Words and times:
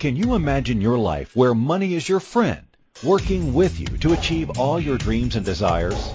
Can 0.00 0.16
you 0.16 0.34
imagine 0.34 0.80
your 0.80 0.96
life 0.96 1.36
where 1.36 1.54
money 1.54 1.94
is 1.94 2.08
your 2.08 2.20
friend, 2.20 2.62
working 3.04 3.52
with 3.52 3.78
you 3.78 3.98
to 3.98 4.14
achieve 4.14 4.58
all 4.58 4.80
your 4.80 4.96
dreams 4.96 5.36
and 5.36 5.44
desires? 5.44 6.10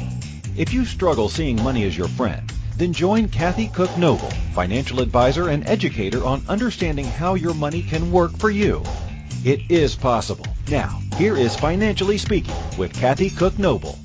If 0.58 0.74
you 0.74 0.86
struggle 0.86 1.30
seeing 1.30 1.62
money 1.62 1.84
as 1.84 1.96
your 1.96 2.08
friend, 2.08 2.52
then 2.78 2.94
join 2.94 3.30
Kathy 3.30 3.68
Cook 3.68 3.96
Noble, 3.96 4.32
financial 4.56 5.02
advisor 5.02 5.50
and 5.50 5.68
educator 5.68 6.26
on 6.26 6.44
understanding 6.50 7.06
how 7.06 7.36
your 7.36 7.54
money 7.54 7.84
can 7.84 8.12
work 8.12 8.36
for 8.40 8.50
you. 8.50 8.82
It 9.46 9.70
is 9.70 9.96
possible. 9.96 10.48
Now, 10.68 11.00
here 11.18 11.38
is 11.38 11.56
Financially 11.56 12.18
Speaking 12.18 12.56
with 12.80 12.92
Kathy 12.92 13.30
Cook 13.30 13.60
Noble. 13.60 14.00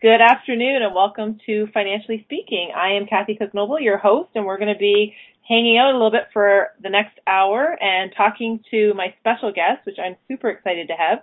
Good 0.00 0.20
afternoon 0.22 0.82
and 0.82 0.94
welcome 0.94 1.40
to 1.46 1.66
Financially 1.74 2.22
Speaking. 2.22 2.70
I 2.74 2.92
am 2.92 3.06
Kathy 3.06 3.34
Cook 3.34 3.52
Noble, 3.52 3.80
your 3.80 3.98
host, 3.98 4.30
and 4.36 4.46
we're 4.46 4.56
going 4.56 4.72
to 4.72 4.78
be 4.78 5.14
hanging 5.50 5.76
out 5.76 5.90
a 5.90 5.98
little 5.98 6.12
bit 6.12 6.28
for 6.32 6.68
the 6.80 6.88
next 6.88 7.18
hour 7.26 7.76
and 7.82 8.12
talking 8.16 8.62
to 8.70 8.94
my 8.94 9.12
special 9.18 9.52
guest, 9.52 9.84
which 9.84 9.98
I'm 9.98 10.14
super 10.28 10.48
excited 10.48 10.86
to 10.88 10.94
have. 10.94 11.18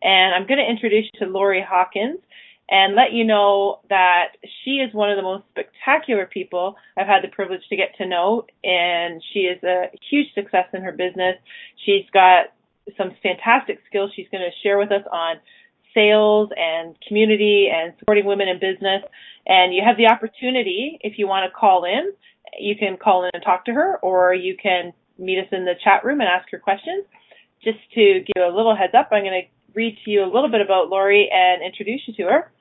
And 0.00 0.34
I'm 0.34 0.46
going 0.46 0.60
to 0.60 0.70
introduce 0.70 1.10
you 1.12 1.26
to 1.26 1.32
Lori 1.32 1.64
Hawkins 1.68 2.20
and 2.70 2.94
let 2.94 3.12
you 3.12 3.24
know 3.24 3.80
that 3.90 4.36
she 4.62 4.76
is 4.76 4.94
one 4.94 5.10
of 5.10 5.16
the 5.16 5.22
most 5.22 5.44
spectacular 5.50 6.26
people 6.26 6.76
I've 6.96 7.08
had 7.08 7.24
the 7.24 7.28
privilege 7.28 7.62
to 7.70 7.76
get 7.76 7.96
to 7.98 8.06
know. 8.06 8.46
And 8.62 9.20
she 9.32 9.40
is 9.40 9.60
a 9.64 9.90
huge 10.08 10.32
success 10.32 10.66
in 10.72 10.82
her 10.82 10.92
business. 10.92 11.36
She's 11.84 12.06
got 12.12 12.46
some 12.96 13.16
fantastic 13.20 13.80
skills 13.88 14.12
she's 14.14 14.28
going 14.30 14.44
to 14.44 14.56
share 14.62 14.78
with 14.78 14.92
us 14.92 15.04
on 15.10 15.36
sales 15.94 16.50
and 16.56 16.96
community 17.06 17.68
and 17.72 17.92
supporting 17.98 18.24
women 18.24 18.48
in 18.48 18.58
business. 18.58 19.02
And 19.46 19.74
you 19.74 19.82
have 19.84 19.96
the 19.96 20.06
opportunity, 20.06 20.98
if 21.00 21.18
you 21.18 21.26
want 21.26 21.50
to 21.50 21.56
call 21.56 21.84
in, 21.84 22.12
you 22.58 22.76
can 22.76 22.96
call 22.96 23.24
in 23.24 23.30
and 23.34 23.42
talk 23.42 23.64
to 23.66 23.72
her, 23.72 23.98
or 23.98 24.34
you 24.34 24.56
can 24.60 24.92
meet 25.18 25.38
us 25.38 25.48
in 25.52 25.64
the 25.64 25.74
chat 25.82 26.04
room 26.04 26.20
and 26.20 26.28
ask 26.28 26.50
her 26.50 26.58
questions. 26.58 27.04
Just 27.64 27.78
to 27.94 28.20
give 28.20 28.34
you 28.36 28.44
a 28.44 28.54
little 28.54 28.76
heads 28.76 28.92
up, 28.96 29.08
I'm 29.12 29.22
going 29.22 29.42
to 29.42 29.48
read 29.74 29.96
to 30.04 30.10
you 30.10 30.24
a 30.24 30.32
little 30.32 30.50
bit 30.50 30.60
about 30.60 30.88
Lori 30.88 31.30
and 31.32 31.62
introduce 31.62 32.02
you 32.06 32.14
to 32.14 32.30
her. 32.30 32.52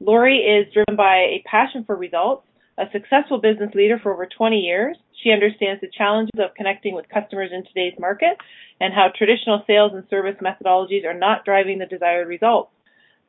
Lori 0.00 0.38
is 0.38 0.72
driven 0.72 0.96
by 0.96 1.16
a 1.16 1.42
passion 1.46 1.84
for 1.84 1.96
results, 1.96 2.46
a 2.76 2.84
successful 2.92 3.38
business 3.38 3.74
leader 3.74 3.98
for 4.02 4.12
over 4.12 4.26
20 4.26 4.56
years. 4.56 4.96
She 5.22 5.30
understands 5.30 5.80
the 5.80 5.90
challenges 5.96 6.38
of 6.38 6.54
connecting 6.54 6.94
with 6.94 7.08
customers 7.08 7.50
in 7.52 7.64
today's 7.64 7.98
market 7.98 8.36
and 8.80 8.94
how 8.94 9.10
traditional 9.16 9.62
sales 9.66 9.92
and 9.94 10.04
service 10.08 10.36
methodologies 10.40 11.04
are 11.04 11.18
not 11.18 11.44
driving 11.44 11.78
the 11.78 11.86
desired 11.86 12.28
results. 12.28 12.70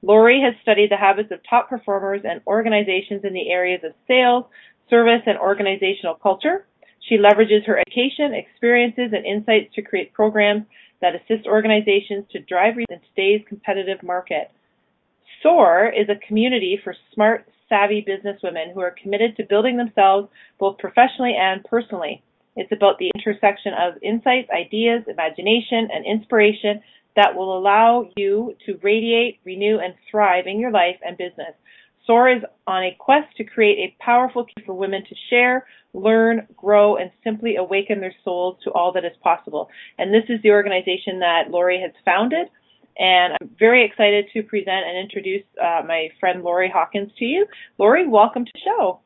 Lori 0.01 0.41
has 0.41 0.53
studied 0.61 0.91
the 0.91 0.97
habits 0.97 1.31
of 1.31 1.39
top 1.49 1.69
performers 1.69 2.21
and 2.23 2.41
organizations 2.47 3.23
in 3.23 3.33
the 3.33 3.49
areas 3.49 3.81
of 3.83 3.93
sales, 4.07 4.45
service, 4.89 5.21
and 5.25 5.37
organizational 5.37 6.15
culture. 6.15 6.65
She 7.01 7.17
leverages 7.17 7.65
her 7.65 7.79
education, 7.79 8.33
experiences, 8.33 9.11
and 9.13 9.25
insights 9.25 9.73
to 9.75 9.81
create 9.81 10.13
programs 10.13 10.63
that 11.01 11.15
assist 11.15 11.47
organizations 11.47 12.25
to 12.31 12.39
drive 12.39 12.77
in 12.77 12.99
today's 13.15 13.41
competitive 13.47 14.03
market. 14.03 14.51
SOAR 15.41 15.89
is 15.89 16.09
a 16.09 16.27
community 16.27 16.79
for 16.83 16.95
smart, 17.13 17.47
savvy 17.69 18.05
businesswomen 18.07 18.73
who 18.73 18.81
are 18.81 18.95
committed 19.01 19.37
to 19.37 19.43
building 19.43 19.77
themselves 19.77 20.27
both 20.59 20.77
professionally 20.77 21.35
and 21.39 21.63
personally. 21.63 22.21
It's 22.55 22.71
about 22.71 22.97
the 22.97 23.11
intersection 23.15 23.73
of 23.73 23.93
insights, 24.01 24.49
ideas, 24.49 25.03
imagination, 25.07 25.87
and 25.93 26.05
inspiration 26.05 26.81
that 27.19 27.35
will 27.35 27.57
allow 27.57 28.09
you 28.15 28.55
to 28.65 28.79
radiate, 28.81 29.41
renew, 29.43 29.77
and 29.77 29.93
thrive 30.09 30.47
in 30.47 30.57
your 30.57 30.71
life 30.71 30.95
and 31.05 31.17
business. 31.17 31.53
SOAR 32.07 32.29
is 32.29 32.43
on 32.65 32.83
a 32.83 32.95
quest 32.97 33.27
to 33.35 33.43
create 33.43 33.77
a 33.77 34.03
powerful 34.03 34.45
key 34.45 34.63
for 34.65 34.73
women 34.73 35.03
to 35.03 35.15
share, 35.29 35.67
learn, 35.93 36.47
grow, 36.55 36.95
and 36.95 37.11
simply 37.21 37.57
awaken 37.57 37.99
their 37.99 38.15
souls 38.23 38.55
to 38.63 38.71
all 38.71 38.93
that 38.93 39.03
is 39.03 39.11
possible. 39.21 39.67
And 39.97 40.13
this 40.13 40.23
is 40.29 40.41
the 40.43 40.51
organization 40.51 41.19
that 41.19 41.51
Lori 41.51 41.81
has 41.81 41.91
founded. 42.05 42.47
And 42.97 43.33
I'm 43.41 43.49
very 43.59 43.85
excited 43.85 44.27
to 44.31 44.41
present 44.43 44.85
and 44.87 44.97
introduce 44.97 45.43
uh, 45.61 45.81
my 45.85 46.07
friend 46.21 46.41
Lori 46.41 46.71
Hawkins 46.73 47.11
to 47.19 47.25
you. 47.25 47.45
Lori, 47.77 48.07
welcome 48.07 48.45
to 48.45 48.51
the 48.53 48.61
show. 48.63 49.01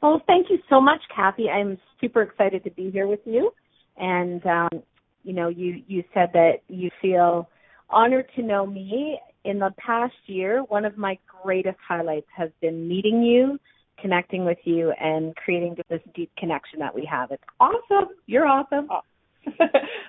Well, 0.00 0.22
thank 0.28 0.48
you 0.48 0.58
so 0.70 0.80
much, 0.80 1.00
Kathy. 1.14 1.48
I'm 1.48 1.76
super 2.00 2.22
excited 2.22 2.62
to 2.62 2.70
be 2.70 2.92
here 2.92 3.08
with 3.08 3.20
you. 3.24 3.50
And, 3.96 4.46
um, 4.46 4.82
you 5.26 5.32
know, 5.32 5.48
you, 5.48 5.82
you 5.88 6.04
said 6.14 6.30
that 6.34 6.62
you 6.68 6.88
feel 7.02 7.48
honored 7.90 8.30
to 8.36 8.42
know 8.42 8.64
me 8.64 9.18
in 9.44 9.58
the 9.58 9.72
past 9.76 10.14
year, 10.26 10.62
one 10.62 10.84
of 10.84 10.96
my 10.96 11.18
greatest 11.42 11.78
highlights 11.86 12.26
has 12.36 12.50
been 12.60 12.88
meeting 12.88 13.22
you, 13.22 13.58
connecting 14.00 14.44
with 14.44 14.58
you, 14.64 14.92
and 15.00 15.34
creating 15.36 15.76
this 15.88 16.00
deep 16.14 16.30
connection 16.38 16.78
that 16.78 16.94
we 16.94 17.08
have. 17.10 17.30
It's 17.32 17.42
awesome. 17.60 18.10
You're 18.26 18.46
awesome. 18.46 18.88
Oh, 18.90 19.00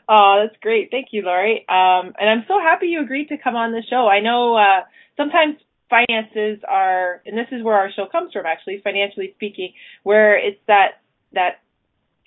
oh 0.09 0.43
that's 0.43 0.59
great. 0.61 0.89
Thank 0.91 1.07
you, 1.11 1.23
Lori. 1.23 1.65
Um, 1.69 2.13
and 2.19 2.29
I'm 2.29 2.45
so 2.47 2.59
happy 2.59 2.87
you 2.87 3.01
agreed 3.01 3.29
to 3.29 3.37
come 3.37 3.55
on 3.55 3.71
the 3.71 3.83
show. 3.89 4.07
I 4.07 4.19
know 4.19 4.55
uh, 4.55 4.85
sometimes 5.15 5.57
finances 5.89 6.63
are, 6.67 7.21
and 7.25 7.37
this 7.37 7.47
is 7.51 7.63
where 7.63 7.75
our 7.75 7.91
show 7.95 8.05
comes 8.11 8.33
from, 8.33 8.45
actually, 8.45 8.81
financially 8.83 9.33
speaking, 9.35 9.73
where 10.03 10.37
it's 10.37 10.59
that 10.67 10.99
that 11.33 11.59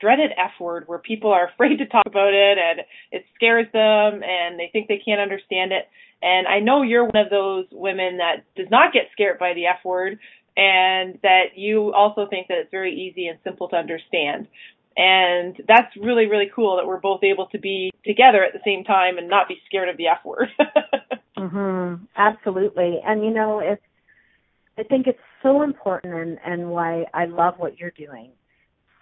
dreaded 0.01 0.31
F 0.37 0.53
word 0.61 0.85
where 0.87 0.99
people 0.99 1.31
are 1.31 1.49
afraid 1.55 1.79
to 1.79 1.87
talk 1.87 2.07
about 2.07 2.33
it 2.35 2.59
and 2.59 2.81
it 3.13 3.25
scares 3.35 3.67
them 3.73 4.23
and 4.23 4.59
they 4.59 4.71
think 4.73 4.89
they 4.89 5.03
can't 5.05 5.21
understand 5.21 5.73
it. 5.73 5.89
And 6.23 6.47
I 6.47 6.61
know 6.61 6.83
you're 6.83 7.05
one 7.05 7.17
of 7.17 7.31
those 7.31 7.67
women 7.73 8.19
that 8.19 8.45
does 8.57 8.71
not 8.71 8.93
get 8.93 9.05
scared 9.13 9.39
by 9.39 9.55
the 9.55 9.67
F 9.67 9.85
word 9.85 10.19
and 10.57 11.19
that 11.23 11.57
you 11.57 11.93
also 11.95 12.27
think 12.29 12.49
that 12.49 12.59
it's 12.59 12.71
very 12.71 12.95
easy 12.95 13.27
and 13.27 13.39
simple 13.45 13.69
to 13.69 13.77
understand. 13.77 14.49
And 14.97 15.57
that's 15.67 15.97
really, 15.97 16.27
really 16.27 16.51
cool 16.55 16.77
that 16.77 16.87
we're 16.87 17.01
both 17.01 17.23
able 17.23 17.47
to 17.47 17.59
be 17.59 17.91
together 18.05 18.45
at 18.45 18.53
the 18.53 18.61
same 18.65 18.85
time 18.85 19.19
and 19.19 19.29
not 19.29 19.49
be 19.49 19.57
scared 19.67 19.89
of 19.89 19.97
the 19.97 20.09
F 20.09 20.19
word. 20.25 20.49
mhm. 21.39 22.01
Absolutely. 22.17 23.01
And 23.05 23.25
you 23.25 23.31
know, 23.31 23.61
it's 23.61 23.83
I 24.77 24.83
think 24.83 25.07
it's 25.07 25.19
so 25.43 25.63
important 25.63 26.15
and, 26.15 26.39
and 26.45 26.71
why 26.71 27.05
I 27.15 27.27
love 27.27 27.55
what 27.59 27.79
you're 27.79 27.93
doing. 27.93 28.33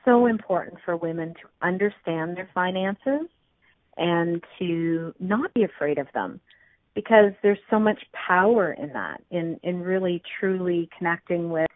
So 0.05 0.27
important 0.27 0.79
for 0.85 0.97
women 0.97 1.35
to 1.35 1.67
understand 1.67 2.37
their 2.37 2.49
finances 2.55 3.29
and 3.97 4.43
to 4.59 5.13
not 5.19 5.53
be 5.55 5.65
afraid 5.65 5.99
of 5.99 6.07
them 6.15 6.41
because 6.95 7.33
there's 7.43 7.59
so 7.71 7.79
much 7.79 8.01
power 8.13 8.73
in 8.73 8.93
that, 8.93 9.21
in, 9.31 9.59
in 9.63 9.81
really 9.81 10.23
truly 10.41 10.89
connecting 10.97 11.51
with 11.51 11.69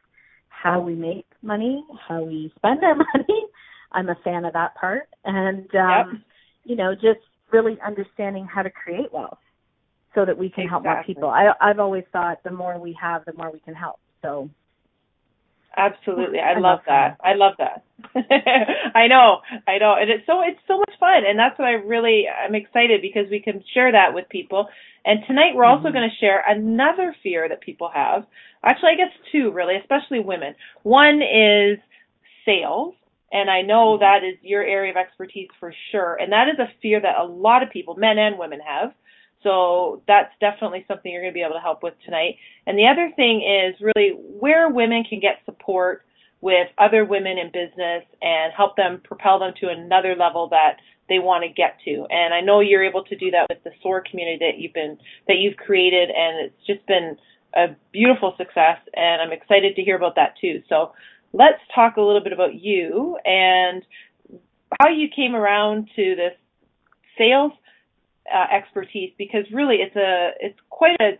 how 0.48 0.80
we 0.80 0.94
make 0.94 1.26
money, 1.42 1.84
how 2.08 2.22
we 2.22 2.52
spend 2.56 2.82
our 2.84 2.94
money. 3.14 3.46
I'm 3.92 4.08
a 4.08 4.16
fan 4.24 4.44
of 4.44 4.52
that 4.54 4.74
part. 4.76 5.08
And, 5.24 5.68
um, 5.74 6.12
yep. 6.12 6.20
you 6.64 6.76
know, 6.76 6.94
just 6.94 7.20
really 7.52 7.78
understanding 7.84 8.46
how 8.46 8.62
to 8.62 8.70
create 8.70 9.12
wealth 9.12 9.38
so 10.14 10.24
that 10.24 10.36
we 10.36 10.48
can 10.48 10.64
exactly. 10.64 10.68
help 10.68 10.84
more 10.84 11.04
people. 11.04 11.28
I, 11.28 11.52
I've 11.60 11.78
always 11.78 12.04
thought 12.12 12.42
the 12.42 12.50
more 12.50 12.78
we 12.78 12.96
have, 13.00 13.24
the 13.24 13.32
more 13.34 13.50
we 13.50 13.60
can 13.60 13.74
help. 13.74 13.98
So 14.22 14.48
Absolutely. 15.76 16.38
I, 16.38 16.52
I 16.52 16.54
love, 16.54 16.62
love 16.62 16.80
that. 16.86 17.16
I 17.22 17.34
love 17.34 17.54
that. 17.58 17.84
I 18.94 19.06
know. 19.08 19.38
I 19.66 19.78
know. 19.78 19.94
And 19.98 20.10
it's 20.10 20.26
so 20.26 20.42
it's 20.42 20.60
so 20.66 20.78
much 20.78 20.92
fun 20.98 21.22
and 21.26 21.38
that's 21.38 21.58
what 21.58 21.68
I 21.68 21.72
really 21.72 22.24
I'm 22.28 22.54
excited 22.54 23.00
because 23.00 23.26
we 23.30 23.40
can 23.40 23.62
share 23.74 23.92
that 23.92 24.14
with 24.14 24.28
people. 24.28 24.68
And 25.04 25.20
tonight 25.26 25.54
we're 25.54 25.64
also 25.64 25.86
mm-hmm. 25.86 25.94
going 25.94 26.10
to 26.10 26.16
share 26.16 26.42
another 26.46 27.14
fear 27.22 27.48
that 27.48 27.60
people 27.60 27.90
have. 27.92 28.24
Actually, 28.64 28.90
I 28.94 28.96
guess 28.96 29.12
two 29.32 29.50
really, 29.52 29.76
especially 29.76 30.20
women. 30.20 30.54
One 30.82 31.22
is 31.22 31.78
sales 32.44 32.94
and 33.32 33.48
I 33.48 33.62
know 33.62 33.96
mm-hmm. 33.96 34.02
that 34.02 34.28
is 34.28 34.38
your 34.42 34.62
area 34.62 34.90
of 34.90 34.96
expertise 34.96 35.48
for 35.58 35.72
sure. 35.90 36.16
And 36.16 36.32
that 36.32 36.48
is 36.48 36.58
a 36.58 36.70
fear 36.82 37.00
that 37.00 37.18
a 37.18 37.24
lot 37.24 37.62
of 37.62 37.70
people, 37.70 37.94
men 37.96 38.18
and 38.18 38.38
women 38.38 38.60
have. 38.60 38.92
So 39.42 40.02
that's 40.06 40.32
definitely 40.40 40.84
something 40.88 41.10
you're 41.10 41.22
going 41.22 41.32
to 41.32 41.34
be 41.34 41.42
able 41.42 41.54
to 41.54 41.60
help 41.60 41.82
with 41.82 41.94
tonight. 42.04 42.36
And 42.66 42.78
the 42.78 42.86
other 42.86 43.10
thing 43.16 43.42
is 43.42 43.80
really 43.80 44.10
where 44.16 44.68
women 44.68 45.04
can 45.08 45.20
get 45.20 45.40
support 45.44 46.04
with 46.40 46.68
other 46.76 47.04
women 47.04 47.38
in 47.38 47.46
business 47.46 48.04
and 48.20 48.52
help 48.54 48.76
them 48.76 49.00
propel 49.04 49.38
them 49.38 49.52
to 49.60 49.68
another 49.68 50.16
level 50.16 50.48
that 50.48 50.76
they 51.08 51.18
want 51.18 51.44
to 51.44 51.48
get 51.48 51.78
to. 51.84 52.06
And 52.10 52.34
I 52.34 52.40
know 52.40 52.60
you're 52.60 52.84
able 52.84 53.04
to 53.04 53.16
do 53.16 53.30
that 53.30 53.46
with 53.48 53.62
the 53.64 53.70
SOAR 53.82 54.02
community 54.08 54.38
that 54.40 54.58
you've 54.58 54.72
been 54.72 54.98
that 55.28 55.36
you've 55.38 55.56
created 55.56 56.10
and 56.10 56.46
it's 56.46 56.66
just 56.66 56.86
been 56.86 57.16
a 57.54 57.76
beautiful 57.92 58.34
success 58.38 58.78
and 58.94 59.22
I'm 59.22 59.32
excited 59.32 59.76
to 59.76 59.82
hear 59.82 59.96
about 59.96 60.16
that 60.16 60.34
too. 60.40 60.62
So 60.68 60.92
let's 61.32 61.60
talk 61.74 61.96
a 61.96 62.00
little 62.00 62.22
bit 62.22 62.32
about 62.32 62.54
you 62.54 63.18
and 63.24 63.84
how 64.80 64.88
you 64.88 65.08
came 65.14 65.34
around 65.34 65.90
to 65.96 66.16
this 66.16 66.32
sales 67.18 67.52
uh, 68.32 68.46
expertise 68.54 69.12
because 69.18 69.44
really 69.52 69.76
it's 69.76 69.96
a 69.96 70.30
it's 70.40 70.58
quite 70.70 71.00
a 71.00 71.12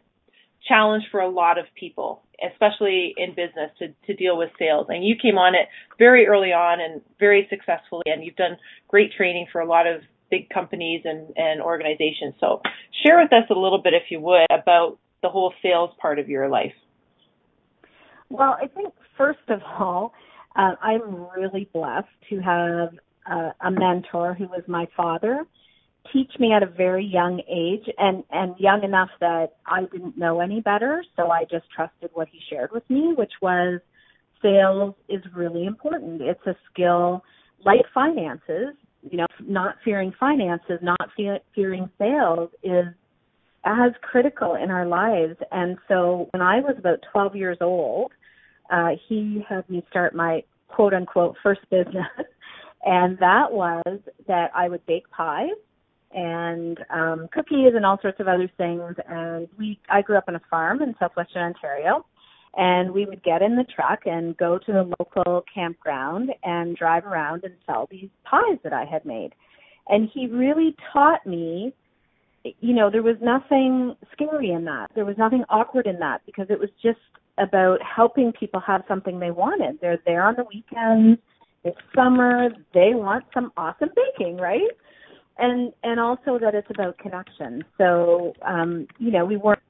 challenge 0.66 1.04
for 1.10 1.20
a 1.20 1.28
lot 1.28 1.58
of 1.58 1.66
people, 1.74 2.22
especially 2.52 3.14
in 3.16 3.30
business, 3.30 3.70
to 3.78 3.88
to 4.06 4.14
deal 4.14 4.36
with 4.36 4.50
sales. 4.58 4.86
And 4.88 5.04
you 5.04 5.16
came 5.20 5.38
on 5.38 5.54
it 5.54 5.68
very 5.98 6.26
early 6.26 6.52
on 6.52 6.80
and 6.80 7.00
very 7.18 7.46
successfully, 7.50 8.04
and 8.06 8.24
you've 8.24 8.36
done 8.36 8.56
great 8.88 9.12
training 9.12 9.46
for 9.50 9.60
a 9.60 9.66
lot 9.66 9.86
of 9.86 10.02
big 10.30 10.48
companies 10.50 11.02
and 11.04 11.32
and 11.36 11.60
organizations. 11.60 12.34
So 12.40 12.62
share 13.04 13.18
with 13.20 13.32
us 13.32 13.44
a 13.50 13.58
little 13.58 13.80
bit, 13.82 13.94
if 13.94 14.10
you 14.10 14.20
would, 14.20 14.46
about 14.50 14.98
the 15.22 15.28
whole 15.28 15.52
sales 15.62 15.90
part 16.00 16.18
of 16.18 16.28
your 16.28 16.48
life. 16.48 16.74
Well, 18.28 18.56
I 18.60 18.66
think 18.66 18.94
first 19.16 19.48
of 19.48 19.60
all, 19.62 20.14
uh, 20.56 20.74
I'm 20.80 21.26
really 21.36 21.68
blessed 21.72 22.08
to 22.30 22.40
have 22.40 22.88
a, 23.26 23.54
a 23.60 23.70
mentor 23.70 24.34
who 24.34 24.46
was 24.46 24.62
my 24.66 24.86
father 24.96 25.46
teach 26.12 26.32
me 26.38 26.52
at 26.52 26.62
a 26.62 26.66
very 26.66 27.04
young 27.04 27.40
age 27.48 27.88
and 27.98 28.24
and 28.30 28.54
young 28.58 28.82
enough 28.82 29.10
that 29.20 29.54
I 29.66 29.82
didn't 29.92 30.18
know 30.18 30.40
any 30.40 30.60
better 30.60 31.04
so 31.16 31.30
I 31.30 31.44
just 31.44 31.66
trusted 31.74 32.10
what 32.14 32.28
he 32.28 32.40
shared 32.50 32.70
with 32.72 32.88
me 32.90 33.14
which 33.16 33.32
was 33.40 33.80
sales 34.40 34.94
is 35.08 35.22
really 35.34 35.64
important. 35.66 36.20
It's 36.20 36.44
a 36.46 36.56
skill 36.72 37.22
like 37.64 37.82
finances 37.94 38.74
you 39.08 39.18
know 39.18 39.26
not 39.40 39.76
fearing 39.84 40.12
finances 40.18 40.78
not 40.82 41.08
fe- 41.16 41.42
fearing 41.54 41.88
sales 41.98 42.50
is 42.62 42.86
as 43.64 43.92
critical 44.02 44.56
in 44.56 44.70
our 44.70 44.86
lives. 44.86 45.36
And 45.52 45.78
so 45.86 46.28
when 46.32 46.42
I 46.42 46.58
was 46.60 46.74
about 46.78 46.98
12 47.12 47.36
years 47.36 47.58
old 47.60 48.12
uh 48.70 48.90
he 49.08 49.44
had 49.48 49.68
me 49.70 49.84
start 49.88 50.14
my 50.14 50.42
quote 50.68 50.94
unquote 50.94 51.36
first 51.42 51.60
business 51.70 52.10
and 52.84 53.18
that 53.18 53.52
was 53.52 54.00
that 54.26 54.50
I 54.54 54.68
would 54.68 54.84
bake 54.86 55.08
pies 55.10 55.50
and 56.14 56.78
um, 56.90 57.28
cookies 57.32 57.72
and 57.74 57.84
all 57.84 57.98
sorts 58.00 58.20
of 58.20 58.28
other 58.28 58.50
things. 58.56 58.94
And 59.08 59.48
we, 59.58 59.78
I 59.90 60.02
grew 60.02 60.16
up 60.16 60.24
on 60.28 60.36
a 60.36 60.42
farm 60.50 60.82
in 60.82 60.94
southwestern 60.98 61.42
Ontario, 61.42 62.04
and 62.56 62.90
we 62.92 63.06
would 63.06 63.22
get 63.22 63.42
in 63.42 63.56
the 63.56 63.64
truck 63.74 64.00
and 64.04 64.36
go 64.36 64.58
to 64.58 64.72
the 64.72 64.94
local 64.98 65.44
campground 65.52 66.30
and 66.42 66.76
drive 66.76 67.06
around 67.06 67.44
and 67.44 67.54
sell 67.66 67.88
these 67.90 68.10
pies 68.24 68.58
that 68.64 68.72
I 68.72 68.84
had 68.84 69.04
made. 69.04 69.30
And 69.88 70.08
he 70.12 70.26
really 70.26 70.76
taught 70.92 71.26
me, 71.26 71.74
you 72.44 72.74
know, 72.74 72.90
there 72.90 73.02
was 73.02 73.16
nothing 73.20 73.96
scary 74.12 74.50
in 74.50 74.64
that. 74.66 74.88
There 74.94 75.04
was 75.04 75.16
nothing 75.18 75.44
awkward 75.48 75.86
in 75.86 75.98
that 76.00 76.22
because 76.26 76.46
it 76.50 76.58
was 76.58 76.70
just 76.82 76.98
about 77.38 77.78
helping 77.82 78.32
people 78.32 78.60
have 78.60 78.82
something 78.86 79.18
they 79.18 79.30
wanted. 79.30 79.78
They're 79.80 80.00
there 80.04 80.24
on 80.24 80.34
the 80.36 80.44
weekends. 80.44 81.20
It's 81.64 81.78
summer. 81.94 82.48
They 82.74 82.90
want 82.94 83.24
some 83.32 83.52
awesome 83.56 83.90
baking, 83.94 84.36
right? 84.36 84.70
And 85.38 85.72
and 85.82 85.98
also 85.98 86.38
that 86.38 86.54
it's 86.54 86.68
about 86.70 86.98
connection. 86.98 87.64
So 87.78 88.34
um, 88.42 88.86
you 88.98 89.10
know, 89.10 89.24
we 89.24 89.36
weren't 89.36 89.62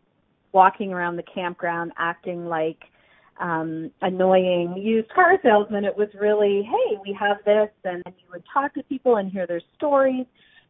walking 0.53 0.93
around 0.93 1.17
the 1.17 1.25
campground 1.35 1.93
acting 1.99 2.47
like 2.47 2.79
um 3.41 3.91
annoying 4.03 4.75
used 4.77 5.09
car 5.11 5.39
salesman. 5.43 5.85
It 5.85 5.97
was 5.97 6.09
really, 6.21 6.63
hey, 6.63 6.99
we 7.05 7.17
have 7.19 7.39
this 7.45 7.71
and 7.85 8.03
you 8.07 8.25
would 8.33 8.45
talk 8.53 8.75
to 8.75 8.83
people 8.85 9.17
and 9.17 9.31
hear 9.31 9.47
their 9.47 9.63
stories. 9.77 10.27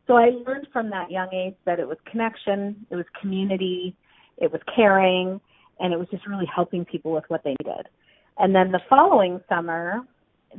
So 0.06 0.14
I 0.14 0.30
learned 0.46 0.66
from 0.72 0.90
that 0.90 1.10
young 1.10 1.28
age 1.32 1.54
that 1.64 1.78
it 1.78 1.86
was 1.86 1.98
connection, 2.10 2.86
it 2.90 2.96
was 2.96 3.06
community, 3.20 3.96
it 4.38 4.50
was 4.50 4.60
caring, 4.74 5.40
and 5.78 5.92
it 5.92 5.98
was 5.98 6.08
just 6.10 6.26
really 6.26 6.48
helping 6.52 6.84
people 6.84 7.12
with 7.12 7.24
what 7.28 7.42
they 7.44 7.54
needed. 7.64 7.88
And 8.38 8.54
then 8.54 8.72
the 8.72 8.80
following 8.88 9.40
summer, 9.48 10.00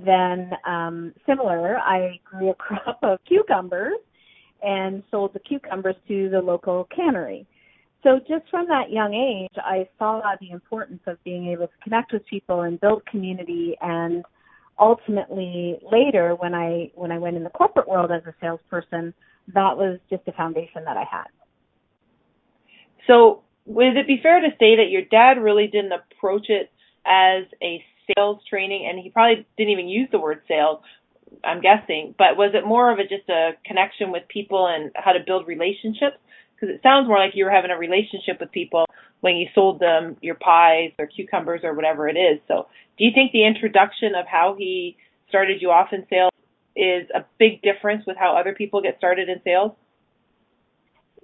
then 0.06 0.52
um, 0.66 1.14
similar, 1.26 1.78
I 1.78 2.20
grew 2.24 2.52
a 2.52 2.56
crop 2.56 3.00
of 3.04 3.20
cucumbers 3.28 3.98
and 4.64 5.04
sold 5.12 5.34
the 5.34 5.40
cucumbers 5.40 5.96
to 6.08 6.30
the 6.30 6.40
local 6.40 6.88
cannery. 6.96 7.46
So 8.04 8.20
just 8.20 8.50
from 8.50 8.68
that 8.68 8.90
young 8.90 9.14
age, 9.14 9.58
I 9.58 9.88
saw 9.98 10.22
the 10.40 10.52
importance 10.52 11.02
of 11.08 11.24
being 11.24 11.48
able 11.48 11.68
to 11.68 11.74
connect 11.84 12.12
with 12.12 12.26
people 12.26 12.62
and 12.62 12.80
build 12.80 13.06
community 13.06 13.78
and 13.82 14.24
ultimately 14.80 15.80
later 15.92 16.36
when 16.36 16.54
I 16.54 16.92
when 16.96 17.12
I 17.12 17.20
went 17.20 17.38
in 17.38 17.44
the 17.44 17.50
corporate 17.50 17.88
world 17.88 18.12
as 18.12 18.24
a 18.26 18.34
salesperson, 18.42 19.14
that 19.54 19.78
was 19.78 20.00
just 20.10 20.24
a 20.28 20.32
foundation 20.34 20.84
that 20.86 20.98
I 20.98 21.06
had. 21.10 21.28
So 23.08 23.44
would 23.66 23.96
it 23.96 24.08
be 24.08 24.20
fair 24.22 24.42
to 24.42 24.50
say 24.60 24.76
that 24.78 24.90
your 24.90 25.04
dad 25.04 25.42
really 25.42 25.68
didn't 25.68 25.94
approach 25.94 26.50
it 26.50 26.72
as 27.06 27.44
a 27.62 27.84
sales 28.16 28.40
training 28.50 28.88
and 28.90 29.00
he 29.00 29.10
probably 29.10 29.46
didn't 29.58 29.72
even 29.72 29.88
use 29.88 30.10
the 30.12 30.20
word 30.20 30.42
sales, 30.48 30.80
I'm 31.44 31.62
guessing, 31.62 32.16
but 32.18 32.38
was 32.38 32.52
it 32.54 32.66
more 32.66 32.92
of 32.92 33.00
a 33.00 33.04
just 33.04 33.28
a 33.30 33.52
connection 33.66 34.12
with 34.12 34.24
people 34.28 34.68
and 34.68 34.92
how 34.96 35.14
to 35.14 35.20
build 35.26 35.48
relationships? 35.48 36.18
Because 36.56 36.76
it 36.76 36.82
sounds 36.84 37.08
more 37.08 37.18
like 37.18 37.32
you 37.36 37.46
were 37.46 37.52
having 37.52 37.72
a 37.72 37.78
relationship 37.78 38.40
with 38.40 38.52
people 38.52 38.86
when 39.22 39.36
you 39.36 39.48
sold 39.56 39.80
them 39.80 40.18
your 40.22 40.36
pies 40.36 40.92
or 41.00 41.08
cucumbers 41.08 41.62
or 41.64 41.74
whatever 41.74 42.08
it 42.08 42.18
is. 42.18 42.40
So, 42.48 42.68
do 42.98 43.06
you 43.06 43.12
think 43.14 43.32
the 43.32 43.46
introduction 43.46 44.16
of 44.16 44.26
how 44.28 44.56
he 44.58 44.98
started 45.30 45.62
you 45.62 45.72
off 45.72 45.90
in 45.92 46.06
sales 46.10 46.32
is 46.76 47.08
a 47.14 47.26
big 47.40 47.62
difference 47.62 48.06
with 48.06 48.18
how 48.18 48.36
other 48.38 48.54
people 48.54 48.82
get 48.82 48.98
started 48.98 49.30
in 49.30 49.42
sales? 49.44 49.72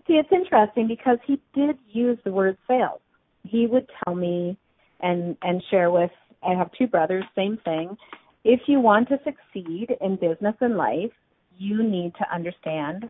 See, 0.07 0.13
it's 0.13 0.31
interesting 0.31 0.87
because 0.87 1.19
he 1.25 1.39
did 1.53 1.77
use 1.87 2.17
the 2.23 2.31
word 2.31 2.57
sales. 2.67 3.01
He 3.43 3.67
would 3.67 3.89
tell 4.03 4.15
me 4.15 4.57
and 4.99 5.37
and 5.41 5.63
share 5.69 5.91
with 5.91 6.11
I 6.41 6.53
have 6.53 6.71
two 6.77 6.87
brothers, 6.87 7.23
same 7.35 7.57
thing 7.63 7.97
if 8.43 8.61
you 8.67 8.79
want 8.79 9.09
to 9.09 9.19
succeed 9.23 9.95
in 10.01 10.15
business 10.15 10.55
and 10.61 10.77
life, 10.77 11.11
you 11.57 11.83
need 11.83 12.13
to 12.15 12.33
understand 12.33 13.09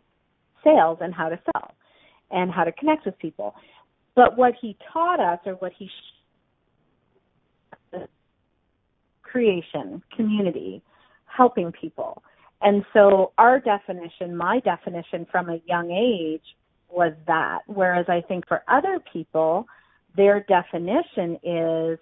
sales 0.64 0.98
and 1.02 1.14
how 1.14 1.30
to 1.30 1.40
sell 1.54 1.72
and 2.31 2.52
how 2.52 2.64
to 2.64 2.72
connect 2.74 3.06
with 3.06 3.18
people. 3.20 3.54
But 4.16 4.38
what 4.38 4.54
he 4.60 4.76
taught 4.92 5.20
us 5.20 5.40
or 5.46 5.54
what 5.54 5.72
he 5.78 5.90
creation, 9.22 10.02
community, 10.16 10.81
helping 11.26 11.72
people. 11.72 12.24
And 12.62 12.84
so 12.94 13.31
our 13.38 13.60
definition, 13.60 14.36
my 14.36 14.60
definition 14.60 15.26
from 15.31 15.50
a 15.50 15.62
young 15.66 15.92
age 15.92 16.44
was 16.90 17.14
that. 17.28 17.60
Whereas 17.68 18.06
I 18.10 18.22
think 18.22 18.48
for 18.48 18.64
other 18.68 19.00
people, 19.14 19.66
their 20.18 20.42
definition 20.42 21.38
is 21.44 22.00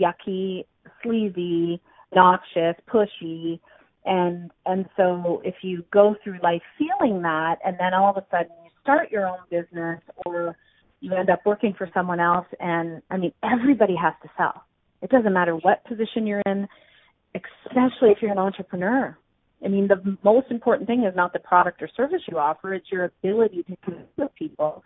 yucky, 0.00 0.64
sleazy, 1.02 1.80
noxious, 2.14 2.76
pushy, 2.88 3.60
and 4.04 4.50
and 4.66 4.86
so 4.96 5.40
if 5.44 5.54
you 5.62 5.84
go 5.92 6.16
through 6.22 6.38
life 6.42 6.62
feeling 6.78 7.22
that, 7.22 7.56
and 7.64 7.76
then 7.78 7.94
all 7.94 8.10
of 8.10 8.16
a 8.16 8.26
sudden 8.30 8.52
you 8.64 8.70
start 8.82 9.10
your 9.10 9.26
own 9.26 9.38
business, 9.50 10.00
or 10.26 10.56
you 11.00 11.14
end 11.14 11.30
up 11.30 11.40
working 11.44 11.74
for 11.76 11.88
someone 11.94 12.20
else, 12.20 12.46
and 12.60 13.02
I 13.10 13.16
mean 13.16 13.32
everybody 13.42 13.94
has 14.00 14.14
to 14.22 14.30
sell. 14.36 14.64
It 15.02 15.10
doesn't 15.10 15.32
matter 15.32 15.54
what 15.54 15.84
position 15.84 16.26
you're 16.26 16.42
in, 16.46 16.68
especially 17.34 18.10
if 18.10 18.18
you're 18.20 18.32
an 18.32 18.38
entrepreneur. 18.38 19.16
I 19.64 19.68
mean, 19.68 19.88
the 19.88 20.16
most 20.24 20.50
important 20.50 20.88
thing 20.88 21.04
is 21.04 21.14
not 21.14 21.32
the 21.32 21.38
product 21.38 21.82
or 21.82 21.88
service 21.96 22.22
you 22.28 22.38
offer; 22.38 22.74
it's 22.74 22.90
your 22.90 23.04
ability 23.04 23.64
to 23.64 23.76
connect 23.84 24.18
with 24.18 24.34
people 24.36 24.82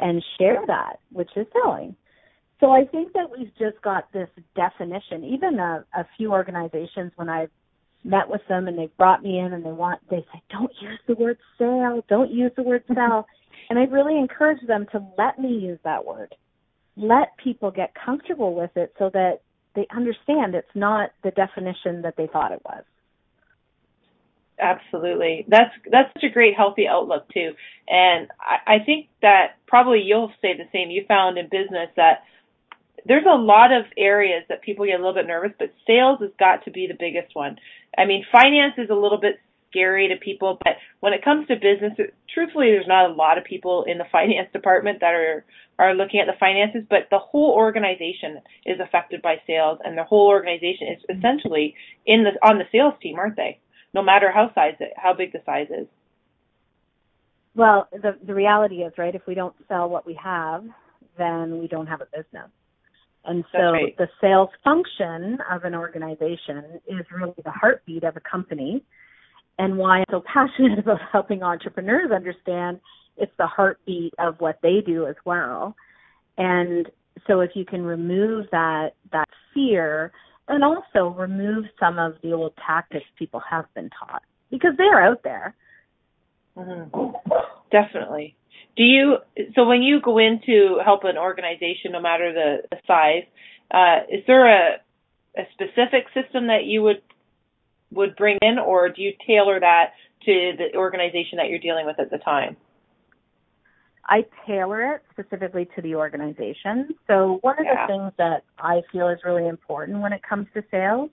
and 0.00 0.22
share 0.38 0.62
that, 0.66 0.98
which 1.12 1.30
is 1.36 1.46
selling. 1.52 1.94
So 2.60 2.70
I 2.70 2.84
think 2.84 3.12
that 3.14 3.30
we've 3.36 3.52
just 3.58 3.80
got 3.82 4.12
this 4.12 4.28
definition. 4.54 5.24
Even 5.24 5.58
a, 5.58 5.84
a 5.94 6.06
few 6.16 6.32
organizations, 6.32 7.12
when 7.16 7.28
I've 7.28 7.50
met 8.04 8.28
with 8.28 8.42
them 8.48 8.68
and 8.68 8.78
they've 8.78 8.96
brought 8.96 9.22
me 9.22 9.38
in 9.38 9.52
and 9.52 9.64
they 9.64 9.72
want, 9.72 10.00
they 10.10 10.24
say, 10.32 10.42
don't 10.50 10.72
use 10.80 11.00
the 11.06 11.14
word 11.14 11.38
sale, 11.58 12.04
don't 12.08 12.30
use 12.30 12.52
the 12.56 12.62
word 12.62 12.84
sell. 12.94 13.26
And 13.70 13.78
I 13.78 13.82
really 13.82 14.18
encourage 14.18 14.64
them 14.66 14.86
to 14.92 15.04
let 15.18 15.38
me 15.38 15.48
use 15.48 15.78
that 15.84 16.04
word. 16.04 16.34
Let 16.96 17.36
people 17.42 17.70
get 17.70 17.92
comfortable 17.94 18.54
with 18.54 18.70
it 18.76 18.94
so 18.98 19.10
that 19.14 19.40
they 19.74 19.86
understand 19.94 20.54
it's 20.54 20.68
not 20.74 21.10
the 21.24 21.32
definition 21.32 22.02
that 22.02 22.14
they 22.16 22.28
thought 22.28 22.52
it 22.52 22.62
was. 22.64 22.84
Absolutely. 24.60 25.44
That's 25.48 25.74
that's 25.90 26.12
such 26.12 26.30
a 26.30 26.32
great 26.32 26.54
healthy 26.54 26.86
outlook 26.86 27.28
too. 27.34 27.52
And 27.88 28.28
I, 28.40 28.76
I 28.76 28.84
think 28.84 29.08
that 29.20 29.56
probably 29.66 30.02
you'll 30.04 30.32
say 30.40 30.56
the 30.56 30.68
same. 30.72 30.90
You 30.90 31.04
found 31.08 31.38
in 31.38 31.46
business 31.46 31.88
that 31.96 32.22
there's 33.06 33.26
a 33.26 33.36
lot 33.36 33.72
of 33.72 33.84
areas 33.96 34.44
that 34.48 34.62
people 34.62 34.86
get 34.86 34.94
a 34.94 34.98
little 34.98 35.14
bit 35.14 35.26
nervous, 35.26 35.52
but 35.58 35.74
sales 35.86 36.18
has 36.20 36.30
got 36.38 36.64
to 36.64 36.70
be 36.70 36.86
the 36.86 36.96
biggest 36.98 37.34
one. 37.34 37.56
I 37.96 38.06
mean, 38.06 38.24
finance 38.32 38.74
is 38.78 38.90
a 38.90 38.94
little 38.94 39.20
bit 39.20 39.36
scary 39.70 40.08
to 40.08 40.16
people, 40.16 40.58
but 40.62 40.74
when 41.00 41.12
it 41.12 41.24
comes 41.24 41.48
to 41.48 41.54
business, 41.56 41.92
truthfully, 42.32 42.70
there's 42.70 42.88
not 42.88 43.10
a 43.10 43.12
lot 43.12 43.38
of 43.38 43.44
people 43.44 43.84
in 43.86 43.98
the 43.98 44.04
finance 44.12 44.48
department 44.52 45.00
that 45.00 45.14
are 45.14 45.44
are 45.76 45.92
looking 45.92 46.20
at 46.20 46.26
the 46.26 46.38
finances, 46.38 46.82
but 46.88 47.08
the 47.10 47.18
whole 47.18 47.50
organization 47.50 48.38
is 48.64 48.78
affected 48.78 49.20
by 49.20 49.34
sales, 49.44 49.80
and 49.84 49.98
the 49.98 50.04
whole 50.04 50.28
organization 50.28 50.86
is 50.88 51.02
mm-hmm. 51.02 51.18
essentially 51.18 51.74
in 52.06 52.24
the 52.24 52.30
on 52.46 52.58
the 52.58 52.64
sales 52.70 52.94
team, 53.02 53.18
aren't 53.18 53.36
they? 53.36 53.58
No 53.92 54.02
matter 54.02 54.30
how 54.32 54.52
size 54.54 54.76
it, 54.80 54.92
how 54.96 55.14
big 55.14 55.32
the 55.32 55.40
size 55.44 55.66
is. 55.70 55.86
Well, 57.56 57.88
the 57.92 58.16
the 58.24 58.34
reality 58.34 58.82
is, 58.82 58.92
right? 58.96 59.14
If 59.14 59.26
we 59.26 59.34
don't 59.34 59.54
sell 59.68 59.88
what 59.88 60.06
we 60.06 60.14
have, 60.22 60.64
then 61.18 61.58
we 61.58 61.68
don't 61.68 61.86
have 61.86 62.00
a 62.00 62.06
business. 62.06 62.50
And 63.26 63.44
so 63.52 63.72
right. 63.72 63.96
the 63.96 64.08
sales 64.20 64.50
function 64.62 65.38
of 65.50 65.64
an 65.64 65.74
organization 65.74 66.80
is 66.86 67.06
really 67.10 67.34
the 67.42 67.50
heartbeat 67.50 68.04
of 68.04 68.16
a 68.16 68.20
company. 68.20 68.84
And 69.58 69.78
why 69.78 69.98
I'm 69.98 70.04
so 70.10 70.22
passionate 70.30 70.78
about 70.80 71.00
helping 71.12 71.42
entrepreneurs 71.42 72.10
understand 72.10 72.80
it's 73.16 73.32
the 73.38 73.46
heartbeat 73.46 74.12
of 74.18 74.36
what 74.40 74.58
they 74.62 74.80
do 74.84 75.06
as 75.06 75.14
well. 75.24 75.76
And 76.36 76.90
so 77.26 77.40
if 77.40 77.50
you 77.54 77.64
can 77.64 77.82
remove 77.82 78.46
that 78.50 78.94
that 79.12 79.28
fear, 79.54 80.12
and 80.48 80.62
also 80.62 81.16
remove 81.16 81.64
some 81.80 81.98
of 81.98 82.14
the 82.22 82.32
old 82.32 82.52
tactics 82.66 83.06
people 83.18 83.40
have 83.48 83.64
been 83.74 83.90
taught 83.98 84.22
because 84.50 84.72
they're 84.76 85.02
out 85.02 85.22
there. 85.22 85.54
Mm-hmm. 86.56 87.10
Definitely. 87.70 88.36
Do 88.76 88.82
you 88.82 89.16
so 89.54 89.66
when 89.66 89.82
you 89.82 90.00
go 90.00 90.18
in 90.18 90.40
to 90.46 90.80
help 90.84 91.04
an 91.04 91.16
organization, 91.16 91.92
no 91.92 92.00
matter 92.00 92.32
the, 92.32 92.68
the 92.70 92.78
size, 92.86 93.24
uh, 93.70 94.04
is 94.10 94.24
there 94.26 94.46
a 94.46 94.76
a 95.36 95.42
specific 95.52 96.06
system 96.14 96.48
that 96.48 96.64
you 96.64 96.82
would 96.82 97.02
would 97.92 98.16
bring 98.16 98.38
in, 98.42 98.58
or 98.58 98.88
do 98.88 99.02
you 99.02 99.12
tailor 99.26 99.60
that 99.60 99.92
to 100.24 100.52
the 100.58 100.76
organization 100.76 101.36
that 101.36 101.48
you're 101.48 101.58
dealing 101.58 101.86
with 101.86 101.98
at 102.00 102.10
the 102.10 102.18
time? 102.18 102.56
I 104.06 104.24
tailor 104.46 104.94
it 104.94 105.02
specifically 105.12 105.68
to 105.76 105.82
the 105.82 105.94
organization. 105.94 106.94
So 107.06 107.38
one 107.40 107.58
of 107.58 107.64
yeah. 107.64 107.86
the 107.86 107.92
things 107.92 108.12
that 108.18 108.44
I 108.58 108.82
feel 108.92 109.08
is 109.08 109.18
really 109.24 109.48
important 109.48 110.00
when 110.00 110.12
it 110.12 110.20
comes 110.28 110.46
to 110.54 110.62
sales 110.70 111.10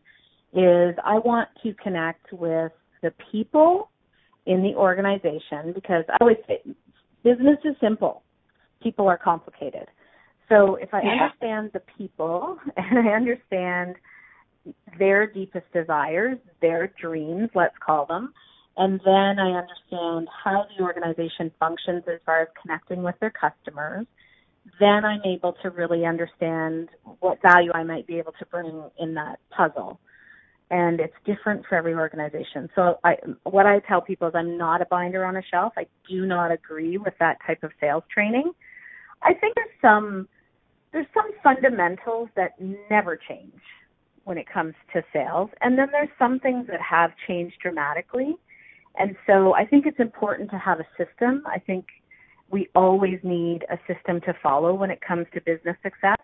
is 0.54 0.96
I 1.04 1.20
want 1.20 1.48
to 1.64 1.74
connect 1.76 2.34
with 2.34 2.72
the 3.02 3.14
people 3.32 3.90
in 4.46 4.62
the 4.62 4.76
organization 4.76 5.72
because 5.74 6.04
I 6.10 6.18
always 6.20 6.38
say 6.48 6.62
business 7.24 7.58
is 7.64 7.76
simple. 7.82 8.24
People 8.82 9.08
are 9.08 9.18
complicated. 9.18 9.88
So 10.50 10.76
if 10.76 10.94
I 10.94 11.02
yeah. 11.02 11.12
understand 11.12 11.72
the 11.74 11.82
people 11.98 12.58
and 12.78 13.08
I 13.08 13.14
understand 13.14 13.96
their 15.00 15.26
deepest 15.26 15.72
desires, 15.74 16.38
their 16.62 16.92
dreams, 17.00 17.50
let's 17.56 17.76
call 17.84 18.06
them, 18.06 18.34
and 18.78 19.00
then 19.04 19.40
I 19.40 19.60
understand 19.60 20.28
how 20.44 20.66
the 20.78 20.84
organization 20.84 21.52
functions 21.60 22.04
as 22.08 22.20
far 22.26 22.42
as 22.42 22.48
connecting 22.62 23.04
with 23.04 23.16
their 23.20 23.32
customers, 23.32 24.06
then 24.80 25.04
I'm 25.04 25.22
able 25.26 25.54
to 25.64 25.70
really 25.70 26.06
understand 26.06 26.90
what 27.20 27.42
value 27.42 27.72
I 27.74 27.84
might 27.84 28.08
be 28.08 28.20
able 28.20 28.34
to 28.34 28.46
bring 28.46 28.84
in 29.00 29.16
that 29.16 29.40
puzzle. 29.56 30.00
And 30.72 31.02
it's 31.02 31.14
different 31.26 31.66
for 31.68 31.76
every 31.76 31.94
organization. 31.94 32.70
So 32.76 32.98
I, 33.04 33.18
what 33.44 33.66
I 33.66 33.80
tell 33.80 34.00
people 34.00 34.30
is 34.30 34.34
I'm 34.34 34.58
not 34.58 34.82
a 34.82 34.86
binder 34.86 35.26
on 35.26 35.36
a 35.36 35.42
shelf. 35.52 35.74
I 35.78 35.86
do 36.10 36.26
not 36.26 36.50
agree 36.52 36.98
with 36.98 37.14
that 37.20 37.38
type 37.46 37.62
of 37.64 37.72
sales 37.82 38.04
training. 38.12 38.52
I 39.22 39.34
think 39.34 39.56
there's 39.56 39.70
some, 39.82 40.30
there's 40.94 41.08
some 41.14 41.30
fundamentals 41.44 42.30
that 42.38 42.54
never 42.90 43.20
change 43.28 43.62
when 44.24 44.38
it 44.38 44.46
comes 44.52 44.74
to 44.94 45.04
sales. 45.12 45.50
And 45.60 45.78
then 45.78 45.90
there's 45.92 46.10
some 46.18 46.40
things 46.40 46.68
that 46.68 46.80
have 46.82 47.12
changed 47.28 47.58
dramatically. 47.62 48.36
And 48.98 49.16
so 49.28 49.54
I 49.54 49.66
think 49.66 49.86
it's 49.86 50.00
important 50.00 50.50
to 50.52 50.58
have 50.58 50.80
a 50.80 50.88
system. 50.98 51.44
I 51.46 51.60
think 51.60 51.86
we 52.50 52.70
always 52.76 53.20
need 53.24 53.66
a 53.70 53.78
system 53.94 54.22
to 54.22 54.34
follow 54.42 54.74
when 54.74 54.90
it 54.90 55.00
comes 55.02 55.26
to 55.34 55.42
business 55.42 55.76
success. 55.84 56.18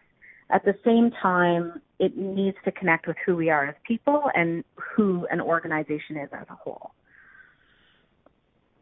At 0.50 0.64
the 0.64 0.76
same 0.86 1.12
time, 1.22 1.82
it 2.00 2.18
needs 2.18 2.58
to 2.66 2.72
connect 2.72 3.08
with 3.08 3.18
who 3.26 3.36
we 3.36 3.50
are 3.50 3.68
as 3.68 3.76
people 3.86 4.30
and 4.34 4.64
who 4.76 5.28
an 5.30 5.42
organization 5.42 6.18
is 6.18 6.30
as 6.32 6.46
a 6.50 6.56
whole. 6.56 6.92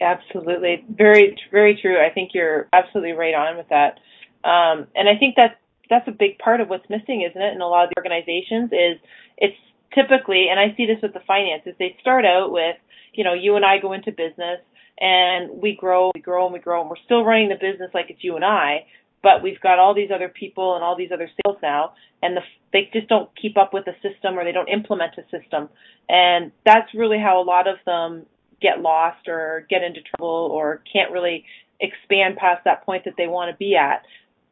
Absolutely. 0.02 0.84
Very, 0.90 1.38
very 1.52 1.80
true. 1.82 1.98
I 1.98 2.10
think 2.14 2.32
you're 2.34 2.68
absolutely 2.74 3.14
right 3.14 3.34
on 3.34 3.58
with 3.58 3.70
that. 3.70 4.00
Um, 4.44 4.88
and 4.96 5.10
I 5.10 5.18
think 5.18 5.36
that 5.38 5.60
that's 5.90 6.08
a 6.08 6.12
big 6.12 6.38
part 6.40 6.62
of 6.62 6.70
what's 6.70 6.88
missing, 6.90 7.28
isn't 7.28 7.42
it? 7.42 7.54
In 7.54 7.62
a 7.62 7.68
lot 7.68 7.86
of 7.86 7.90
the 7.92 7.98
organizations 7.98 8.72
is 8.72 9.00
it's 9.38 9.58
typically, 9.94 10.50
and 10.50 10.60
I 10.60 10.76
see 10.76 10.86
this 10.86 11.02
with 11.02 11.14
the 11.14 11.22
finances, 11.26 11.74
they 11.80 11.96
start 12.02 12.26
out 12.26 12.52
with 12.52 12.76
you 13.18 13.24
know, 13.24 13.34
you 13.34 13.56
and 13.56 13.66
I 13.66 13.80
go 13.80 13.94
into 13.94 14.12
business 14.12 14.60
and 15.00 15.50
we 15.62 15.76
grow, 15.76 16.12
we 16.14 16.22
grow 16.22 16.46
and 16.46 16.54
we 16.54 16.60
grow 16.60 16.82
and 16.82 16.90
we're 16.90 17.04
still 17.06 17.24
running 17.24 17.50
the 17.50 17.56
business 17.56 17.92
like 17.94 18.10
it's 18.10 18.24
you 18.24 18.36
and 18.36 18.46
I, 18.46 18.86
but 19.24 19.42
we've 19.42 19.60
got 19.60 19.80
all 19.80 19.94
these 19.94 20.12
other 20.14 20.30
people 20.30 20.76
and 20.76 20.84
all 20.84 20.96
these 20.96 21.12
other 21.12 21.30
sales 21.44 21.58
now 21.62 21.94
and 22.22 22.38
the, 22.38 22.42
they 22.74 22.90
just 22.94 23.08
don't 23.08 23.30
keep 23.40 23.58
up 23.58 23.74
with 23.74 23.86
the 23.86 23.94
system 24.02 24.38
or 24.38 24.44
they 24.44 24.52
don't 24.52 24.70
implement 24.70 25.14
a 25.18 25.24
system. 25.24 25.70
And 26.10 26.52
that's 26.66 26.94
really 26.94 27.20
how 27.20 27.42
a 27.42 27.46
lot 27.46 27.68
of 27.68 27.78
them 27.86 28.26
get 28.62 28.82
lost 28.82 29.28
or 29.28 29.66
get 29.70 29.84
into 29.84 30.02
trouble 30.02 30.50
or 30.52 30.82
can't 30.92 31.12
really 31.12 31.46
expand 31.80 32.38
past 32.38 32.64
that 32.66 32.86
point 32.86 33.06
that 33.06 33.14
they 33.18 33.28
want 33.28 33.52
to 33.52 33.58
be 33.58 33.76
at. 33.76 34.04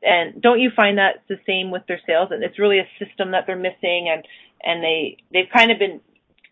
And 0.03 0.41
don't 0.41 0.60
you 0.60 0.70
find 0.75 0.98
that 0.98 1.24
the 1.29 1.39
same 1.48 1.72
with 1.72 1.84
their 1.88 2.00
sales? 2.05 2.29
And 2.32 2.43
it's 2.43 2.60
really 2.60 2.79
a 2.79 2.88
system 3.03 3.32
that 3.32 3.46
they're 3.48 3.55
missing 3.55 4.10
and, 4.12 4.24
and 4.63 4.84
they, 4.84 5.17
they've 5.32 5.50
kind 5.55 5.72
of 5.72 5.79
been 5.79 6.01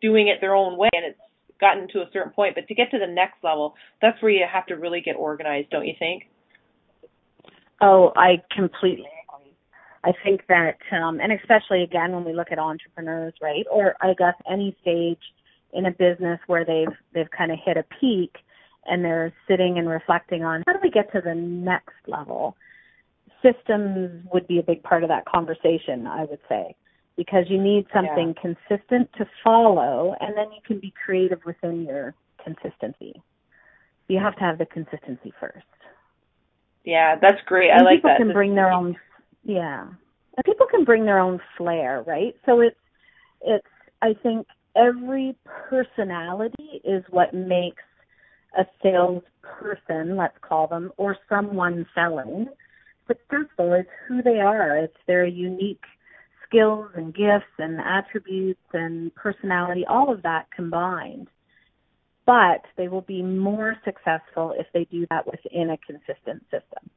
doing 0.02 0.28
it 0.28 0.42
their 0.42 0.56
own 0.56 0.78
way 0.78 0.90
and 0.96 1.06
it's 1.06 1.20
gotten 1.60 1.88
to 1.90 2.00
a 2.00 2.10
certain 2.12 2.32
point, 2.32 2.56
but 2.56 2.68
to 2.68 2.74
get 2.74 2.90
to 2.92 2.98
the 2.98 3.06
next 3.06 3.44
level, 3.44 3.76
that's 4.02 4.20
where 4.22 4.32
you 4.32 4.44
have 4.52 4.66
to 4.66 4.76
really 4.76 5.02
get 5.02 5.16
organized, 5.16 5.70
don't 5.70 5.86
you 5.86 5.94
think? 6.00 6.24
Oh, 7.82 8.12
I 8.16 8.42
completely 8.56 9.10
agree. 9.28 9.54
I 10.04 10.12
think 10.24 10.42
that, 10.48 10.78
um, 10.92 11.20
and 11.20 11.32
especially 11.32 11.84
again 11.84 12.12
when 12.14 12.24
we 12.24 12.34
look 12.34 12.52
at 12.52 12.60
entrepreneurs, 12.60 13.34
right, 13.42 13.66
or 13.72 13.96
I 14.02 14.14
guess 14.18 14.36
any 14.50 14.76
stage 14.82 15.22
in 15.74 15.86
a 15.86 15.92
business 15.92 16.40
where 16.48 16.66
they've 16.66 16.96
they've 17.14 17.32
kind 17.36 17.52
of 17.52 17.60
hit 17.64 17.78
a 17.78 17.86
peak 18.00 18.38
and 18.86 19.06
they're 19.06 19.34
sitting 19.48 19.78
and 19.78 19.88
reflecting 19.88 20.44
on 20.44 20.64
how 20.66 20.74
do 20.74 20.80
we 20.82 20.90
get 20.90 21.12
to 21.14 21.22
the 21.22 21.36
next 21.36 21.96
level. 22.08 22.56
Systems 23.42 24.26
would 24.32 24.48
be 24.48 24.60
a 24.60 24.64
big 24.64 24.84
part 24.84 25.04
of 25.04 25.10
that 25.10 25.26
conversation, 25.26 26.06
I 26.08 26.26
would 26.26 26.40
say 26.48 26.76
because 27.18 27.46
you 27.50 27.62
need 27.62 27.86
something 27.94 28.34
yeah. 28.36 28.42
consistent 28.42 29.10
to 29.14 29.26
follow 29.44 30.16
and 30.20 30.36
then 30.36 30.52
you 30.52 30.60
can 30.66 30.80
be 30.80 30.94
creative 31.06 31.40
within 31.46 31.84
your 31.84 32.16
consistency. 32.44 33.22
You 34.08 34.20
have 34.20 34.36
to 34.36 34.42
have 34.42 34.58
the 34.58 34.66
consistency 34.66 35.34
first. 35.40 35.66
Yeah, 36.84 37.16
that's 37.22 37.42
great. 37.46 37.70
And 37.70 37.82
I 37.82 37.84
like 37.84 37.98
people 37.98 38.10
that. 38.10 38.18
People 38.18 38.28
can 38.28 38.34
bring 38.34 38.56
their 38.56 38.72
own 38.72 38.96
yeah. 39.44 39.84
And 39.84 40.46
people 40.46 40.68
can 40.70 40.84
bring 40.84 41.06
their 41.06 41.20
own 41.20 41.40
flair, 41.58 42.04
right? 42.06 42.36
So 42.46 42.62
it's 42.62 42.76
it's 43.42 43.68
I 44.02 44.14
think 44.22 44.48
every 44.76 45.36
personality 45.46 46.82
is 46.84 47.04
what 47.10 47.34
makes 47.34 47.84
a 48.58 48.66
salesperson, 48.82 50.18
let's 50.18 50.38
call 50.42 50.68
them, 50.68 50.92
or 50.98 51.18
someone 51.30 51.86
selling 51.96 52.48
successful. 53.08 53.74
It's 53.74 53.90
who 54.08 54.22
they 54.22 54.40
are. 54.40 54.78
It's 54.78 54.98
their 55.08 55.26
unique 55.26 55.84
skills 56.48 56.90
and 56.96 57.14
gifts 57.14 57.52
and 57.58 57.80
attributes 57.80 58.60
and 58.74 59.14
personality, 59.16 59.86
all 59.88 60.12
of 60.12 60.24
that 60.24 60.48
combined. 60.56 61.28
But 62.26 62.62
they 62.78 62.88
will 62.88 63.02
be 63.02 63.24
more 63.24 63.78
successful 63.84 64.54
if 64.58 64.68
they 64.74 64.86
do 64.86 65.08
that 65.10 65.26
within 65.26 65.72
a 65.72 65.78
consistent 65.78 66.44
system. 66.44 66.90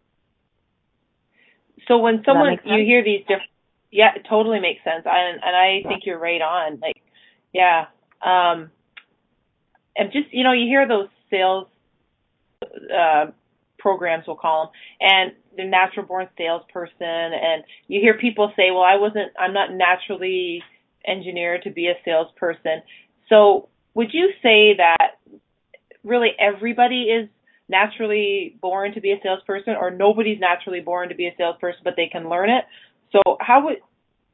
So 1.88 1.99
when 1.99 2.23
someone 2.25 2.59
you 2.64 2.85
hear 2.85 3.02
these 3.02 3.21
different, 3.21 3.50
yeah, 3.90 4.14
it 4.16 4.26
totally 4.28 4.61
makes 4.61 4.83
sense. 4.85 5.07
I, 5.07 5.31
and 5.31 5.57
I 5.57 5.81
yeah. 5.83 5.88
think 5.88 6.02
you're 6.07 6.19
right 6.19 6.40
on. 6.40 6.81
Like, 6.81 7.00
yeah, 7.52 7.87
um, 8.23 8.71
and 9.97 10.12
just 10.12 10.33
you 10.33 10.45
know, 10.45 10.52
you 10.52 10.66
hear 10.66 10.87
those 10.87 11.09
sales 11.31 11.69
uh, 12.62 13.26
programs, 13.78 14.25
we'll 14.26 14.37
call 14.37 14.66
them, 14.66 14.73
and 15.00 15.33
the 15.57 15.64
natural 15.64 16.07
born 16.07 16.28
salesperson 16.37 16.97
and 17.00 17.64
you 17.87 18.00
hear 18.00 18.14
people 18.19 18.52
say, 18.57 18.71
well, 18.71 18.83
I 18.83 18.97
wasn't, 18.97 19.33
I'm 19.38 19.52
not 19.52 19.73
naturally 19.73 20.62
engineered 21.07 21.62
to 21.62 21.71
be 21.71 21.88
a 21.88 21.95
salesperson. 22.04 22.83
So 23.28 23.69
would 23.95 24.12
you 24.12 24.31
say 24.43 24.76
that 24.76 25.03
really 26.04 26.30
everybody 26.38 27.04
is 27.04 27.28
naturally 27.68 28.56
born 28.61 28.92
to 28.94 29.00
be 29.00 29.11
a 29.12 29.20
salesperson 29.23 29.75
or 29.80 29.90
nobody's 29.90 30.38
naturally 30.38 30.80
born 30.80 31.08
to 31.08 31.14
be 31.14 31.26
a 31.26 31.34
salesperson, 31.37 31.80
but 31.84 31.94
they 31.96 32.08
can 32.11 32.28
learn 32.28 32.50
it? 32.50 32.64
So 33.12 33.23
how 33.40 33.64
would, 33.64 33.76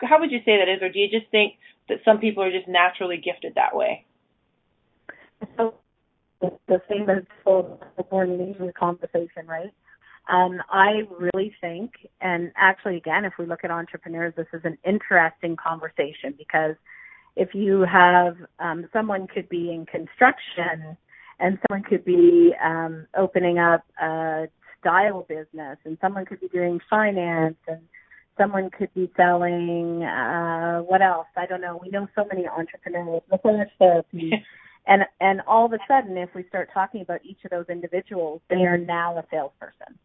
how 0.00 0.18
would 0.20 0.32
you 0.32 0.40
say 0.44 0.58
that 0.58 0.68
is, 0.68 0.82
or 0.82 0.90
do 0.90 0.98
you 0.98 1.08
just 1.08 1.30
think 1.30 1.54
that 1.88 1.98
some 2.04 2.18
people 2.18 2.42
are 2.42 2.50
just 2.50 2.68
naturally 2.68 3.16
gifted 3.16 3.54
that 3.54 3.74
way? 3.74 4.04
So 5.56 5.74
the 6.40 6.80
thing 6.88 7.06
that's 7.06 7.26
told 7.44 7.82
in 8.10 8.72
conversation, 8.78 9.46
right? 9.46 9.72
Um, 10.28 10.60
I 10.70 11.02
really 11.18 11.54
think, 11.60 11.92
and 12.20 12.52
actually, 12.56 12.96
again, 12.96 13.24
if 13.24 13.32
we 13.38 13.46
look 13.46 13.64
at 13.64 13.70
entrepreneurs, 13.70 14.32
this 14.36 14.46
is 14.52 14.60
an 14.64 14.78
interesting 14.84 15.56
conversation 15.56 16.34
because 16.36 16.76
if 17.36 17.54
you 17.54 17.80
have 17.82 18.36
um, 18.58 18.86
someone 18.92 19.26
could 19.26 19.48
be 19.48 19.72
in 19.72 19.86
construction 19.86 20.96
and 21.40 21.58
someone 21.68 21.88
could 21.88 22.04
be 22.04 22.52
um, 22.62 23.06
opening 23.16 23.58
up 23.58 23.84
a 24.00 24.46
style 24.80 25.26
business 25.28 25.78
and 25.84 25.98
someone 26.00 26.24
could 26.24 26.40
be 26.40 26.48
doing 26.48 26.80
finance 26.88 27.56
and 27.68 27.80
someone 28.38 28.70
could 28.70 28.92
be 28.94 29.10
selling 29.16 30.02
uh 30.02 30.78
what 30.78 31.02
else 31.02 31.26
i 31.36 31.44
don't 31.44 31.60
know 31.60 31.78
we 31.82 31.90
know 31.90 32.08
so 32.14 32.24
many 32.32 32.46
entrepreneurs 32.48 33.20
massage 33.30 33.68
therapy 33.78 34.32
and 34.86 35.02
and 35.20 35.42
all 35.46 35.66
of 35.66 35.72
a 35.74 35.78
sudden 35.86 36.16
if 36.16 36.30
we 36.34 36.42
start 36.48 36.70
talking 36.72 37.02
about 37.02 37.20
each 37.22 37.36
of 37.44 37.50
those 37.50 37.66
individuals 37.68 38.40
they 38.48 38.64
are 38.64 38.78
now 38.78 39.18
a 39.18 39.24
salesperson 39.30 39.98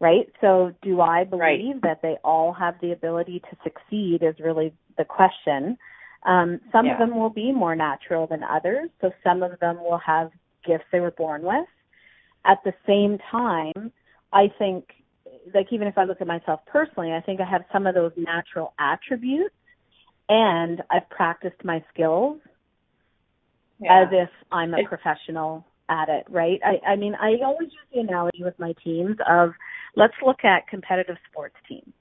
right? 0.00 0.32
So 0.40 0.72
do 0.82 1.00
I 1.00 1.24
believe 1.24 1.42
right. 1.42 1.82
that 1.82 2.02
they 2.02 2.16
all 2.24 2.52
have 2.54 2.74
the 2.80 2.92
ability 2.92 3.42
to 3.50 3.56
succeed 3.62 4.22
is 4.22 4.34
really 4.40 4.72
the 4.96 5.04
question. 5.04 5.78
Um, 6.24 6.60
some 6.70 6.86
yeah. 6.86 6.92
of 6.92 6.98
them 6.98 7.16
will 7.16 7.30
be 7.30 7.52
more 7.52 7.74
natural 7.74 8.26
than 8.26 8.42
others, 8.42 8.90
so 9.00 9.10
some 9.24 9.42
of 9.42 9.58
them 9.60 9.78
will 9.82 10.00
have 10.04 10.30
gifts 10.66 10.84
they 10.92 11.00
were 11.00 11.12
born 11.12 11.42
with. 11.42 11.66
At 12.44 12.58
the 12.64 12.72
same 12.86 13.18
time, 13.30 13.92
I 14.32 14.52
think, 14.58 14.84
like 15.54 15.66
even 15.70 15.88
if 15.88 15.96
I 15.96 16.04
look 16.04 16.20
at 16.20 16.26
myself 16.26 16.60
personally, 16.66 17.12
I 17.12 17.20
think 17.20 17.40
I 17.40 17.50
have 17.50 17.62
some 17.72 17.86
of 17.86 17.94
those 17.94 18.12
natural 18.16 18.74
attributes, 18.78 19.54
and 20.28 20.82
I've 20.90 21.08
practiced 21.08 21.64
my 21.64 21.82
skills 21.92 22.38
yeah. 23.80 24.02
as 24.02 24.08
if 24.12 24.28
I'm 24.52 24.74
a 24.74 24.84
professional 24.84 25.64
at 25.88 26.08
it, 26.08 26.24
right? 26.28 26.60
I, 26.64 26.92
I 26.92 26.96
mean, 26.96 27.14
I 27.14 27.36
always 27.44 27.68
use 27.72 27.86
the 27.92 28.00
analogy 28.00 28.44
with 28.44 28.58
my 28.58 28.74
teams 28.84 29.16
of 29.28 29.52
let's 29.96 30.14
look 30.24 30.44
at 30.44 30.68
competitive 30.68 31.16
sports 31.30 31.56
teams. 31.68 31.92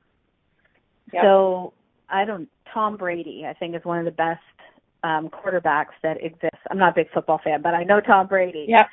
Yep. 1.12 1.24
So 1.24 1.74
I 2.12 2.26
don't 2.26 2.50
Tom 2.74 2.98
Brady, 2.98 3.46
I 3.48 3.54
think 3.54 3.76
is 3.76 3.84
one 3.84 4.00
of 4.00 4.06
the 4.06 4.12
best 4.12 4.42
um, 5.04 5.30
quarterbacks 5.30 5.96
that 6.04 6.18
exists. 6.24 6.60
I'm 6.70 6.78
not 6.78 6.92
a 6.92 6.96
big 6.96 7.12
football 7.12 7.40
fan, 7.44 7.62
but 7.62 7.74
I 7.74 7.84
know 7.84 8.02
Tom 8.02 8.28
Brady. 8.28 8.68
Yep. 8.68 8.88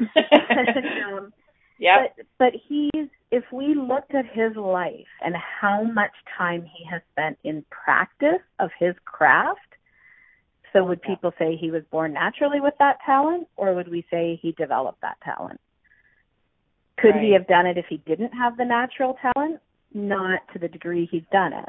um, 1.08 1.32
yep. 1.78 2.16
But, 2.16 2.26
but 2.38 2.52
he's, 2.68 3.08
if 3.30 3.44
we 3.52 3.74
looked 3.74 4.14
at 4.14 4.24
his 4.26 4.56
life 4.56 5.06
and 5.24 5.34
how 5.34 5.82
much 5.82 6.12
time 6.38 6.62
he 6.62 6.84
has 6.90 7.02
spent 7.12 7.38
in 7.44 7.64
practice 7.70 8.42
of 8.58 8.70
his 8.78 8.94
craft, 9.04 9.60
so 10.72 10.84
would 10.84 11.02
people 11.02 11.32
say 11.38 11.56
he 11.56 11.70
was 11.70 11.82
born 11.90 12.12
naturally 12.12 12.60
with 12.60 12.74
that 12.78 12.98
talent, 13.04 13.48
or 13.56 13.74
would 13.74 13.88
we 13.88 14.04
say 14.10 14.38
he 14.42 14.52
developed 14.52 15.00
that 15.00 15.16
talent? 15.24 15.60
Could 16.98 17.14
right. 17.14 17.24
he 17.24 17.32
have 17.32 17.46
done 17.46 17.66
it 17.66 17.78
if 17.78 17.86
he 17.88 17.98
didn't 17.98 18.32
have 18.32 18.56
the 18.56 18.64
natural 18.64 19.16
talent? 19.34 19.60
Not 19.94 20.40
to 20.52 20.58
the 20.58 20.68
degree 20.68 21.08
he's 21.10 21.22
done 21.32 21.52
it. 21.52 21.68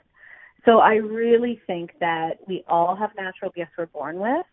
So 0.67 0.79
I 0.79 0.95
really 0.95 1.61
think 1.65 1.91
that 2.01 2.39
we 2.45 2.65
all 2.67 2.93
have 2.93 3.11
natural 3.15 3.51
gifts 3.55 3.71
we're 3.77 3.85
born 3.85 4.19
with, 4.19 4.45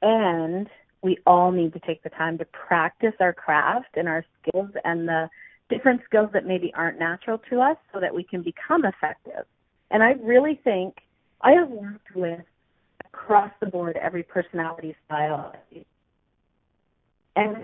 and 0.00 0.66
we 1.02 1.18
all 1.26 1.52
need 1.52 1.74
to 1.74 1.80
take 1.80 2.02
the 2.02 2.08
time 2.08 2.38
to 2.38 2.46
practice 2.46 3.12
our 3.20 3.34
craft 3.34 3.88
and 3.96 4.08
our 4.08 4.24
skills 4.40 4.70
and 4.84 5.06
the 5.06 5.28
different 5.68 6.00
skills 6.06 6.30
that 6.32 6.46
maybe 6.46 6.72
aren't 6.74 6.98
natural 6.98 7.38
to 7.50 7.60
us 7.60 7.76
so 7.92 8.00
that 8.00 8.14
we 8.14 8.24
can 8.24 8.42
become 8.42 8.86
effective. 8.86 9.44
And 9.90 10.02
I 10.02 10.12
really 10.22 10.58
think 10.64 10.96
I 11.42 11.50
have 11.52 11.68
worked 11.68 12.14
with 12.14 12.40
across 13.04 13.50
the 13.60 13.66
board 13.66 13.98
every 13.98 14.22
personality 14.22 14.96
style 15.04 15.54
and 17.36 17.56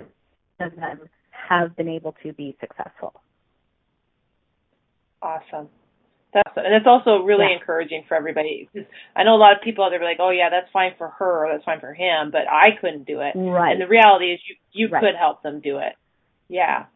of 0.60 0.76
them 0.76 1.00
have 1.30 1.74
been 1.76 1.88
able 1.88 2.14
to 2.22 2.34
be 2.34 2.56
successful. 2.60 3.14
Awesome. 5.22 5.68
That's 6.34 6.50
and 6.56 6.74
it's 6.74 6.86
also 6.86 7.22
really 7.22 7.46
yeah. 7.48 7.58
encouraging 7.58 8.04
for 8.08 8.16
everybody. 8.16 8.68
I 9.16 9.24
know 9.24 9.34
a 9.34 9.40
lot 9.40 9.56
of 9.56 9.62
people 9.62 9.84
out 9.84 9.90
there 9.90 10.02
are 10.02 10.04
like, 10.04 10.18
"Oh 10.20 10.30
yeah, 10.30 10.50
that's 10.50 10.70
fine 10.72 10.92
for 10.98 11.08
her, 11.18 11.46
or 11.46 11.52
that's 11.52 11.64
fine 11.64 11.80
for 11.80 11.94
him," 11.94 12.30
but 12.30 12.42
I 12.50 12.76
couldn't 12.80 13.06
do 13.06 13.20
it. 13.20 13.32
Right. 13.36 13.72
And 13.72 13.80
the 13.80 13.88
reality 13.88 14.32
is, 14.32 14.40
you 14.46 14.56
you 14.72 14.88
right. 14.88 15.00
could 15.00 15.14
help 15.18 15.42
them 15.42 15.60
do 15.60 15.78
it. 15.78 15.94
Yeah. 16.48 16.86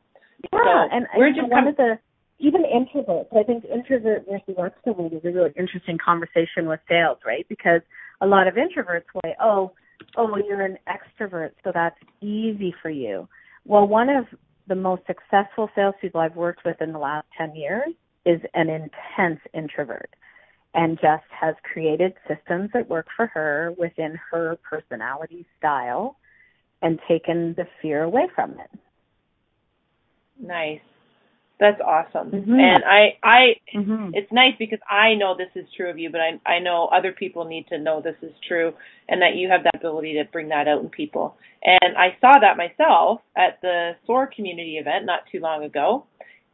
Yeah, 0.52 0.58
so 0.64 0.96
and 0.96 1.06
we're 1.16 1.32
just 1.32 1.48
one 1.48 1.68
of 1.68 1.76
the 1.76 1.98
even 2.38 2.62
introverts. 2.62 3.36
I 3.36 3.42
think 3.42 3.64
introvert 3.64 4.24
versus 4.28 4.56
extrovert 4.56 5.14
is 5.14 5.24
a 5.24 5.30
really 5.30 5.50
interesting 5.56 5.98
conversation 6.02 6.66
with 6.66 6.80
sales, 6.88 7.18
right? 7.24 7.46
Because 7.48 7.82
a 8.20 8.26
lot 8.26 8.48
of 8.48 8.54
introverts 8.54 9.04
say, 9.22 9.36
"Oh, 9.40 9.72
oh, 10.16 10.36
you're 10.36 10.62
an 10.62 10.78
extrovert, 10.88 11.52
so 11.62 11.72
that's 11.72 11.98
easy 12.20 12.74
for 12.82 12.90
you." 12.90 13.28
Well, 13.66 13.86
one 13.86 14.08
of 14.08 14.26
the 14.66 14.74
most 14.74 15.02
successful 15.06 15.68
salespeople 15.74 16.20
I've 16.20 16.36
worked 16.36 16.64
with 16.64 16.80
in 16.80 16.92
the 16.92 16.98
last 16.98 17.26
ten 17.36 17.54
years 17.54 17.94
is 18.24 18.40
an 18.54 18.68
intense 18.68 19.40
introvert 19.54 20.10
and 20.74 20.98
just 21.00 21.24
has 21.30 21.54
created 21.72 22.12
systems 22.28 22.70
that 22.74 22.88
work 22.88 23.06
for 23.16 23.26
her 23.26 23.74
within 23.78 24.18
her 24.30 24.58
personality 24.68 25.46
style 25.58 26.16
and 26.82 26.98
taken 27.08 27.54
the 27.56 27.66
fear 27.82 28.02
away 28.02 28.28
from 28.34 28.52
it. 28.52 28.70
Nice. 30.40 30.80
That's 31.58 31.80
awesome. 31.82 32.30
Mm-hmm. 32.30 32.54
And 32.54 32.84
I 32.84 33.18
I 33.22 33.38
mm-hmm. 33.76 34.10
it's 34.14 34.32
nice 34.32 34.54
because 34.58 34.78
I 34.88 35.14
know 35.14 35.36
this 35.36 35.50
is 35.54 35.68
true 35.76 35.90
of 35.90 35.98
you, 35.98 36.08
but 36.10 36.20
I 36.20 36.40
I 36.50 36.58
know 36.58 36.86
other 36.86 37.12
people 37.12 37.44
need 37.44 37.66
to 37.68 37.78
know 37.78 38.00
this 38.00 38.16
is 38.22 38.32
true 38.48 38.72
and 39.10 39.20
that 39.20 39.34
you 39.36 39.50
have 39.50 39.64
that 39.64 39.74
ability 39.74 40.14
to 40.14 40.24
bring 40.32 40.48
that 40.48 40.68
out 40.68 40.80
in 40.80 40.88
people. 40.88 41.36
And 41.62 41.98
I 41.98 42.16
saw 42.18 42.32
that 42.40 42.56
myself 42.56 43.20
at 43.36 43.60
the 43.60 43.90
SOAR 44.06 44.30
community 44.34 44.78
event 44.78 45.04
not 45.04 45.20
too 45.30 45.40
long 45.40 45.62
ago. 45.62 46.06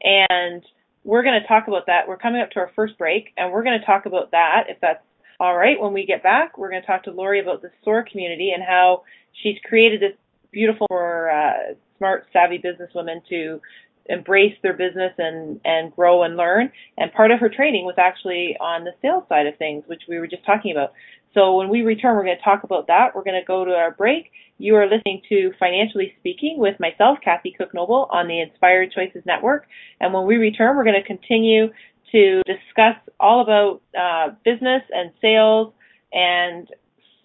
And 0.02 0.64
we're 1.06 1.22
going 1.22 1.40
to 1.40 1.46
talk 1.46 1.68
about 1.68 1.86
that. 1.86 2.08
We're 2.08 2.18
coming 2.18 2.42
up 2.42 2.50
to 2.50 2.58
our 2.58 2.72
first 2.74 2.98
break, 2.98 3.32
and 3.36 3.52
we're 3.52 3.62
going 3.62 3.78
to 3.78 3.86
talk 3.86 4.06
about 4.06 4.32
that 4.32 4.64
if 4.68 4.78
that's 4.80 5.02
all 5.38 5.56
right. 5.56 5.80
When 5.80 5.92
we 5.92 6.04
get 6.04 6.22
back, 6.22 6.58
we're 6.58 6.70
going 6.70 6.82
to 6.82 6.86
talk 6.86 7.04
to 7.04 7.12
Lori 7.12 7.40
about 7.40 7.62
the 7.62 7.70
SOAR 7.84 8.04
community 8.10 8.50
and 8.52 8.62
how 8.62 9.04
she's 9.42 9.56
created 9.64 10.00
this 10.00 10.18
beautiful 10.50 10.86
for 10.88 11.30
uh, 11.30 11.74
smart, 11.98 12.26
savvy 12.32 12.58
businesswomen 12.58 13.20
to 13.28 13.60
embrace 14.08 14.54
their 14.62 14.72
business 14.72 15.12
and 15.18 15.60
and 15.64 15.94
grow 15.94 16.24
and 16.24 16.36
learn. 16.36 16.72
And 16.98 17.12
part 17.12 17.30
of 17.30 17.38
her 17.38 17.48
training 17.48 17.84
was 17.84 17.96
actually 17.98 18.56
on 18.60 18.84
the 18.84 18.92
sales 19.00 19.24
side 19.28 19.46
of 19.46 19.56
things, 19.58 19.84
which 19.86 20.02
we 20.08 20.18
were 20.18 20.26
just 20.26 20.44
talking 20.44 20.72
about. 20.72 20.92
So 21.36 21.54
when 21.56 21.68
we 21.68 21.82
return, 21.82 22.16
we're 22.16 22.24
going 22.24 22.38
to 22.38 22.42
talk 22.42 22.64
about 22.64 22.86
that. 22.86 23.14
We're 23.14 23.22
going 23.22 23.38
to 23.38 23.46
go 23.46 23.66
to 23.66 23.72
our 23.72 23.90
break. 23.90 24.30
You 24.56 24.74
are 24.76 24.88
listening 24.88 25.20
to 25.28 25.52
Financially 25.60 26.14
Speaking 26.18 26.56
with 26.58 26.80
myself, 26.80 27.18
Kathy 27.22 27.54
Cook 27.56 27.74
Noble, 27.74 28.08
on 28.10 28.26
the 28.26 28.40
Inspired 28.40 28.90
Choices 28.92 29.22
Network. 29.26 29.66
And 30.00 30.14
when 30.14 30.24
we 30.24 30.36
return, 30.36 30.76
we're 30.76 30.84
going 30.84 31.00
to 31.00 31.06
continue 31.06 31.66
to 32.12 32.42
discuss 32.46 32.96
all 33.20 33.42
about 33.42 33.82
uh, 33.94 34.34
business 34.46 34.82
and 34.94 35.12
sales. 35.20 35.74
And 36.10 36.68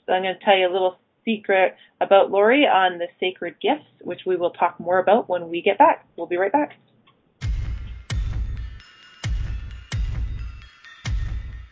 I'm 0.10 0.24
going 0.24 0.36
to 0.38 0.44
tell 0.44 0.58
you 0.58 0.70
a 0.70 0.74
little 0.74 0.98
secret 1.24 1.78
about 2.02 2.32
Lori 2.32 2.66
on 2.66 2.98
the 2.98 3.08
sacred 3.18 3.56
gifts, 3.62 3.88
which 4.02 4.22
we 4.26 4.36
will 4.36 4.52
talk 4.52 4.78
more 4.78 5.00
about 5.00 5.30
when 5.30 5.48
we 5.48 5.62
get 5.62 5.78
back. 5.78 6.06
We'll 6.18 6.28
be 6.28 6.36
right 6.36 6.52
back. 6.52 6.74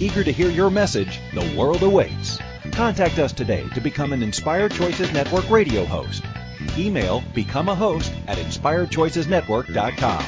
Eager 0.00 0.24
to 0.24 0.32
hear 0.32 0.48
your 0.48 0.70
message, 0.70 1.20
the 1.34 1.54
world 1.54 1.82
awaits. 1.82 2.38
Contact 2.72 3.18
us 3.18 3.34
today 3.34 3.68
to 3.74 3.82
become 3.82 4.14
an 4.14 4.22
Inspired 4.22 4.72
Choices 4.72 5.12
Network 5.12 5.50
radio 5.50 5.84
host. 5.84 6.22
Email 6.78 7.22
become 7.34 7.68
a 7.68 7.74
host 7.74 8.10
at 8.26 8.38
inspiredchoicesnetwork.com. 8.38 10.24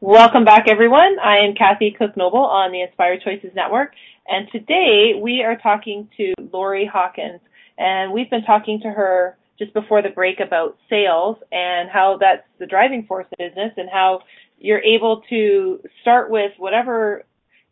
Welcome 0.00 0.44
back, 0.44 0.68
everyone. 0.68 1.18
I 1.22 1.38
am 1.38 1.54
Kathy 1.54 1.90
Cook 1.90 2.16
Noble 2.16 2.44
on 2.44 2.70
the 2.72 2.82
Inspired 2.82 3.22
Choices 3.22 3.50
Network, 3.54 3.94
and 4.26 4.48
today 4.50 5.14
we 5.20 5.42
are 5.42 5.56
talking 5.56 6.08
to 6.16 6.32
Lori 6.52 6.86
Hawkins, 6.90 7.40
and 7.76 8.12
we've 8.12 8.30
been 8.30 8.44
talking 8.44 8.80
to 8.80 8.88
her. 8.88 9.36
Just 9.60 9.74
before 9.74 10.02
the 10.02 10.08
break 10.08 10.40
about 10.40 10.78
sales 10.88 11.36
and 11.52 11.90
how 11.90 12.16
that's 12.18 12.42
the 12.58 12.66
driving 12.66 13.04
force 13.06 13.26
of 13.30 13.38
business 13.38 13.72
and 13.76 13.88
how 13.92 14.20
you're 14.58 14.82
able 14.82 15.22
to 15.28 15.80
start 16.00 16.30
with 16.30 16.52
whatever 16.58 17.24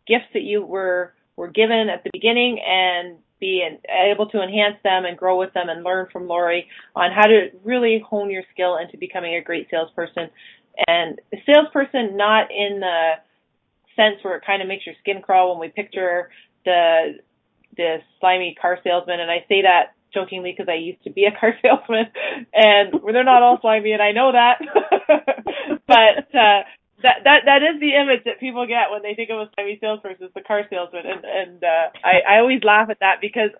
gifts 0.06 0.26
that 0.34 0.42
you 0.42 0.64
were 0.64 1.14
were 1.36 1.48
given 1.48 1.88
at 1.88 2.04
the 2.04 2.10
beginning 2.12 2.60
and 2.60 3.16
be 3.40 3.66
able 3.88 4.28
to 4.28 4.42
enhance 4.42 4.76
them 4.82 5.04
and 5.04 5.16
grow 5.16 5.38
with 5.38 5.52
them 5.54 5.68
and 5.68 5.84
learn 5.84 6.08
from 6.12 6.26
Lori 6.26 6.66
on 6.94 7.10
how 7.12 7.26
to 7.26 7.50
really 7.64 8.04
hone 8.06 8.30
your 8.30 8.42
skill 8.52 8.76
into 8.76 8.98
becoming 8.98 9.36
a 9.36 9.40
great 9.40 9.68
salesperson. 9.70 10.28
And 10.88 11.20
a 11.32 11.36
salesperson 11.46 12.16
not 12.16 12.50
in 12.50 12.80
the 12.80 13.12
sense 13.94 14.16
where 14.22 14.36
it 14.36 14.42
kind 14.44 14.60
of 14.60 14.68
makes 14.68 14.84
your 14.84 14.96
skin 15.00 15.22
crawl 15.22 15.50
when 15.50 15.60
we 15.60 15.72
picture 15.72 16.30
the 16.64 17.18
the 17.76 17.98
slimy 18.18 18.56
car 18.60 18.78
salesman 18.82 19.20
and 19.20 19.30
I 19.30 19.44
say 19.48 19.62
that 19.62 19.94
jokingly 20.12 20.52
because 20.52 20.68
I 20.68 20.76
used 20.76 21.02
to 21.04 21.10
be 21.10 21.24
a 21.24 21.32
car 21.32 21.54
salesman 21.62 22.06
and 22.54 22.92
they're 23.12 23.24
not 23.24 23.42
all 23.42 23.58
slimy 23.60 23.92
and 23.92 24.02
I 24.02 24.12
know 24.12 24.32
that. 24.32 24.58
But 25.86 26.28
uh 26.36 26.68
that 27.02 27.24
that 27.24 27.40
that 27.46 27.62
is 27.62 27.80
the 27.80 27.94
image 27.94 28.24
that 28.24 28.40
people 28.40 28.66
get 28.66 28.90
when 28.90 29.02
they 29.02 29.14
think 29.14 29.30
of 29.30 29.38
a 29.38 29.50
slimy 29.54 29.78
salesperson 29.80 30.26
is 30.26 30.34
the 30.34 30.42
car 30.42 30.64
salesman 30.68 31.04
and 31.06 31.24
and 31.24 31.64
uh 31.64 31.88
I 32.04 32.36
I 32.36 32.38
always 32.40 32.62
laugh 32.62 32.90
at 32.90 33.00
that 33.00 33.20
because 33.20 33.50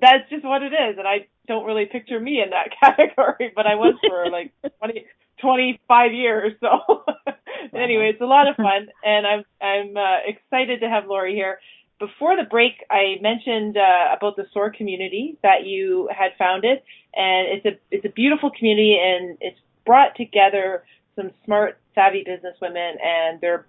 that's 0.00 0.28
just 0.30 0.44
what 0.44 0.62
it 0.62 0.72
is 0.72 0.96
and 0.98 1.06
I 1.06 1.26
don't 1.46 1.66
really 1.66 1.86
picture 1.86 2.18
me 2.18 2.42
in 2.42 2.50
that 2.50 2.70
category 2.80 3.52
but 3.54 3.66
I 3.66 3.74
was 3.74 3.94
for 4.06 4.30
like 4.30 4.52
20 4.78 5.06
25 5.40 6.12
years 6.12 6.52
so. 6.60 7.04
Anyway 7.74 8.10
it's 8.12 8.22
a 8.22 8.26
lot 8.26 8.48
of 8.48 8.56
fun 8.56 8.88
and 9.04 9.26
I'm 9.26 9.44
I'm 9.60 9.96
uh, 9.96 10.18
excited 10.26 10.80
to 10.80 10.88
have 10.88 11.06
Lori 11.06 11.34
here 11.34 11.58
before 11.98 12.36
the 12.36 12.44
break, 12.48 12.72
I 12.90 13.16
mentioned 13.20 13.76
uh, 13.76 14.14
about 14.16 14.36
the 14.36 14.46
SOAR 14.52 14.70
community 14.70 15.38
that 15.42 15.64
you 15.64 16.08
had 16.16 16.32
founded, 16.38 16.82
and 17.14 17.48
it's 17.48 17.66
a 17.66 17.78
it's 17.90 18.04
a 18.04 18.10
beautiful 18.10 18.50
community, 18.50 18.98
and 19.00 19.38
it's 19.40 19.58
brought 19.84 20.14
together 20.16 20.84
some 21.14 21.30
smart, 21.44 21.78
savvy 21.94 22.22
business 22.24 22.54
women, 22.60 22.96
and 23.02 23.40
they're 23.40 23.66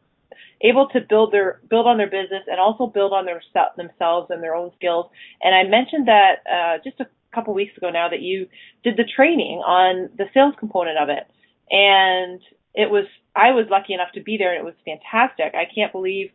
able 0.61 0.89
to 0.89 0.99
build 1.01 1.31
their 1.31 1.61
build 1.69 1.87
on 1.87 1.97
their 1.97 2.09
business 2.09 2.43
and 2.47 2.59
also 2.59 2.87
build 2.87 3.13
on 3.13 3.25
their 3.25 3.41
themselves 3.77 4.29
and 4.29 4.43
their 4.43 4.55
own 4.55 4.71
skills. 4.75 5.09
And 5.41 5.55
I 5.55 5.63
mentioned 5.63 6.07
that 6.07 6.43
uh, 6.51 6.83
just 6.83 6.99
a 6.99 7.07
couple 7.33 7.53
weeks 7.53 7.77
ago 7.77 7.89
now 7.89 8.09
that 8.09 8.21
you 8.21 8.47
did 8.83 8.97
the 8.97 9.05
training 9.05 9.59
on 9.59 10.09
the 10.17 10.25
sales 10.33 10.55
component 10.59 10.97
of 10.97 11.09
it, 11.09 11.27
and 11.71 12.41
it 12.75 12.89
was 12.89 13.05
I 13.35 13.51
was 13.51 13.67
lucky 13.69 13.93
enough 13.93 14.11
to 14.15 14.21
be 14.21 14.37
there, 14.37 14.51
and 14.53 14.59
it 14.59 14.65
was 14.65 14.75
fantastic. 14.83 15.55
I 15.55 15.65
can't 15.73 15.93
believe 15.93 16.31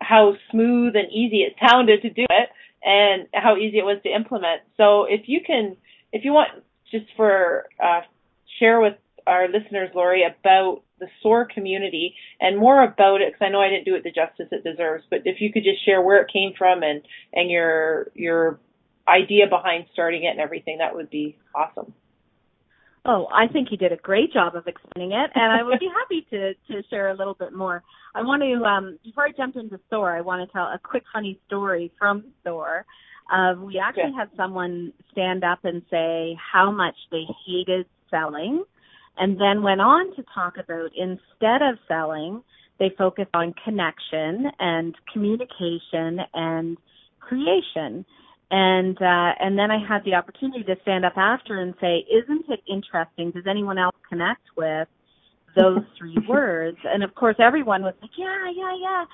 how 0.00 0.34
smooth 0.50 0.94
and 0.96 1.10
easy 1.10 1.38
it 1.38 1.54
sounded 1.60 2.02
to 2.02 2.10
do 2.10 2.24
it 2.28 2.48
and 2.84 3.26
how 3.32 3.56
easy 3.56 3.78
it 3.78 3.84
was 3.84 3.98
to 4.02 4.14
implement. 4.14 4.62
So 4.76 5.04
if 5.04 5.22
you 5.26 5.40
can, 5.44 5.76
if 6.12 6.24
you 6.24 6.32
want 6.32 6.50
just 6.90 7.06
for, 7.16 7.66
uh, 7.82 8.02
share 8.58 8.80
with 8.80 8.94
our 9.26 9.48
listeners, 9.48 9.90
Lori, 9.94 10.22
about 10.22 10.82
the 10.98 11.08
SOAR 11.22 11.44
community 11.44 12.14
and 12.40 12.56
more 12.56 12.82
about 12.82 13.20
it, 13.20 13.32
because 13.32 13.44
I 13.44 13.50
know 13.50 13.60
I 13.60 13.68
didn't 13.68 13.84
do 13.84 13.96
it 13.96 14.04
the 14.04 14.10
justice 14.10 14.48
it 14.50 14.64
deserves, 14.64 15.04
but 15.10 15.22
if 15.24 15.40
you 15.40 15.52
could 15.52 15.64
just 15.64 15.84
share 15.84 16.00
where 16.00 16.22
it 16.22 16.32
came 16.32 16.52
from 16.56 16.82
and, 16.82 17.02
and 17.32 17.50
your, 17.50 18.12
your 18.14 18.60
idea 19.08 19.46
behind 19.48 19.86
starting 19.92 20.24
it 20.24 20.28
and 20.28 20.40
everything, 20.40 20.78
that 20.78 20.94
would 20.94 21.10
be 21.10 21.36
awesome. 21.54 21.92
Oh, 23.08 23.28
I 23.32 23.46
think 23.46 23.68
you 23.70 23.76
did 23.76 23.92
a 23.92 23.96
great 23.96 24.32
job 24.32 24.56
of 24.56 24.66
explaining 24.66 25.12
it, 25.12 25.30
and 25.34 25.52
I 25.52 25.62
would 25.62 25.78
be 25.78 25.88
happy 25.88 26.26
to 26.30 26.54
to 26.72 26.82
share 26.88 27.10
a 27.10 27.14
little 27.14 27.34
bit 27.34 27.52
more. 27.52 27.82
I 28.14 28.22
want 28.22 28.42
to 28.42 28.64
um 28.64 28.98
before 29.04 29.26
I 29.26 29.32
jump 29.36 29.54
into 29.54 29.78
SOAR, 29.90 30.16
I 30.16 30.20
want 30.22 30.46
to 30.46 30.52
tell 30.52 30.64
a 30.64 30.80
quick 30.82 31.04
funny 31.12 31.38
story 31.46 31.92
from 31.98 32.24
SOAR. 32.42 32.84
Uh, 33.32 33.54
we 33.60 33.78
actually 33.78 34.12
yeah. 34.12 34.20
had 34.20 34.30
someone 34.36 34.92
stand 35.12 35.44
up 35.44 35.60
and 35.64 35.82
say 35.90 36.36
how 36.52 36.70
much 36.70 36.94
they 37.12 37.24
hated 37.46 37.86
selling, 38.10 38.64
and 39.18 39.40
then 39.40 39.62
went 39.62 39.80
on 39.80 40.14
to 40.16 40.24
talk 40.34 40.54
about 40.58 40.90
instead 40.96 41.62
of 41.62 41.78
selling, 41.86 42.42
they 42.80 42.90
focused 42.98 43.34
on 43.34 43.54
connection 43.64 44.46
and 44.58 44.96
communication 45.12 46.18
and 46.34 46.76
creation. 47.20 48.04
And 48.50 48.96
uh, 48.98 49.32
and 49.40 49.58
then 49.58 49.70
I 49.72 49.78
had 49.86 50.04
the 50.04 50.14
opportunity 50.14 50.62
to 50.64 50.76
stand 50.82 51.04
up 51.04 51.16
after 51.16 51.60
and 51.60 51.74
say, 51.80 52.06
"Isn't 52.10 52.44
it 52.48 52.60
interesting? 52.68 53.32
Does 53.32 53.46
anyone 53.48 53.76
else 53.76 53.96
connect 54.08 54.42
with 54.56 54.86
those 55.56 55.80
three 55.98 56.16
words?" 56.28 56.78
And 56.84 57.02
of 57.02 57.14
course, 57.16 57.36
everyone 57.40 57.82
was 57.82 57.94
like, 58.00 58.12
"Yeah, 58.16 58.50
yeah, 58.54 58.76
yeah." 58.80 59.04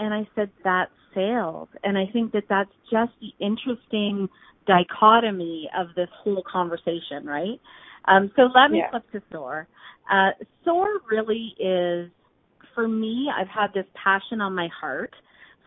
And 0.00 0.12
I 0.12 0.26
said, 0.34 0.50
that 0.64 0.86
sales." 1.14 1.68
And 1.84 1.96
I 1.96 2.06
think 2.12 2.32
that 2.32 2.44
that's 2.48 2.72
just 2.90 3.12
the 3.20 3.30
interesting 3.38 4.28
dichotomy 4.66 5.68
of 5.78 5.88
this 5.94 6.08
whole 6.24 6.42
conversation, 6.50 7.24
right? 7.24 7.60
Um, 8.06 8.32
so 8.34 8.48
let 8.54 8.70
me 8.70 8.78
yeah. 8.78 8.90
flip 8.90 9.04
to 9.12 9.22
SOAR. 9.30 9.68
Uh, 10.10 10.30
SOAR 10.64 10.88
really 11.08 11.54
is, 11.58 12.10
for 12.74 12.88
me, 12.88 13.28
I've 13.34 13.48
had 13.48 13.68
this 13.74 13.86
passion 14.02 14.40
on 14.40 14.54
my 14.54 14.68
heart 14.80 15.14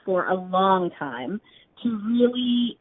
for 0.04 0.28
a 0.28 0.36
long 0.36 0.89
time 0.99 1.39
to 1.84 1.99
really 2.08 2.78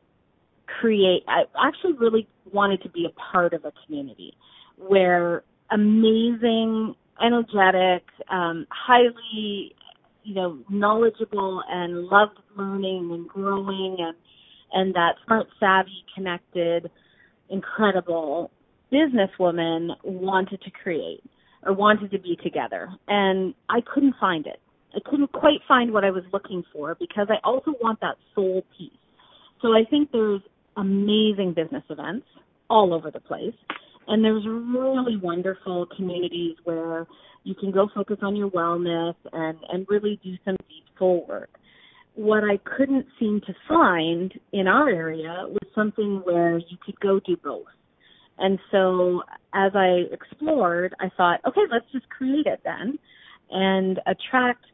create 0.67 1.23
I 1.29 1.45
actually 1.63 1.95
really 1.95 2.29
wanted 2.53 2.83
to 2.83 2.89
be 2.89 3.07
a 3.07 3.21
part 3.33 3.53
of 3.53 3.65
a 3.65 3.73
community 3.85 4.37
where 4.77 5.43
amazing, 5.71 6.95
energetic, 7.21 8.05
um, 8.31 8.67
highly 8.71 9.75
you 10.25 10.35
know, 10.35 10.59
knowledgeable 10.71 11.63
and 11.69 12.07
loved 12.07 12.39
learning 12.57 13.11
and 13.13 13.29
growing 13.29 13.97
and 14.01 14.17
and 14.73 14.95
that 14.95 15.15
smart 15.25 15.47
savvy 15.61 16.05
connected 16.15 16.91
incredible 17.51 18.51
businesswoman 18.93 19.91
wanted 20.03 20.61
to 20.63 20.71
create 20.71 21.23
or 21.65 21.73
wanted 21.73 22.11
to 22.11 22.19
be 22.19 22.37
together 22.43 22.89
and 23.07 23.55
I 23.69 23.81
couldn't 23.93 24.15
find 24.19 24.47
it. 24.47 24.61
I 24.95 24.99
couldn't 25.09 25.33
quite 25.33 25.61
find 25.69 25.93
what 25.93 26.05
I 26.05 26.11
was 26.11 26.25
looking 26.33 26.63
for 26.73 26.97
because 26.99 27.29
I 27.29 27.37
also 27.45 27.73
want 27.83 28.01
that 28.01 28.17
soul 28.35 28.65
piece. 28.77 28.93
So 29.61 29.69
I 29.69 29.85
think 29.89 30.11
there's 30.13 30.41
amazing 30.77 31.55
business 31.55 31.85
events 31.91 32.27
all 32.71 32.95
over 32.95 33.11
the 33.11 33.21
place. 33.21 33.55
And 34.07 34.25
there's 34.25 34.45
really 34.47 35.17
wonderful 35.17 35.87
communities 35.97 36.57
where 36.65 37.07
you 37.45 37.55
can 37.55 37.71
go 37.71 37.89
focus 37.95 38.19
on 38.23 38.37
your 38.37 38.51
wellness 38.51 39.15
and, 39.33 39.59
and 39.71 39.87
really 39.89 40.21
do 40.23 40.35
some 40.45 40.57
deep 40.69 40.85
soul 40.99 41.27
work. 41.29 41.51
What 42.15 42.45
I 42.45 42.59
couldn't 42.77 43.07
seem 43.19 43.41
to 43.47 43.55
find 43.69 44.33
in 44.53 44.67
our 44.67 44.89
area 44.89 45.47
was 45.49 45.69
something 45.75 46.23
where 46.25 46.59
you 46.59 46.77
could 46.85 46.99
go 47.01 47.21
do 47.21 47.37
both. 47.43 47.67
And 48.39 48.59
so 48.71 49.23
as 49.53 49.73
I 49.75 50.03
explored, 50.13 50.95
I 51.01 51.09
thought, 51.17 51.41
okay, 51.47 51.63
let's 51.71 51.91
just 51.93 52.09
create 52.09 52.47
it 52.47 52.61
then 52.65 52.99
and 53.51 54.01
attract 54.07 54.65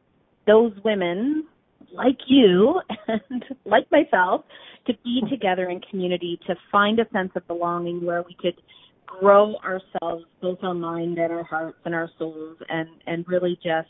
those 0.47 0.73
women 0.85 1.47
like 1.93 2.19
you 2.27 2.81
and 3.09 3.45
like 3.65 3.91
myself 3.91 4.45
to 4.87 4.95
be 5.05 5.23
together 5.31 5.69
in 5.69 5.81
community 5.91 6.41
to 6.47 6.55
find 6.73 6.99
a 6.99 7.09
sense 7.13 7.31
of 7.37 7.47
belonging 7.47 8.05
where 8.05 8.23
we 8.23 8.35
could 8.41 8.61
grow 9.07 9.57
ourselves 9.57 10.25
both 10.41 10.59
our 10.63 10.75
mind 10.75 11.19
and 11.19 11.33
our 11.33 11.45
hearts 11.45 11.79
and 11.85 11.95
our 11.95 12.09
souls 12.19 12.57
and 12.69 12.89
and 13.07 13.27
really 13.29 13.59
just 13.63 13.89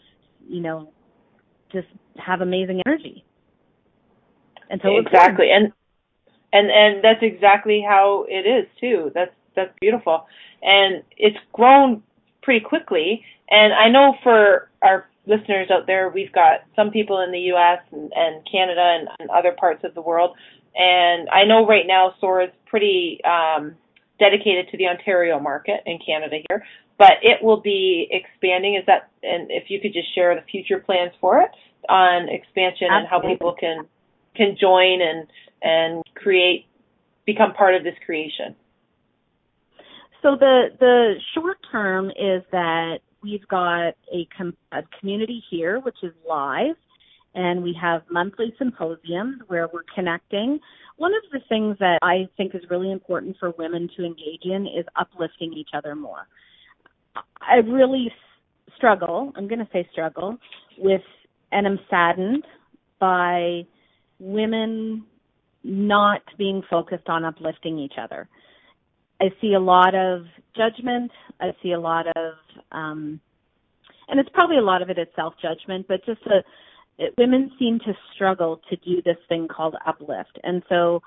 you 0.49 0.61
know 0.61 0.91
just 1.73 1.89
have 2.17 2.41
amazing 2.41 2.83
energy. 2.87 3.25
And 4.69 4.81
so 4.83 4.97
exactly. 4.99 5.51
and 5.53 5.73
and 6.53 6.71
and 6.71 7.05
that's 7.05 7.23
exactly 7.23 7.85
how 7.87 8.25
it 8.29 8.49
is 8.49 8.67
too. 8.81 9.11
That's 9.15 9.35
that's 9.55 9.73
beautiful. 9.81 10.27
And 10.63 11.03
it's 11.17 11.37
grown 11.53 12.03
pretty 12.43 12.65
quickly. 12.65 13.25
And 13.51 13.73
i 13.73 13.89
know 13.89 14.15
for 14.23 14.71
our 14.83 15.10
listeners 15.27 15.69
out 15.71 15.87
there 15.87 16.09
we've 16.09 16.33
got 16.33 16.61
some 16.75 16.91
people 16.91 17.21
in 17.21 17.31
the 17.33 17.39
us 17.39 17.81
and, 17.93 18.13
and 18.15 18.47
canada 18.51 18.99
and, 18.99 19.09
and 19.19 19.31
other 19.31 19.55
parts 19.59 19.85
of 19.85 19.95
the 19.95 20.01
world 20.01 20.37
and 20.75 21.29
I 21.31 21.45
know 21.45 21.67
right 21.67 21.87
now 21.87 22.15
SOAR 22.21 22.43
is 22.43 22.51
pretty 22.67 23.19
um, 23.25 23.77
dedicated 24.19 24.69
to 24.71 24.77
the 24.77 24.87
Ontario 24.87 25.41
market 25.41 25.81
in 25.87 25.99
Canada 26.05 26.37
here, 26.49 26.65
but 26.99 27.13
it 27.23 27.43
will 27.43 27.61
be 27.61 28.09
expanding. 28.11 28.77
Is 28.77 28.85
that, 28.87 29.11
and 29.23 29.51
if 29.51 29.65
you 29.69 29.81
could 29.81 29.93
just 29.93 30.15
share 30.15 30.35
the 30.35 30.43
future 30.51 30.79
plans 30.79 31.13
for 31.21 31.41
it 31.41 31.51
on 31.89 32.29
expansion 32.29 32.89
Absolutely. 32.91 32.97
and 32.99 33.09
how 33.09 33.21
people 33.21 33.55
can 33.59 33.87
can 34.37 34.57
join 34.61 35.01
and 35.03 35.27
and 35.63 36.05
create, 36.15 36.67
become 37.27 37.53
part 37.53 37.75
of 37.75 37.83
this 37.83 37.95
creation. 38.07 38.55
So 40.23 40.37
the 40.39 40.69
the 40.79 41.15
short 41.35 41.59
term 41.73 42.11
is 42.11 42.43
that 42.53 43.01
we've 43.23 43.47
got 43.49 43.95
a, 44.13 44.27
com- 44.37 44.57
a 44.73 44.83
community 44.99 45.43
here, 45.51 45.81
which 45.81 45.97
is 46.03 46.13
live 46.29 46.77
and 47.35 47.63
we 47.63 47.77
have 47.81 48.03
monthly 48.11 48.55
symposiums 48.59 49.41
where 49.47 49.69
we're 49.73 49.85
connecting. 49.95 50.59
One 50.97 51.13
of 51.15 51.23
the 51.33 51.41
things 51.49 51.77
that 51.79 51.99
I 52.03 52.29
think 52.37 52.55
is 52.55 52.63
really 52.71 52.91
important 52.91 53.37
for 53.39 53.53
women 53.53 53.89
to 53.97 54.05
engage 54.05 54.45
in 54.45 54.67
is 54.67 54.85
uplifting 54.97 55.53
each 55.53 55.71
other 55.73 55.95
more. 55.95 56.27
I 57.41 57.57
really 57.57 58.13
struggle, 58.77 59.33
I'm 59.37 59.49
going 59.49 59.61
to 59.61 59.69
say 59.73 59.89
struggle, 59.93 60.37
with, 60.79 61.03
and 61.53 61.67
I'm 61.67 61.79
saddened 61.89 62.45
by 62.99 63.63
women 64.19 65.05
not 65.63 66.23
being 66.37 66.63
focused 66.69 67.09
on 67.09 67.25
uplifting 67.25 67.79
each 67.79 67.95
other. 68.01 68.29
I 69.21 69.27
see 69.41 69.55
a 69.55 69.61
lot 69.61 69.95
of 69.95 70.25
judgment. 70.57 71.11
I 71.41 71.53
see 71.63 71.73
a 71.73 71.81
lot 71.81 72.07
of, 72.17 72.35
um, 72.73 73.21
and 74.09 74.19
it's 74.19 74.31
probably 74.33 74.59
a 74.59 74.63
lot 74.63 74.83
of 74.83 74.91
it 74.91 74.99
is 74.99 75.07
self 75.15 75.35
judgment, 75.41 75.87
but 75.89 76.05
just 76.05 76.23
a, 76.27 76.43
it, 76.99 77.15
women 77.19 77.51
seem 77.59 77.79
to 77.81 77.93
struggle 78.15 78.61
to 78.71 78.77
do 78.77 79.03
this 79.03 79.17
thing 79.29 79.49
called 79.49 79.77
uplift. 79.87 80.39
And 80.43 80.63
so 80.69 81.03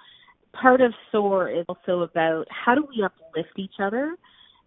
part 0.53 0.81
of 0.81 0.93
SOAR 1.11 1.49
is 1.49 1.65
also 1.67 2.01
about 2.01 2.45
how 2.49 2.75
do 2.75 2.87
we 2.89 3.03
uplift 3.03 3.57
each 3.57 3.75
other? 3.81 4.15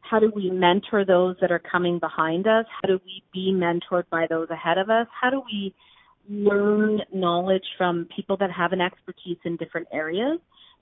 How 0.00 0.18
do 0.18 0.30
we 0.34 0.50
mentor 0.50 1.04
those 1.04 1.36
that 1.40 1.50
are 1.50 1.58
coming 1.60 1.98
behind 1.98 2.46
us? 2.46 2.64
How 2.82 2.88
do 2.88 3.00
we 3.04 3.22
be 3.32 3.52
mentored 3.52 4.04
by 4.10 4.26
those 4.28 4.48
ahead 4.50 4.78
of 4.78 4.90
us? 4.90 5.06
How 5.20 5.30
do 5.30 5.42
we 5.44 5.74
learn 6.28 7.00
knowledge 7.12 7.64
from 7.78 8.08
people 8.14 8.36
that 8.38 8.50
have 8.50 8.72
an 8.72 8.80
expertise 8.80 9.38
in 9.44 9.56
different 9.56 9.88
areas? 9.92 10.38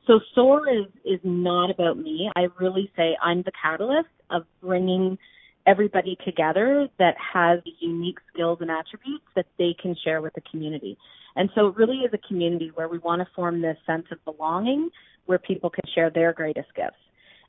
So 0.07 0.21
SOAR 0.35 0.69
is, 0.69 0.87
is 1.05 1.21
not 1.23 1.71
about 1.71 1.97
me. 1.97 2.31
I 2.37 2.49
really 2.61 2.91
say 2.97 3.17
I'm 3.23 3.43
the 3.43 3.53
catalyst 3.61 4.09
of 4.31 4.43
bringing 4.61 5.19
everybody 5.67 6.17
together 6.25 6.89
that 6.99 7.15
has 7.33 7.61
unique 7.81 8.19
skills 8.33 8.59
and 8.61 8.71
attributes 8.71 9.25
that 9.35 9.47
they 9.59 9.75
can 9.81 9.97
share 10.05 10.21
with 10.21 10.35
the 10.35 10.43
community. 10.51 10.99
And 11.37 11.49
so 11.55 11.69
it 11.69 11.77
really 11.77 11.99
is 11.99 12.13
a 12.13 12.29
community 12.29 12.71
where 12.75 12.89
we 12.89 12.99
want 12.99 13.21
to 13.21 13.27
form 13.35 13.63
this 13.63 13.79
sense 13.87 14.05
of 14.13 14.23
belonging 14.25 14.91
where 15.27 15.39
people 15.39 15.71
can 15.71 15.85
share 15.95 16.11
their 16.11 16.33
greatest 16.33 16.69
gifts. 16.77 16.97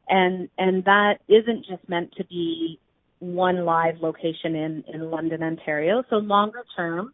And 0.08 0.50
and 0.58 0.84
that 0.86 1.16
isn't 1.28 1.66
just 1.66 1.88
meant 1.90 2.14
to 2.18 2.24
be 2.26 2.80
one 3.20 3.66
live 3.66 3.96
location 4.02 4.56
in, 4.56 4.84
in 4.94 5.12
London, 5.12 5.44
Ontario. 5.44 6.04
So 6.10 6.18
longer 6.18 6.64
term, 6.76 7.14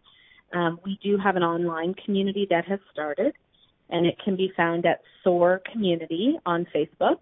um, 0.54 0.80
we 0.86 1.00
do 1.02 1.18
have 1.18 1.36
an 1.36 1.44
online 1.44 1.96
community 2.06 2.46
that 2.50 2.66
has 2.66 2.80
started 2.92 3.34
and 3.92 4.06
it 4.06 4.16
can 4.24 4.36
be 4.36 4.52
found 4.56 4.86
at 4.86 5.02
SOAR 5.24 5.62
Community 5.72 6.38
on 6.46 6.66
Facebook 6.76 7.18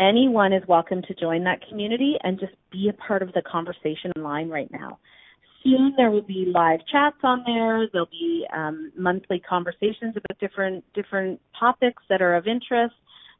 anyone 0.00 0.52
is 0.52 0.62
welcome 0.66 1.02
to 1.02 1.14
join 1.14 1.44
that 1.44 1.60
community 1.68 2.14
and 2.22 2.40
just 2.40 2.52
be 2.72 2.88
a 2.88 2.92
part 2.94 3.22
of 3.22 3.32
the 3.34 3.42
conversation 3.42 4.10
online 4.16 4.48
right 4.48 4.70
now. 4.72 4.98
Soon 5.62 5.92
there 5.96 6.10
will 6.10 6.22
be 6.22 6.50
live 6.52 6.80
chats 6.90 7.18
on 7.22 7.44
there. 7.46 7.86
There'll 7.92 8.08
be 8.10 8.46
um, 8.56 8.90
monthly 8.96 9.40
conversations 9.40 10.16
about 10.16 10.38
different 10.40 10.82
different 10.94 11.38
topics 11.58 12.02
that 12.08 12.22
are 12.22 12.34
of 12.34 12.46
interest. 12.46 12.94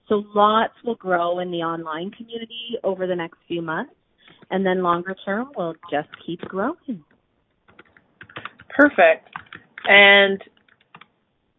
So 0.09 0.25
lots 0.35 0.75
will 0.85 0.97
grow 0.97 1.39
in 1.39 1.51
the 1.51 1.59
online 1.59 2.11
community 2.11 2.77
over 2.85 3.07
the 3.07 3.17
next 3.17 3.39
few 3.49 3.63
months, 3.63 3.95
and 4.51 4.67
then 4.67 4.83
longer 4.83 5.17
term 5.25 5.51
we'll 5.57 5.75
just 5.91 6.09
keep 6.27 6.41
growing. 6.41 7.03
Perfect. 8.77 9.29
And 9.87 10.43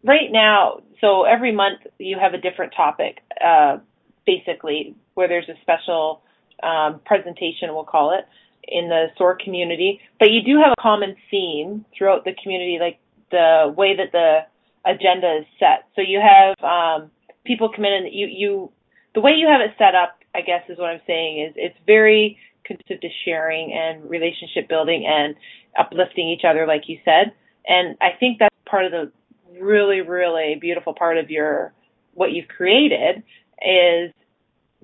right 0.04 0.30
now, 0.30 0.80
so 1.02 1.24
every 1.24 1.52
month 1.52 1.80
you 1.98 2.16
have 2.18 2.32
a 2.32 2.38
different 2.38 2.72
topic. 2.74 3.18
Uh, 3.44 3.78
basically, 4.26 4.94
where 5.14 5.28
there's 5.28 5.48
a 5.48 5.60
special 5.62 6.22
um, 6.62 7.00
presentation, 7.04 7.74
we'll 7.74 7.84
call 7.84 8.16
it, 8.16 8.26
in 8.68 8.88
the 8.88 9.06
SOAR 9.18 9.36
community. 9.42 10.00
But 10.18 10.30
you 10.30 10.42
do 10.42 10.60
have 10.62 10.72
a 10.78 10.80
common 10.80 11.16
theme 11.30 11.84
throughout 11.96 12.24
the 12.24 12.32
community, 12.42 12.78
like 12.80 12.98
the 13.30 13.74
way 13.76 13.96
that 13.96 14.12
the 14.12 14.40
agenda 14.88 15.38
is 15.40 15.46
set. 15.58 15.88
So 15.96 16.02
you 16.02 16.20
have 16.20 16.54
um, 16.62 17.10
people 17.44 17.70
come 17.74 17.84
in 17.84 17.92
and 17.92 18.08
you, 18.12 18.26
you, 18.26 18.72
the 19.14 19.20
way 19.20 19.32
you 19.32 19.48
have 19.48 19.60
it 19.60 19.74
set 19.78 19.94
up, 19.94 20.18
I 20.34 20.40
guess 20.40 20.62
is 20.68 20.78
what 20.78 20.90
I'm 20.90 21.00
saying 21.06 21.46
is 21.48 21.54
it's 21.56 21.76
very 21.86 22.38
conducive 22.64 23.00
to 23.00 23.08
sharing 23.24 23.72
and 23.72 24.08
relationship 24.08 24.68
building 24.68 25.04
and 25.06 25.34
uplifting 25.78 26.28
each 26.28 26.42
other, 26.48 26.66
like 26.66 26.82
you 26.86 26.98
said. 27.04 27.32
And 27.66 27.96
I 28.00 28.10
think 28.18 28.38
that's 28.38 28.54
part 28.66 28.86
of 28.86 28.92
the 28.92 29.12
really, 29.60 30.00
really 30.00 30.56
beautiful 30.60 30.94
part 30.94 31.18
of 31.18 31.30
your 31.30 31.72
what 32.14 32.32
you've 32.32 32.48
created 32.48 33.22
is 33.60 34.12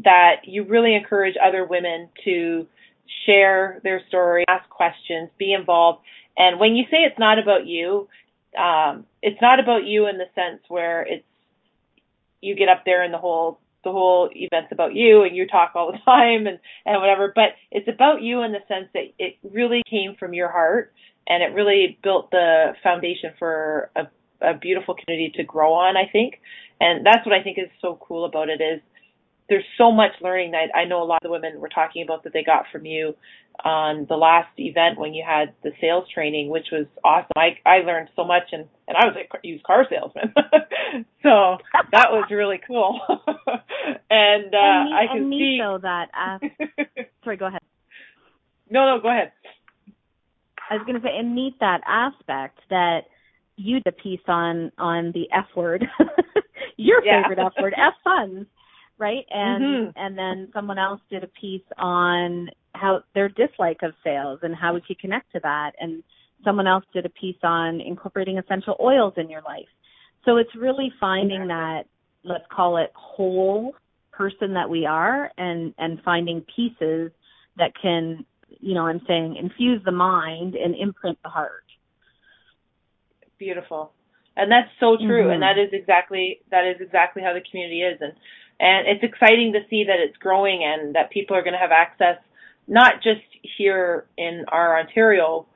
that 0.05 0.43
you 0.45 0.65
really 0.65 0.95
encourage 0.95 1.35
other 1.43 1.65
women 1.65 2.09
to 2.25 2.67
share 3.27 3.81
their 3.83 4.01
story, 4.09 4.45
ask 4.49 4.69
questions, 4.71 5.29
be 5.39 5.53
involved. 5.53 6.01
And 6.37 6.61
when 6.61 6.77
you 6.77 6.85
say 6.85 6.99
it's 6.99 7.19
not 7.19 7.39
about 7.39 7.67
you, 7.67 8.09
um, 8.57 9.05
it's 9.23 9.41
not 9.43 9.61
about 9.61 9.85
you 9.85 10.07
in 10.07 10.19
the 10.19 10.27
sense 10.35 10.63
where 10.69 11.03
it's 11.03 11.25
you 12.41 12.55
get 12.55 12.69
up 12.69 12.85
there 12.85 13.03
and 13.03 13.13
the 13.13 13.19
whole 13.19 13.59
the 13.85 13.91
whole 13.91 14.29
event's 14.35 14.73
about 14.73 14.95
you 14.95 15.23
and 15.23 15.37
you 15.37 15.47
talk 15.47 15.73
all 15.75 15.93
the 15.93 15.99
time 16.05 16.47
and 16.47 16.59
and 16.87 17.01
whatever. 17.01 17.33
But 17.35 17.51
it's 17.71 17.89
about 17.89 18.23
you 18.23 18.43
in 18.43 18.53
the 18.53 18.61
sense 18.69 18.89
that 18.95 19.05
it 19.19 19.37
really 19.43 19.83
came 19.89 20.15
from 20.19 20.35
your 20.35 20.51
heart 20.51 20.93
and 21.27 21.43
it 21.43 21.55
really 21.55 21.99
built 22.03 22.31
the 22.31 22.73
foundation 22.83 23.33
for 23.39 23.91
a, 23.97 24.07
a 24.41 24.55
beautiful 24.55 24.95
community 24.95 25.33
to 25.37 25.45
grow 25.45 25.75
on. 25.75 25.97
I 25.97 26.11
think, 26.11 26.41
and 26.81 27.05
that's 27.05 27.25
what 27.27 27.35
I 27.35 27.43
think 27.43 27.59
is 27.59 27.69
so 27.81 27.99
cool 28.01 28.25
about 28.25 28.49
it 28.49 28.61
is 28.61 28.81
there's 29.49 29.65
so 29.79 29.91
much 29.91 30.13
learning 30.21 30.51
that 30.53 30.69
I 30.75 30.85
know 30.85 31.03
a 31.03 31.05
lot 31.05 31.17
of 31.23 31.23
the 31.23 31.31
women 31.31 31.61
were 31.61 31.71
talking 31.71 32.03
about 32.03 32.25
that 32.25 32.33
they 32.33 32.45
got 32.45 32.65
from 32.71 32.85
you 32.85 33.15
on 33.65 34.07
the 34.09 34.15
last 34.15 34.51
event 34.59 34.99
when 34.99 35.15
you 35.15 35.25
had 35.27 35.55
the 35.63 35.73
sales 35.81 36.05
training, 36.13 36.49
which 36.49 36.67
was 36.71 36.87
awesome. 37.03 37.31
I 37.37 37.59
I 37.67 37.79
learned 37.79 38.11
so 38.15 38.25
much 38.25 38.45
and 38.53 38.67
and 38.87 38.97
I 38.97 39.07
was 39.07 39.17
a 39.17 39.47
used 39.47 39.65
car 39.65 39.87
salesman, 39.89 40.35
so 41.23 41.57
that 41.93 42.13
was 42.13 42.29
really 42.31 42.61
cool. 42.67 43.01
and 43.09 44.55
uh, 44.55 44.59
and 44.59 44.95
I 44.95 45.07
can 45.13 45.23
and 45.23 45.33
see 45.33 45.59
so 45.61 45.79
that. 45.83 46.09
Uh, 46.15 46.39
sorry, 47.25 47.37
go 47.37 47.47
ahead. 47.47 47.63
No, 48.71 48.97
no, 48.97 49.01
go 49.01 49.11
ahead. 49.11 49.33
I 50.71 50.75
was 50.75 50.83
going 50.85 51.01
to 51.01 51.03
say, 51.03 51.17
and 51.17 51.35
meet 51.35 51.59
that 51.61 51.81
aspect 51.87 52.59
that 52.69 53.05
you 53.59 53.81
did 53.81 53.95
a 53.95 54.03
piece 54.03 54.21
on 54.29 54.73
on 54.79 55.13
the 55.13 55.29
F 55.33 55.47
word, 55.57 55.85
your 56.77 57.05
yeah. 57.05 57.23
favorite 57.23 57.45
F 57.45 57.53
word, 57.61 57.75
F 57.77 57.95
funds 58.03 58.49
right? 58.99 59.25
And 59.31 59.63
mm-hmm. 59.63 59.91
and 59.97 60.19
then 60.19 60.49
someone 60.53 60.79
else 60.79 61.01
did 61.11 61.25
a 61.25 61.29
piece 61.41 61.63
on 61.79 62.49
how 62.75 63.01
their 63.15 63.29
dislike 63.29 63.79
of 63.83 63.93
sales 64.05 64.41
and 64.43 64.55
how 64.55 64.75
we 64.75 64.83
could 64.87 64.99
connect 64.99 65.33
to 65.33 65.41
that 65.43 65.73
and 65.81 66.03
someone 66.45 66.67
else 66.67 66.85
did 66.93 67.07
a 67.07 67.11
piece 67.11 67.39
on 67.43 67.81
incorporating 67.81 68.39
essential 68.39 68.77
oils 68.81 69.15
in 69.17 69.31
your 69.31 69.43
life. 69.43 69.69
So 70.25 70.37
it's 70.37 70.55
really 70.57 70.93
finding 71.01 71.49
that 71.49 71.85
let's 72.25 72.45
call 72.55 72.77
it 72.77 72.93
whole 72.95 73.75
person 74.13 74.55
that 74.55 74.69
we 74.69 74.85
are 74.85 75.31
and 75.39 75.73
and 75.79 76.01
finding 76.05 76.45
pieces 76.55 77.13
that 77.57 77.73
can, 77.81 78.25
you 78.61 78.75
know, 78.75 78.87
I'm 78.87 79.01
saying 79.07 79.37
infuse 79.37 79.83
the 79.85 79.93
mind 79.93 80.55
and 80.55 80.75
imprint 80.75 81.19
the 81.23 81.31
heart. 81.31 81.65
Beautiful. 83.39 83.93
And 84.37 84.51
that's 84.51 84.71
so 84.79 84.97
true 84.97 85.23
mm-hmm. 85.23 85.31
and 85.33 85.43
that 85.43 85.59
is 85.59 85.71
exactly 85.73 86.41
that 86.51 86.65
is 86.65 86.81
exactly 86.81 87.23
how 87.23 87.35
the 87.35 87.43
community 87.51 87.83
is 87.83 87.99
and 88.01 88.13
and 88.61 88.87
it's 88.87 89.03
exciting 89.03 89.53
to 89.55 89.61
see 89.71 89.85
that 89.85 89.99
it's 89.99 90.17
growing 90.19 90.63
and 90.65 90.95
that 90.95 91.11
people 91.11 91.37
are 91.37 91.43
going 91.43 91.55
to 91.55 91.59
have 91.59 91.73
access 91.73 92.19
not 92.69 93.03
just 93.03 93.23
here 93.57 94.07
in 94.17 94.45
our 94.49 94.79
Ontario 94.79 95.47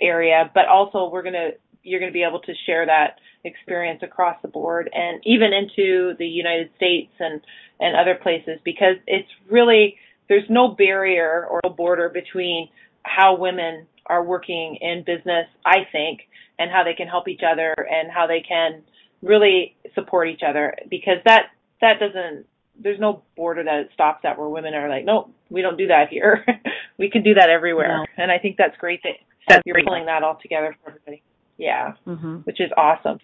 area, 0.00 0.50
but 0.54 0.66
also 0.66 1.10
we're 1.10 1.22
going 1.22 1.34
to 1.34 1.50
you're 1.82 2.00
going 2.00 2.10
to 2.10 2.14
be 2.14 2.24
able 2.24 2.40
to 2.40 2.52
share 2.66 2.84
that 2.86 3.20
experience 3.44 4.02
across 4.02 4.36
the 4.42 4.48
board 4.48 4.90
and 4.92 5.22
even 5.24 5.52
into 5.52 6.14
the 6.18 6.26
United 6.26 6.68
States 6.76 7.12
and 7.20 7.40
and 7.78 7.94
other 7.94 8.16
places 8.20 8.58
because 8.64 8.96
it's 9.06 9.28
really 9.48 9.96
there's 10.28 10.48
no 10.48 10.68
barrier 10.68 11.46
or 11.46 11.60
border 11.76 12.08
between 12.08 12.68
how 13.06 13.36
women 13.36 13.86
are 14.06 14.22
working 14.22 14.78
in 14.80 15.04
business, 15.04 15.46
I 15.64 15.86
think, 15.90 16.20
and 16.58 16.70
how 16.70 16.84
they 16.84 16.94
can 16.94 17.08
help 17.08 17.28
each 17.28 17.42
other 17.46 17.74
and 17.74 18.10
how 18.10 18.26
they 18.26 18.42
can 18.46 18.82
really 19.22 19.74
support 19.94 20.28
each 20.28 20.42
other 20.46 20.74
because 20.90 21.16
that 21.24 21.46
that 21.80 21.98
doesn't 21.98 22.46
there's 22.78 23.00
no 23.00 23.22
border 23.36 23.64
that 23.64 23.80
it 23.80 23.90
stops 23.94 24.24
at 24.24 24.38
where 24.38 24.48
women 24.48 24.74
are 24.74 24.88
like, 24.88 25.04
no, 25.04 25.30
we 25.48 25.62
don't 25.62 25.78
do 25.78 25.86
that 25.86 26.08
here. 26.10 26.44
we 26.98 27.10
can 27.10 27.22
do 27.22 27.34
that 27.34 27.48
everywhere. 27.48 27.88
No. 27.88 28.06
And 28.22 28.30
I 28.30 28.38
think 28.38 28.56
that's 28.58 28.76
great 28.76 29.02
that, 29.02 29.14
that 29.48 29.62
you're 29.64 29.82
pulling 29.82 30.06
that 30.06 30.22
all 30.22 30.38
together 30.40 30.76
for 30.82 30.90
everybody. 30.90 31.22
Yeah, 31.56 31.94
mm-hmm. 32.06 32.36
which 32.38 32.60
is 32.60 32.70
awesome. 32.76 33.18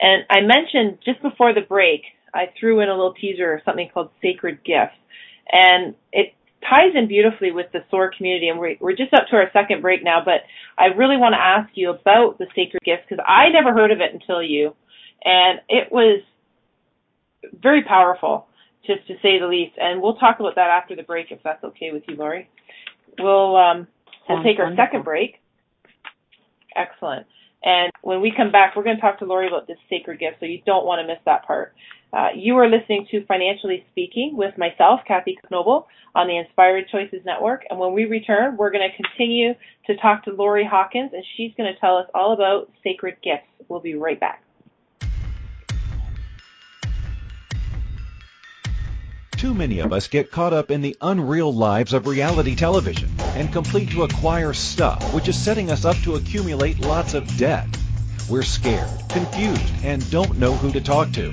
And 0.00 0.24
I 0.28 0.40
mentioned 0.40 0.98
just 1.04 1.22
before 1.22 1.54
the 1.54 1.60
break, 1.60 2.02
I 2.34 2.46
threw 2.58 2.80
in 2.80 2.88
a 2.88 2.92
little 2.92 3.14
teaser 3.14 3.54
of 3.54 3.62
something 3.64 3.88
called 3.92 4.10
Sacred 4.20 4.64
Gifts. 4.64 4.96
And 5.52 5.94
it 6.12 6.34
ties 6.68 6.92
in 6.94 7.08
beautifully 7.08 7.50
with 7.50 7.66
the 7.72 7.80
SOAR 7.90 8.12
community. 8.16 8.48
And 8.48 8.58
we're, 8.58 8.76
we're 8.80 8.96
just 8.96 9.14
up 9.14 9.26
to 9.30 9.36
our 9.36 9.50
second 9.52 9.82
break 9.82 10.04
now, 10.04 10.20
but 10.24 10.42
I 10.78 10.86
really 10.96 11.16
want 11.16 11.34
to 11.34 11.40
ask 11.40 11.70
you 11.74 11.90
about 11.90 12.38
the 12.38 12.46
Sacred 12.54 12.82
Gifts 12.84 13.02
because 13.08 13.24
I 13.26 13.48
never 13.48 13.72
heard 13.72 13.90
of 13.90 14.00
it 14.00 14.12
until 14.12 14.42
you. 14.42 14.74
And 15.24 15.60
it 15.68 15.90
was 15.90 16.22
very 17.62 17.82
powerful, 17.84 18.46
just 18.86 19.06
to 19.06 19.14
say 19.22 19.38
the 19.38 19.46
least. 19.46 19.72
And 19.78 20.00
we'll 20.02 20.16
talk 20.16 20.40
about 20.40 20.54
that 20.56 20.70
after 20.70 20.96
the 20.96 21.02
break, 21.02 21.26
if 21.30 21.40
that's 21.42 21.62
okay 21.64 21.90
with 21.92 22.02
you, 22.08 22.16
Lori. 22.16 22.48
We'll 23.18 23.56
um, 23.56 23.86
we'll 24.28 24.42
take 24.42 24.58
our 24.58 24.74
second 24.76 25.04
break. 25.04 25.36
Excellent. 26.76 27.26
And 27.62 27.92
when 28.02 28.20
we 28.20 28.32
come 28.34 28.50
back, 28.50 28.74
we're 28.74 28.84
going 28.84 28.96
to 28.96 29.02
talk 29.02 29.18
to 29.18 29.26
Lori 29.26 29.46
about 29.46 29.66
this 29.66 29.76
sacred 29.90 30.18
gift, 30.18 30.36
so 30.40 30.46
you 30.46 30.62
don't 30.64 30.86
want 30.86 31.00
to 31.00 31.06
miss 31.06 31.20
that 31.26 31.44
part. 31.46 31.74
Uh, 32.12 32.28
you 32.34 32.56
are 32.56 32.68
listening 32.68 33.06
to 33.10 33.24
Financially 33.26 33.84
Speaking 33.92 34.36
with 34.36 34.58
myself, 34.58 35.00
Kathy 35.06 35.38
Noble, 35.50 35.86
on 36.14 36.26
the 36.26 36.38
Inspired 36.38 36.88
Choices 36.90 37.24
Network. 37.24 37.64
And 37.70 37.78
when 37.78 37.92
we 37.92 38.06
return, 38.06 38.56
we're 38.56 38.72
going 38.72 38.88
to 38.88 38.96
continue 38.96 39.54
to 39.86 39.96
talk 39.96 40.24
to 40.24 40.32
Lori 40.32 40.64
Hawkins, 40.64 41.12
and 41.12 41.24
she's 41.36 41.52
going 41.56 41.72
to 41.72 41.78
tell 41.78 41.98
us 41.98 42.08
all 42.12 42.32
about 42.32 42.70
sacred 42.82 43.16
gifts. 43.22 43.46
We'll 43.68 43.80
be 43.80 43.94
right 43.94 44.18
back. 44.18 44.42
Too 49.36 49.54
many 49.54 49.78
of 49.78 49.92
us 49.92 50.08
get 50.08 50.30
caught 50.30 50.52
up 50.52 50.70
in 50.70 50.82
the 50.82 50.96
unreal 51.00 51.50
lives 51.50 51.92
of 51.92 52.06
reality 52.06 52.56
television 52.56 53.10
and 53.36 53.50
complete 53.50 53.90
to 53.92 54.02
acquire 54.02 54.52
stuff, 54.52 55.14
which 55.14 55.28
is 55.28 55.42
setting 55.42 55.70
us 55.70 55.84
up 55.84 55.96
to 55.98 56.16
accumulate 56.16 56.80
lots 56.80 57.14
of 57.14 57.36
debt. 57.38 57.66
We're 58.28 58.42
scared, 58.42 58.90
confused, 59.08 59.72
and 59.82 60.08
don't 60.10 60.38
know 60.38 60.52
who 60.52 60.72
to 60.72 60.80
talk 60.80 61.12
to. 61.12 61.32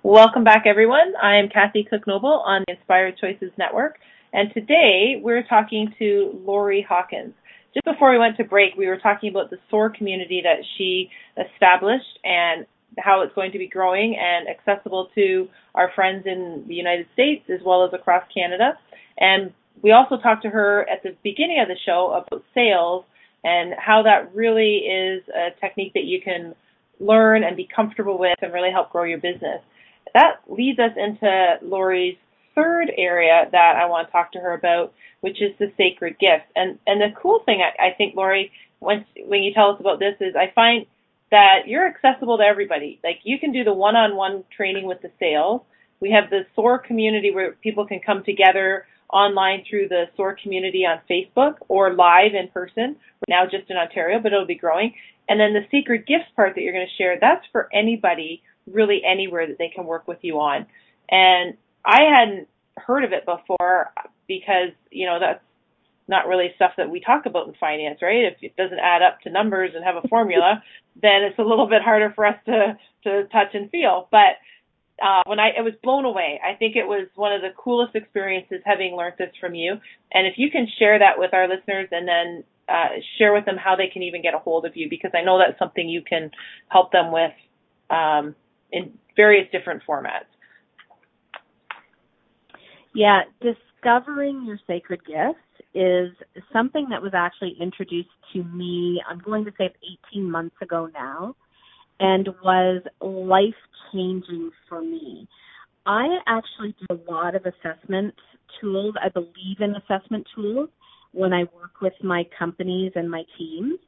Welcome 0.02 0.44
back, 0.44 0.64
everyone. 0.66 1.14
I 1.22 1.36
am 1.36 1.48
Kathy 1.48 1.84
Cook 1.84 2.06
Noble 2.06 2.42
on 2.44 2.64
the 2.66 2.74
Inspired 2.74 3.16
Choices 3.18 3.52
Network, 3.56 3.98
and 4.32 4.52
today 4.52 5.18
we're 5.22 5.42
talking 5.42 5.94
to 5.98 6.38
Laurie 6.44 6.84
Hawkins. 6.86 7.32
Just 7.74 7.84
before 7.84 8.10
we 8.10 8.18
went 8.18 8.36
to 8.38 8.44
break, 8.44 8.76
we 8.76 8.86
were 8.86 8.98
talking 8.98 9.30
about 9.30 9.50
the 9.50 9.58
SOAR 9.70 9.90
community 9.90 10.40
that 10.42 10.64
she 10.76 11.10
established 11.36 12.18
and 12.24 12.66
how 12.98 13.20
it's 13.22 13.34
going 13.34 13.52
to 13.52 13.58
be 13.58 13.68
growing 13.68 14.16
and 14.16 14.48
accessible 14.48 15.10
to 15.14 15.48
our 15.74 15.92
friends 15.94 16.24
in 16.26 16.64
the 16.66 16.74
United 16.74 17.06
States 17.12 17.44
as 17.50 17.60
well 17.64 17.84
as 17.84 17.92
across 17.92 18.24
Canada. 18.32 18.78
And 19.18 19.52
we 19.82 19.92
also 19.92 20.16
talked 20.16 20.42
to 20.42 20.50
her 20.50 20.88
at 20.88 21.02
the 21.02 21.14
beginning 21.22 21.60
of 21.60 21.68
the 21.68 21.76
show 21.84 22.12
about 22.12 22.42
sales 22.54 23.04
and 23.44 23.74
how 23.78 24.02
that 24.02 24.34
really 24.34 24.78
is 24.78 25.22
a 25.28 25.50
technique 25.60 25.92
that 25.94 26.04
you 26.04 26.20
can 26.22 26.54
learn 26.98 27.44
and 27.44 27.56
be 27.56 27.68
comfortable 27.74 28.18
with 28.18 28.38
and 28.42 28.52
really 28.52 28.72
help 28.72 28.90
grow 28.90 29.04
your 29.04 29.18
business. 29.18 29.60
That 30.14 30.40
leads 30.48 30.78
us 30.78 30.92
into 30.96 31.56
Laurie's 31.62 32.16
third 32.58 32.90
area 32.96 33.48
that 33.52 33.76
I 33.76 33.86
want 33.86 34.08
to 34.08 34.12
talk 34.12 34.32
to 34.32 34.38
her 34.38 34.52
about, 34.54 34.92
which 35.20 35.40
is 35.40 35.52
the 35.58 35.72
sacred 35.76 36.18
gift. 36.18 36.46
And 36.56 36.78
and 36.86 37.00
the 37.00 37.14
cool 37.20 37.40
thing 37.44 37.60
I, 37.62 37.88
I 37.88 37.94
think, 37.94 38.14
Laurie, 38.16 38.50
once 38.80 39.04
when 39.26 39.42
you 39.42 39.52
tell 39.54 39.70
us 39.70 39.80
about 39.80 39.98
this 39.98 40.14
is 40.20 40.34
I 40.36 40.52
find 40.54 40.86
that 41.30 41.66
you're 41.66 41.86
accessible 41.86 42.38
to 42.38 42.44
everybody. 42.44 43.00
Like 43.04 43.20
you 43.24 43.38
can 43.38 43.52
do 43.52 43.64
the 43.64 43.72
one-on-one 43.72 44.44
training 44.56 44.86
with 44.86 45.02
the 45.02 45.10
sales. 45.18 45.62
We 46.00 46.10
have 46.12 46.30
the 46.30 46.46
SOAR 46.54 46.78
community 46.78 47.30
where 47.30 47.52
people 47.52 47.86
can 47.86 48.00
come 48.00 48.22
together 48.24 48.86
online 49.12 49.64
through 49.68 49.88
the 49.88 50.04
SOAR 50.16 50.36
community 50.42 50.84
on 50.84 51.00
Facebook 51.10 51.56
or 51.68 51.94
live 51.94 52.34
in 52.34 52.48
person. 52.48 52.96
Now 53.28 53.44
just 53.44 53.68
in 53.70 53.76
Ontario, 53.76 54.20
but 54.20 54.32
it'll 54.32 54.46
be 54.46 54.54
growing. 54.54 54.94
And 55.28 55.38
then 55.38 55.52
the 55.52 55.66
secret 55.70 56.06
gifts 56.06 56.30
part 56.34 56.54
that 56.54 56.62
you're 56.62 56.72
going 56.72 56.86
to 56.86 57.02
share, 57.02 57.18
that's 57.20 57.44
for 57.52 57.68
anybody 57.72 58.42
really 58.66 59.02
anywhere 59.04 59.46
that 59.46 59.58
they 59.58 59.68
can 59.68 59.84
work 59.84 60.08
with 60.08 60.18
you 60.22 60.40
on. 60.40 60.66
And 61.10 61.56
I 61.84 62.00
hadn't 62.14 62.48
heard 62.76 63.04
of 63.04 63.12
it 63.12 63.24
before 63.24 63.92
because, 64.26 64.70
you 64.90 65.06
know, 65.06 65.18
that's 65.20 65.42
not 66.06 66.26
really 66.26 66.52
stuff 66.56 66.72
that 66.78 66.90
we 66.90 67.00
talk 67.00 67.26
about 67.26 67.48
in 67.48 67.54
finance, 67.54 68.00
right? 68.00 68.24
If 68.24 68.36
it 68.42 68.56
doesn't 68.56 68.78
add 68.78 69.02
up 69.02 69.20
to 69.22 69.30
numbers 69.30 69.72
and 69.74 69.84
have 69.84 70.02
a 70.02 70.08
formula, 70.08 70.62
then 71.02 71.22
it's 71.22 71.38
a 71.38 71.42
little 71.42 71.68
bit 71.68 71.82
harder 71.82 72.12
for 72.14 72.26
us 72.26 72.36
to, 72.46 72.78
to 73.04 73.24
touch 73.28 73.54
and 73.54 73.70
feel. 73.70 74.08
But 74.10 74.40
uh, 75.02 75.22
when 75.26 75.38
I, 75.38 75.50
I 75.58 75.60
was 75.62 75.74
blown 75.82 76.04
away. 76.04 76.40
I 76.44 76.54
think 76.54 76.76
it 76.76 76.86
was 76.86 77.08
one 77.14 77.32
of 77.32 77.40
the 77.40 77.50
coolest 77.56 77.94
experiences 77.94 78.60
having 78.64 78.96
learned 78.96 79.14
this 79.18 79.30
from 79.40 79.54
you. 79.54 79.78
And 80.12 80.26
if 80.26 80.34
you 80.36 80.50
can 80.50 80.66
share 80.78 80.98
that 80.98 81.18
with 81.18 81.34
our 81.34 81.48
listeners 81.48 81.88
and 81.92 82.08
then 82.08 82.44
uh, 82.68 83.00
share 83.16 83.32
with 83.32 83.44
them 83.44 83.56
how 83.56 83.76
they 83.76 83.88
can 83.88 84.02
even 84.02 84.22
get 84.22 84.34
a 84.34 84.38
hold 84.38 84.66
of 84.66 84.76
you, 84.76 84.88
because 84.90 85.12
I 85.14 85.22
know 85.22 85.38
that's 85.38 85.58
something 85.58 85.88
you 85.88 86.02
can 86.02 86.30
help 86.68 86.92
them 86.92 87.12
with 87.12 87.32
um, 87.90 88.34
in 88.72 88.98
various 89.16 89.48
different 89.52 89.82
formats. 89.88 90.28
Yeah, 92.98 93.20
discovering 93.40 94.44
your 94.44 94.58
sacred 94.66 94.98
gifts 95.06 95.38
is 95.72 96.10
something 96.52 96.88
that 96.90 97.00
was 97.00 97.12
actually 97.14 97.54
introduced 97.60 98.08
to 98.32 98.42
me, 98.42 99.00
I'm 99.08 99.20
going 99.20 99.44
to 99.44 99.52
say 99.56 99.70
18 100.12 100.28
months 100.28 100.56
ago 100.60 100.88
now, 100.92 101.36
and 102.00 102.28
was 102.42 102.82
life 103.00 103.54
changing 103.92 104.50
for 104.68 104.80
me. 104.80 105.28
I 105.86 106.08
actually 106.26 106.74
do 106.88 106.96
a 106.96 107.12
lot 107.12 107.36
of 107.36 107.46
assessment 107.46 108.14
tools. 108.60 108.96
I 109.00 109.10
believe 109.10 109.60
in 109.60 109.76
assessment 109.76 110.26
tools 110.34 110.68
when 111.12 111.32
I 111.32 111.44
work 111.54 111.80
with 111.80 111.94
my 112.02 112.24
companies 112.36 112.90
and 112.96 113.08
my 113.08 113.22
teams. 113.38 113.78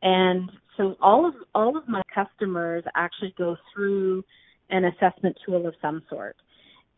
And 0.00 0.50
so 0.78 0.96
all 1.02 1.28
of 1.28 1.34
all 1.54 1.76
of 1.76 1.86
my 1.86 2.00
customers 2.14 2.82
actually 2.96 3.34
go 3.36 3.58
through 3.74 4.24
an 4.70 4.86
assessment 4.86 5.36
tool 5.44 5.66
of 5.66 5.74
some 5.82 6.02
sort. 6.08 6.36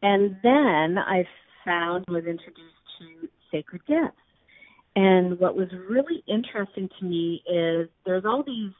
And 0.03 0.37
then 0.45 0.99
I 0.99 1.25
found 1.67 2.07
was 2.09 2.25
introduced 2.25 2.87
to 2.99 3.29
sacred 3.53 3.83
gifts. 3.87 4.17
And 4.95 5.39
what 5.39 5.55
was 5.55 5.69
really 5.91 6.25
interesting 6.27 6.89
to 6.99 7.05
me 7.05 7.43
is 7.47 7.89
there's 8.07 8.25
all 8.25 8.43
these 8.43 8.73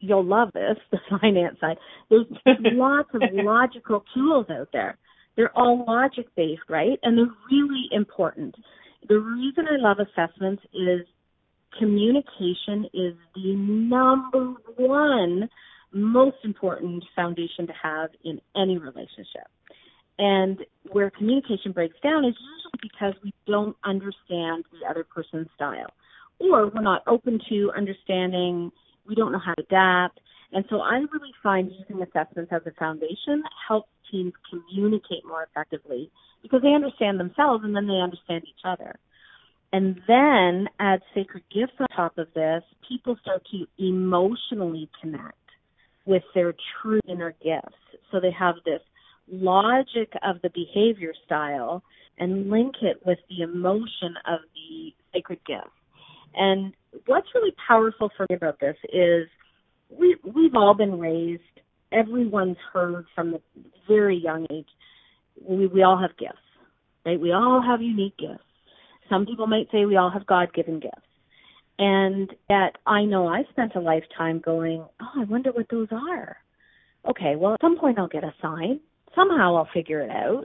you'll 0.00 0.24
love 0.24 0.50
this, 0.54 0.76
the 0.92 0.98
finance 1.20 1.58
side. 1.60 1.76
There's 2.08 2.26
lots 2.46 3.08
of 3.14 3.22
logical 3.32 4.04
tools 4.14 4.46
out 4.50 4.68
there. 4.72 4.96
They're 5.36 5.56
all 5.56 5.84
logic 5.86 6.26
based, 6.36 6.62
right? 6.68 6.98
And 7.02 7.16
they're 7.16 7.34
really 7.50 7.86
important. 7.92 8.54
The 9.08 9.18
reason 9.18 9.66
I 9.68 9.76
love 9.78 9.98
assessments 9.98 10.62
is 10.72 11.06
communication 11.78 12.86
is 12.92 13.14
the 13.34 13.54
number 13.54 14.54
one 14.76 15.48
most 15.92 16.36
important 16.44 17.04
foundation 17.16 17.66
to 17.66 17.72
have 17.82 18.10
in 18.24 18.40
any 18.56 18.78
relationship. 18.78 19.48
And 20.18 20.58
where 20.90 21.10
communication 21.10 21.72
breaks 21.72 21.96
down 22.02 22.24
is 22.24 22.34
usually 22.34 22.80
because 22.82 23.14
we 23.22 23.32
don't 23.46 23.76
understand 23.84 24.64
the 24.72 24.88
other 24.88 25.04
person's 25.04 25.48
style 25.54 25.92
or 26.40 26.68
we're 26.68 26.82
not 26.82 27.02
open 27.06 27.40
to 27.48 27.70
understanding, 27.76 28.70
we 29.06 29.14
don't 29.14 29.32
know 29.32 29.40
how 29.44 29.54
to 29.54 29.62
adapt. 29.62 30.20
And 30.52 30.64
so 30.70 30.80
I 30.80 30.96
really 31.12 31.32
find 31.42 31.70
using 31.70 32.02
assessments 32.02 32.52
as 32.52 32.62
a 32.66 32.70
foundation 32.78 33.42
helps 33.66 33.88
teams 34.10 34.32
communicate 34.48 35.26
more 35.26 35.46
effectively 35.50 36.10
because 36.42 36.62
they 36.62 36.72
understand 36.72 37.20
themselves 37.20 37.64
and 37.64 37.76
then 37.76 37.86
they 37.86 38.00
understand 38.00 38.44
each 38.44 38.64
other. 38.64 38.96
And 39.72 40.00
then 40.08 40.68
add 40.80 41.00
sacred 41.14 41.42
gifts 41.54 41.74
on 41.78 41.86
top 41.94 42.16
of 42.16 42.28
this, 42.34 42.62
people 42.88 43.16
start 43.20 43.42
to 43.50 43.66
emotionally 43.78 44.88
connect 45.00 45.34
with 46.06 46.22
their 46.34 46.54
true 46.80 47.00
inner 47.06 47.32
gifts. 47.32 47.76
So 48.10 48.20
they 48.20 48.30
have 48.30 48.54
this 48.64 48.80
logic 49.30 50.12
of 50.22 50.40
the 50.42 50.50
behavior 50.50 51.12
style 51.26 51.82
and 52.18 52.50
link 52.50 52.74
it 52.82 53.00
with 53.06 53.18
the 53.28 53.42
emotion 53.42 54.14
of 54.26 54.40
the 54.54 54.92
sacred 55.12 55.38
gift. 55.46 55.68
And 56.34 56.72
what's 57.06 57.28
really 57.34 57.54
powerful 57.66 58.10
for 58.16 58.26
me 58.28 58.36
about 58.36 58.60
this 58.60 58.76
is 58.92 59.28
we 59.90 60.16
we've 60.24 60.54
all 60.54 60.74
been 60.74 60.98
raised. 60.98 61.42
Everyone's 61.92 62.56
heard 62.72 63.06
from 63.14 63.32
the 63.32 63.40
very 63.86 64.16
young 64.16 64.46
age. 64.50 64.68
We 65.42 65.66
we 65.66 65.82
all 65.82 65.98
have 65.98 66.16
gifts, 66.18 66.36
right? 67.06 67.20
We 67.20 67.32
all 67.32 67.62
have 67.66 67.80
unique 67.80 68.18
gifts. 68.18 68.42
Some 69.08 69.24
people 69.24 69.46
might 69.46 69.68
say 69.72 69.84
we 69.84 69.96
all 69.96 70.10
have 70.10 70.26
God 70.26 70.52
given 70.52 70.80
gifts. 70.80 70.96
And 71.78 72.30
yet 72.50 72.76
I 72.86 73.04
know 73.04 73.28
I 73.28 73.44
spent 73.50 73.76
a 73.76 73.80
lifetime 73.80 74.40
going, 74.44 74.84
oh, 75.00 75.20
I 75.20 75.24
wonder 75.24 75.52
what 75.52 75.66
those 75.70 75.88
are. 75.92 76.36
Okay, 77.08 77.36
well, 77.36 77.54
at 77.54 77.60
some 77.60 77.78
point 77.78 77.98
I'll 77.98 78.08
get 78.08 78.24
a 78.24 78.34
sign. 78.42 78.80
Somehow 79.18 79.56
I'll 79.56 79.68
figure 79.74 80.00
it 80.00 80.10
out. 80.10 80.44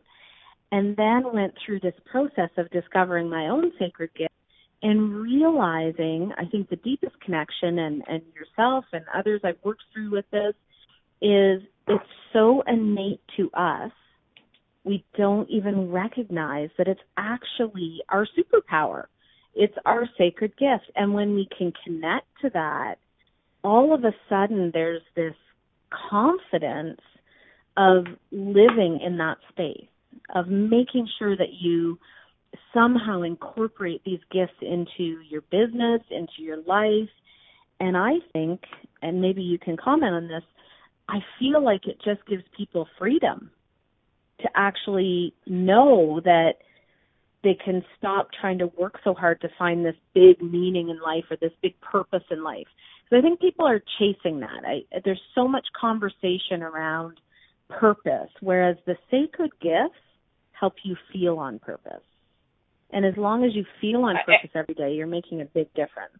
And 0.71 0.95
then 0.97 1.31
went 1.31 1.53
through 1.63 1.81
this 1.81 1.93
process 2.05 2.49
of 2.57 2.69
discovering 2.71 3.29
my 3.29 3.47
own 3.47 3.71
sacred 3.77 4.09
gift 4.15 4.33
and 4.81 5.15
realizing, 5.15 6.31
I 6.37 6.45
think 6.45 6.69
the 6.69 6.77
deepest 6.77 7.19
connection 7.21 7.79
and, 7.79 8.03
and 8.07 8.23
yourself 8.33 8.85
and 8.91 9.05
others 9.15 9.41
I've 9.43 9.59
worked 9.63 9.83
through 9.93 10.11
with 10.11 10.25
this 10.31 10.55
is 11.21 11.61
it's 11.87 12.03
so 12.33 12.63
innate 12.67 13.21
to 13.37 13.51
us. 13.53 13.91
We 14.83 15.05
don't 15.15 15.49
even 15.49 15.91
recognize 15.91 16.69
that 16.77 16.87
it's 16.87 17.01
actually 17.17 18.01
our 18.09 18.27
superpower. 18.37 19.05
It's 19.55 19.75
our 19.85 20.09
sacred 20.17 20.57
gift. 20.57 20.91
And 20.95 21.13
when 21.13 21.35
we 21.35 21.47
can 21.57 21.71
connect 21.85 22.27
to 22.41 22.49
that, 22.49 22.95
all 23.63 23.93
of 23.93 24.03
a 24.03 24.13
sudden 24.27 24.71
there's 24.73 25.03
this 25.15 25.35
confidence 26.09 26.99
of 27.77 28.05
living 28.31 28.99
in 29.03 29.17
that 29.17 29.37
space, 29.49 29.87
of 30.35 30.47
making 30.47 31.07
sure 31.17 31.35
that 31.35 31.53
you 31.59 31.97
somehow 32.73 33.21
incorporate 33.21 34.03
these 34.05 34.19
gifts 34.31 34.53
into 34.61 35.21
your 35.29 35.41
business, 35.49 36.01
into 36.11 36.39
your 36.39 36.61
life. 36.63 37.09
And 37.79 37.97
I 37.97 38.13
think, 38.31 38.61
and 39.01 39.21
maybe 39.21 39.41
you 39.41 39.57
can 39.57 39.77
comment 39.77 40.13
on 40.13 40.27
this, 40.27 40.43
I 41.09 41.19
feel 41.39 41.63
like 41.63 41.87
it 41.87 41.97
just 42.03 42.25
gives 42.27 42.43
people 42.55 42.87
freedom 42.97 43.51
to 44.41 44.49
actually 44.55 45.33
know 45.45 46.21
that 46.23 46.53
they 47.43 47.57
can 47.63 47.83
stop 47.97 48.29
trying 48.39 48.57
to 48.59 48.67
work 48.67 48.99
so 49.03 49.13
hard 49.13 49.41
to 49.41 49.49
find 49.57 49.85
this 49.85 49.95
big 50.13 50.41
meaning 50.41 50.89
in 50.89 50.99
life 51.01 51.25
or 51.29 51.37
this 51.37 51.51
big 51.61 51.79
purpose 51.81 52.23
in 52.31 52.43
life. 52.43 52.67
So 53.09 53.17
I 53.17 53.21
think 53.21 53.41
people 53.41 53.67
are 53.67 53.83
chasing 53.99 54.39
that. 54.39 54.63
I, 54.65 54.83
there's 55.03 55.21
so 55.35 55.47
much 55.47 55.65
conversation 55.79 56.63
around 56.63 57.19
purpose, 57.69 58.29
whereas 58.41 58.77
the 58.85 58.95
sacred 59.09 59.51
gifts 59.61 59.99
help 60.51 60.75
you 60.83 60.95
feel 61.11 61.37
on 61.37 61.59
purpose. 61.59 62.03
And 62.91 63.05
as 63.05 63.17
long 63.17 63.43
as 63.43 63.55
you 63.55 63.65
feel 63.81 64.03
on 64.03 64.15
purpose 64.25 64.51
every 64.53 64.75
day, 64.75 64.93
you're 64.93 65.07
making 65.07 65.41
a 65.41 65.45
big 65.45 65.73
difference. 65.73 66.13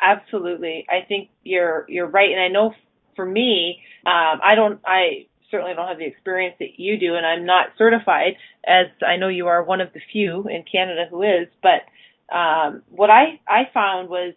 Absolutely. 0.00 0.86
I 0.88 1.06
think 1.06 1.30
you're 1.42 1.84
you're 1.88 2.06
right 2.06 2.30
and 2.30 2.40
I 2.40 2.48
know 2.48 2.72
for 3.16 3.24
me, 3.24 3.80
um, 4.06 4.40
I 4.42 4.54
don't 4.54 4.80
I 4.84 5.26
certainly 5.50 5.74
don't 5.74 5.88
have 5.88 5.98
the 5.98 6.06
experience 6.06 6.56
that 6.60 6.78
you 6.78 6.98
do 6.98 7.14
and 7.14 7.24
I'm 7.24 7.46
not 7.46 7.68
certified 7.78 8.34
as 8.66 8.86
I 9.06 9.16
know 9.16 9.28
you 9.28 9.46
are 9.46 9.62
one 9.62 9.80
of 9.80 9.92
the 9.92 10.00
few 10.12 10.46
in 10.48 10.64
Canada 10.70 11.06
who 11.10 11.22
is, 11.22 11.48
but 11.62 12.34
um, 12.34 12.82
what 12.90 13.10
I 13.10 13.40
I 13.48 13.68
found 13.72 14.08
was 14.08 14.34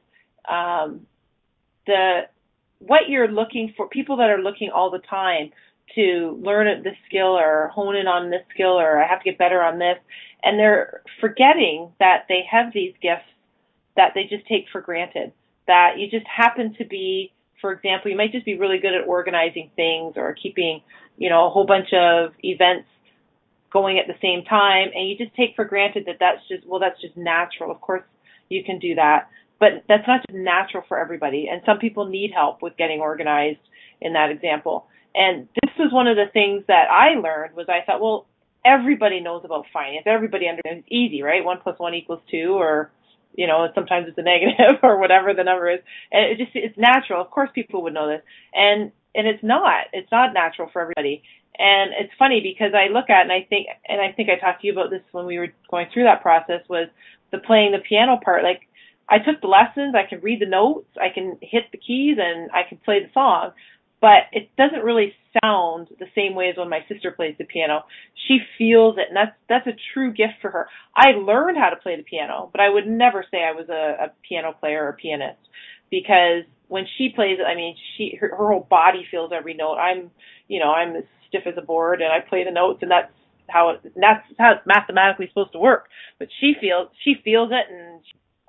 um, 0.50 1.06
the 1.86 2.22
what 2.86 3.10
you're 3.10 3.28
looking 3.28 3.74
for 3.78 3.88
people 3.88 4.18
that 4.18 4.30
are 4.30 4.42
looking 4.42 4.70
all 4.74 4.90
the 4.90 5.00
time 5.00 5.52
to 5.96 6.40
learn 6.42 6.84
this 6.84 6.96
skill 7.08 7.38
or 7.38 7.70
hone 7.74 7.96
in 7.96 8.08
on 8.08 8.30
this 8.30 8.42
skill 8.54 8.80
or 8.80 9.02
I 9.02 9.08
have 9.08 9.20
to 9.20 9.30
get 9.30 9.38
better 9.38 9.62
on 9.62 9.78
this. 9.80 9.98
And 10.44 10.58
they're 10.58 11.02
forgetting 11.20 11.92
that 12.00 12.26
they 12.28 12.42
have 12.50 12.74
these 12.74 12.94
gifts 13.02 13.28
that 13.96 14.14
they 14.16 14.24
just 14.24 14.48
take 14.48 14.66
for 14.72 14.82
granted. 14.82 15.34
That 15.68 16.00
you 16.00 16.10
just 16.10 16.26
happen 16.26 16.76
to 16.78 16.86
be 16.86 17.32
for 17.60 17.72
example 17.72 18.10
you 18.10 18.18
might 18.18 18.32
just 18.32 18.46
be 18.46 18.58
really 18.58 18.80
good 18.80 18.96
at 18.96 19.08
organizing 19.08 19.70
things 19.76 20.14
or 20.16 20.34
keeping 20.42 20.82
you 21.18 21.30
know 21.30 21.46
a 21.46 21.50
whole 21.50 21.68
bunch 21.68 21.90
of 21.94 22.32
events 22.42 22.88
going 23.72 24.00
at 24.00 24.08
the 24.08 24.20
same 24.22 24.44
time. 24.44 24.90
And 24.96 25.08
you 25.08 25.18
just 25.18 25.36
take 25.36 25.56
for 25.56 25.66
granted 25.66 26.06
that 26.08 26.18
that's 26.20 26.42
just 26.48 26.66
well 26.66 26.80
that's 26.80 27.00
just 27.00 27.16
natural. 27.16 27.70
Of 27.70 27.82
course 27.82 28.04
you 28.50 28.64
can 28.64 28.80
do 28.80 28.96
that 28.96 29.30
but 29.62 29.86
that's 29.88 30.06
not 30.08 30.20
just 30.28 30.38
natural 30.38 30.84
for 30.90 31.00
everybody 31.00 31.48
and 31.50 31.62
some 31.66 31.78
people 31.78 32.06
need 32.06 32.32
help 32.36 32.62
with 32.62 32.76
getting 32.76 33.00
organized 33.00 33.62
in 34.02 34.12
that 34.14 34.30
example 34.30 34.88
and 35.16 35.48
this 35.62 35.72
was 35.78 35.92
one 35.92 36.08
of 36.08 36.16
the 36.16 36.28
things 36.32 36.64
that 36.68 36.88
I 36.90 37.20
learned 37.20 37.56
was 37.56 37.68
I 37.68 37.84
thought, 37.86 38.02
well, 38.02 38.28
everybody 38.66 39.20
knows 39.20 39.42
about 39.44 39.66
finance. 39.74 40.04
Everybody 40.06 40.48
understands 40.48 40.86
it's 40.86 40.92
easy, 40.92 41.22
right? 41.22 41.44
One 41.44 41.60
plus 41.62 41.80
one 41.80 41.94
equals 41.94 42.22
two 42.30 42.54
or 42.58 42.92
you 43.34 43.48
know, 43.48 43.66
sometimes 43.74 44.08
it's 44.10 44.18
a 44.18 44.22
negative 44.22 44.80
or 44.84 45.00
whatever 45.00 45.34
the 45.34 45.44
number 45.44 45.70
is. 45.70 45.80
And 46.12 46.26
it 46.26 46.38
just 46.38 46.52
it's 46.54 46.78
natural. 46.78 47.22
Of 47.22 47.32
course 47.32 47.50
people 47.54 47.84
would 47.84 47.94
know 47.94 48.08
this. 48.08 48.22
And 48.54 48.92
and 49.16 49.28
it's 49.28 49.44
not. 49.44 49.88
It's 49.94 50.12
not 50.12 50.34
natural 50.34 50.70
for 50.72 50.82
everybody. 50.82 51.24
And 51.58 51.92
it's 52.00 52.14
funny 52.18 52.42
because 52.42 52.74
I 52.74 52.92
look 52.92 53.10
at 53.10 53.24
and 53.24 53.32
I 53.32 53.46
think 53.50 53.68
and 53.88 54.02
I 54.02 54.12
think 54.12 54.30
I 54.30 54.40
talked 54.40 54.62
to 54.62 54.68
you 54.68 54.74
about 54.74 54.90
this 54.90 55.02
when 55.12 55.26
we 55.26 55.38
were 55.38 55.50
going 55.70 55.88
through 55.94 56.04
that 56.04 56.22
process 56.22 56.62
was 56.70 56.88
the 57.32 57.40
playing 57.40 57.72
the 57.72 57.80
piano 57.80 58.20
part. 58.24 58.44
Like 58.44 58.62
I 59.10 59.20
took 59.20 59.42
the 59.42 59.48
lessons, 59.48 59.96
I 59.96 60.08
can 60.08 60.22
read 60.22 60.42
the 60.42 60.46
notes, 60.46 60.90
I 61.00 61.14
can 61.14 61.38
hit 61.42 61.66
the 61.72 61.78
keys 61.78 62.18
and 62.20 62.50
I 62.52 62.64
can 62.68 62.78
play 62.78 63.00
the 63.04 63.12
song 63.14 63.52
but 64.02 64.24
it 64.32 64.50
doesn't 64.58 64.84
really 64.84 65.14
sound 65.42 65.88
the 66.00 66.08
same 66.16 66.34
way 66.34 66.50
as 66.50 66.58
when 66.58 66.70
my 66.70 66.80
sister 66.90 67.12
plays 67.12 67.36
the 67.38 67.46
piano. 67.46 67.86
She 68.28 68.40
feels 68.58 68.98
it, 68.98 69.06
and 69.10 69.16
that's 69.16 69.36
that's 69.48 69.68
a 69.68 69.78
true 69.94 70.12
gift 70.12 70.34
for 70.42 70.50
her. 70.50 70.68
I 70.96 71.12
learned 71.12 71.58
how 71.58 71.70
to 71.70 71.76
play 71.76 71.96
the 71.96 72.04
piano, 72.04 72.50
but 72.52 72.60
I 72.60 72.70
would 72.70 72.88
never 72.88 73.24
say 73.30 73.44
I 73.44 73.52
was 73.52 73.70
a, 73.70 74.06
a 74.06 74.12
piano 74.28 74.54
player 74.60 74.88
or 74.88 74.94
pianist 74.94 75.38
because 75.92 76.44
when 76.68 76.86
she 76.98 77.10
plays 77.16 77.38
it, 77.40 77.44
I 77.44 77.56
mean, 77.56 77.76
she 77.96 78.18
her, 78.20 78.30
her 78.36 78.50
whole 78.50 78.68
body 78.68 79.06
feels 79.12 79.32
every 79.32 79.54
note. 79.54 79.76
I'm, 79.76 80.10
you 80.48 80.60
know, 80.60 80.72
I'm 80.72 80.96
as 80.96 81.04
stiff 81.30 81.44
as 81.46 81.54
a 81.58 81.62
board, 81.62 82.02
and 82.02 82.12
I 82.12 82.28
play 82.28 82.44
the 82.44 82.52
notes, 82.52 82.80
and 82.82 82.90
that's 82.90 83.14
how 83.50 83.70
it, 83.70 83.82
that's 83.96 84.26
how 84.40 84.54
it's 84.54 84.66
mathematically 84.66 85.28
supposed 85.28 85.52
to 85.52 85.60
work. 85.60 85.90
But 86.18 86.30
she 86.40 86.56
feels 86.60 86.88
she 87.04 87.22
feels 87.24 87.52
it, 87.52 87.72
and 87.72 88.02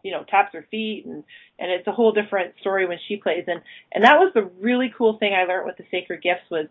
you 0.02 0.12
know 0.12 0.24
taps 0.28 0.52
her 0.52 0.66
feet 0.70 1.04
and 1.06 1.24
and 1.58 1.70
it's 1.70 1.86
a 1.86 1.92
whole 1.92 2.12
different 2.12 2.54
story 2.60 2.86
when 2.86 2.98
she 3.08 3.16
plays. 3.16 3.44
And 3.46 3.60
and 3.92 4.04
that 4.04 4.18
was 4.18 4.32
the 4.34 4.50
really 4.60 4.92
cool 4.96 5.18
thing 5.18 5.34
I 5.34 5.44
learned 5.44 5.66
with 5.66 5.76
the 5.76 5.84
sacred 5.90 6.22
gifts 6.22 6.50
was 6.50 6.66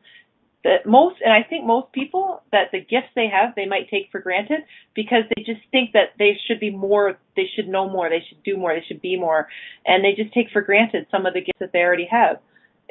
that 0.63 0.85
most 0.85 1.15
and 1.23 1.33
I 1.33 1.43
think 1.47 1.65
most 1.65 1.91
people 1.91 2.43
that 2.51 2.71
the 2.71 2.79
gifts 2.79 3.09
they 3.15 3.27
have 3.27 3.55
they 3.55 3.65
might 3.65 3.89
take 3.89 4.09
for 4.11 4.19
granted 4.19 4.61
because 4.93 5.23
they 5.35 5.43
just 5.43 5.61
think 5.71 5.93
that 5.93 6.13
they 6.19 6.37
should 6.47 6.59
be 6.59 6.69
more 6.69 7.17
they 7.35 7.49
should 7.55 7.67
know 7.67 7.89
more 7.89 8.09
they 8.09 8.23
should 8.27 8.43
do 8.43 8.57
more 8.57 8.73
they 8.73 8.85
should 8.87 9.01
be 9.01 9.17
more. 9.17 9.47
And 9.85 10.03
they 10.03 10.13
just 10.13 10.33
take 10.33 10.49
for 10.51 10.61
granted 10.61 11.07
some 11.11 11.25
of 11.25 11.33
the 11.33 11.41
gifts 11.41 11.59
that 11.59 11.71
they 11.73 11.79
already 11.79 12.07
have. 12.11 12.39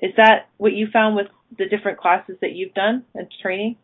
Is 0.03 0.13
that 0.17 0.49
what 0.57 0.73
you 0.73 0.89
found 0.91 1.15
with 1.17 1.27
the 1.59 1.67
different 1.67 1.99
classes 1.99 2.37
that 2.41 2.53
you've 2.53 2.75
done 2.75 3.05
and 3.15 3.29
training 3.43 3.77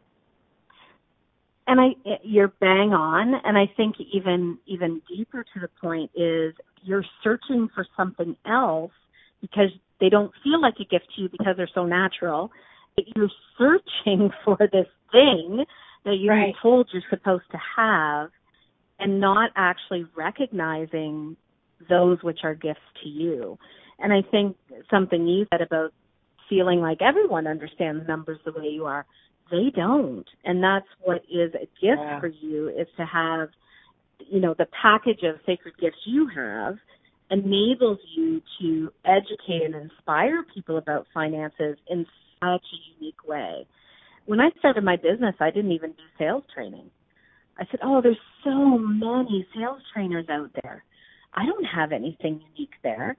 and 1.66 1.80
I 1.80 2.18
you're 2.22 2.52
bang 2.60 2.92
on 2.92 3.34
and 3.44 3.58
I 3.58 3.70
think 3.76 3.96
even 4.12 4.58
even 4.66 5.02
deeper 5.08 5.44
to 5.54 5.60
the 5.60 5.68
point 5.80 6.10
is 6.14 6.54
you're 6.82 7.04
searching 7.22 7.68
for 7.74 7.86
something 7.96 8.36
else 8.46 8.92
because 9.40 9.70
they 10.00 10.08
don't 10.08 10.32
feel 10.42 10.60
like 10.60 10.74
a 10.80 10.84
gift 10.84 11.06
to 11.16 11.22
you 11.22 11.28
because 11.28 11.54
they're 11.56 11.70
so 11.74 11.84
natural. 11.84 12.50
But 12.94 13.06
You're 13.14 13.30
searching 13.58 14.30
for 14.44 14.56
this 14.58 14.86
thing 15.12 15.64
that 16.04 16.16
you've 16.18 16.30
right. 16.30 16.54
told 16.62 16.88
you're 16.92 17.02
supposed 17.10 17.44
to 17.52 17.58
have 17.76 18.30
and 18.98 19.20
not 19.20 19.50
actually 19.56 20.06
recognizing 20.16 21.36
those 21.88 22.18
which 22.22 22.40
are 22.44 22.54
gifts 22.54 22.80
to 23.02 23.08
you. 23.08 23.58
And 23.98 24.12
I 24.12 24.22
think 24.30 24.56
something 24.90 25.26
you 25.26 25.46
said 25.52 25.60
about 25.60 25.92
feeling 26.48 26.80
like 26.80 27.02
everyone 27.02 27.46
understands 27.46 28.06
numbers 28.06 28.38
the 28.44 28.52
way 28.52 28.68
you 28.68 28.84
are 28.84 29.04
they 29.50 29.70
don't. 29.74 30.26
And 30.44 30.62
that's 30.62 30.86
what 31.02 31.22
is 31.30 31.54
a 31.54 31.66
gift 31.80 32.00
yeah. 32.00 32.20
for 32.20 32.28
you 32.28 32.68
is 32.68 32.88
to 32.96 33.06
have 33.06 33.48
you 34.18 34.40
know 34.40 34.54
the 34.56 34.66
package 34.82 35.22
of 35.22 35.36
sacred 35.44 35.74
gifts 35.78 35.98
you 36.06 36.28
have 36.34 36.76
enables 37.30 37.98
you 38.16 38.40
to 38.60 38.90
educate 39.04 39.64
and 39.64 39.74
inspire 39.74 40.44
people 40.54 40.78
about 40.78 41.06
finances 41.12 41.76
in 41.88 42.06
such 42.40 42.64
a 42.64 42.98
unique 42.98 43.26
way. 43.26 43.66
When 44.24 44.40
i 44.40 44.50
started 44.58 44.84
my 44.84 44.96
business 44.96 45.34
i 45.40 45.50
didn't 45.50 45.72
even 45.72 45.90
do 45.90 46.02
sales 46.18 46.44
training. 46.54 46.90
I 47.58 47.64
said 47.70 47.80
oh 47.82 48.00
there's 48.02 48.18
so 48.44 48.78
many 48.78 49.46
sales 49.54 49.80
trainers 49.92 50.26
out 50.30 50.50
there. 50.62 50.84
I 51.34 51.44
don't 51.44 51.64
have 51.64 51.92
anything 51.92 52.40
unique 52.54 52.74
there. 52.82 53.16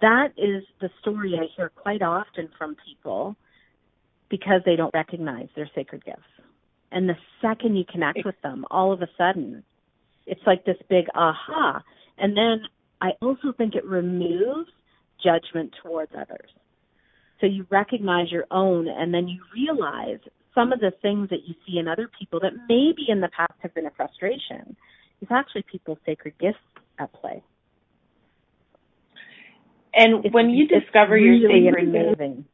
That 0.00 0.28
is 0.36 0.64
the 0.80 0.90
story 1.00 1.38
i 1.40 1.46
hear 1.56 1.70
quite 1.70 2.02
often 2.02 2.48
from 2.58 2.76
people 2.86 3.36
because 4.30 4.62
they 4.64 4.76
don't 4.76 4.94
recognize 4.94 5.48
their 5.54 5.68
sacred 5.74 6.04
gifts. 6.04 6.22
And 6.92 7.08
the 7.08 7.16
second 7.42 7.76
you 7.76 7.84
connect 7.90 8.20
with 8.24 8.40
them, 8.42 8.64
all 8.70 8.92
of 8.92 9.02
a 9.02 9.08
sudden, 9.18 9.62
it's 10.26 10.40
like 10.46 10.64
this 10.64 10.76
big 10.88 11.06
aha. 11.14 11.82
And 12.18 12.36
then 12.36 12.62
I 13.00 13.10
also 13.20 13.52
think 13.56 13.74
it 13.74 13.84
removes 13.84 14.70
judgment 15.22 15.74
towards 15.82 16.12
others. 16.14 16.50
So 17.40 17.46
you 17.46 17.66
recognize 17.70 18.30
your 18.30 18.46
own 18.50 18.88
and 18.88 19.14
then 19.14 19.28
you 19.28 19.40
realize 19.54 20.18
some 20.54 20.72
of 20.72 20.80
the 20.80 20.92
things 21.02 21.30
that 21.30 21.40
you 21.46 21.54
see 21.66 21.78
in 21.78 21.88
other 21.88 22.08
people 22.18 22.40
that 22.40 22.52
maybe 22.68 23.06
in 23.08 23.20
the 23.20 23.30
past 23.36 23.54
have 23.60 23.74
been 23.74 23.86
a 23.86 23.90
frustration 23.90 24.76
is 25.22 25.28
actually 25.30 25.64
people's 25.70 25.98
sacred 26.04 26.34
gifts 26.38 26.58
at 26.98 27.12
play. 27.12 27.42
And 29.94 30.24
it's, 30.24 30.34
when 30.34 30.50
you 30.50 30.66
discover 30.66 31.14
really 31.14 31.38
your 31.38 31.72
sacred 31.74 31.88
amazing 31.88 32.44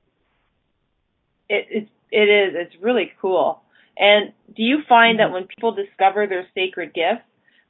it 1.48 1.66
it, 1.70 1.88
it 2.10 2.28
is 2.28 2.54
it's 2.54 2.82
really 2.82 3.12
cool. 3.20 3.62
And 3.98 4.32
do 4.54 4.62
you 4.62 4.78
find 4.88 5.18
mm-hmm. 5.18 5.30
that 5.30 5.32
when 5.32 5.46
people 5.46 5.72
discover 5.72 6.26
their 6.26 6.46
sacred 6.54 6.92
gifts, 6.94 7.24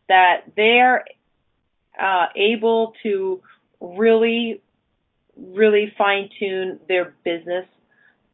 that 0.08 0.42
they're 0.56 1.04
uh, 2.00 2.26
able 2.36 2.94
to 3.02 3.40
really, 3.80 4.60
really 5.36 5.92
fine 5.96 6.28
tune 6.38 6.80
their 6.88 7.14
business, 7.24 7.66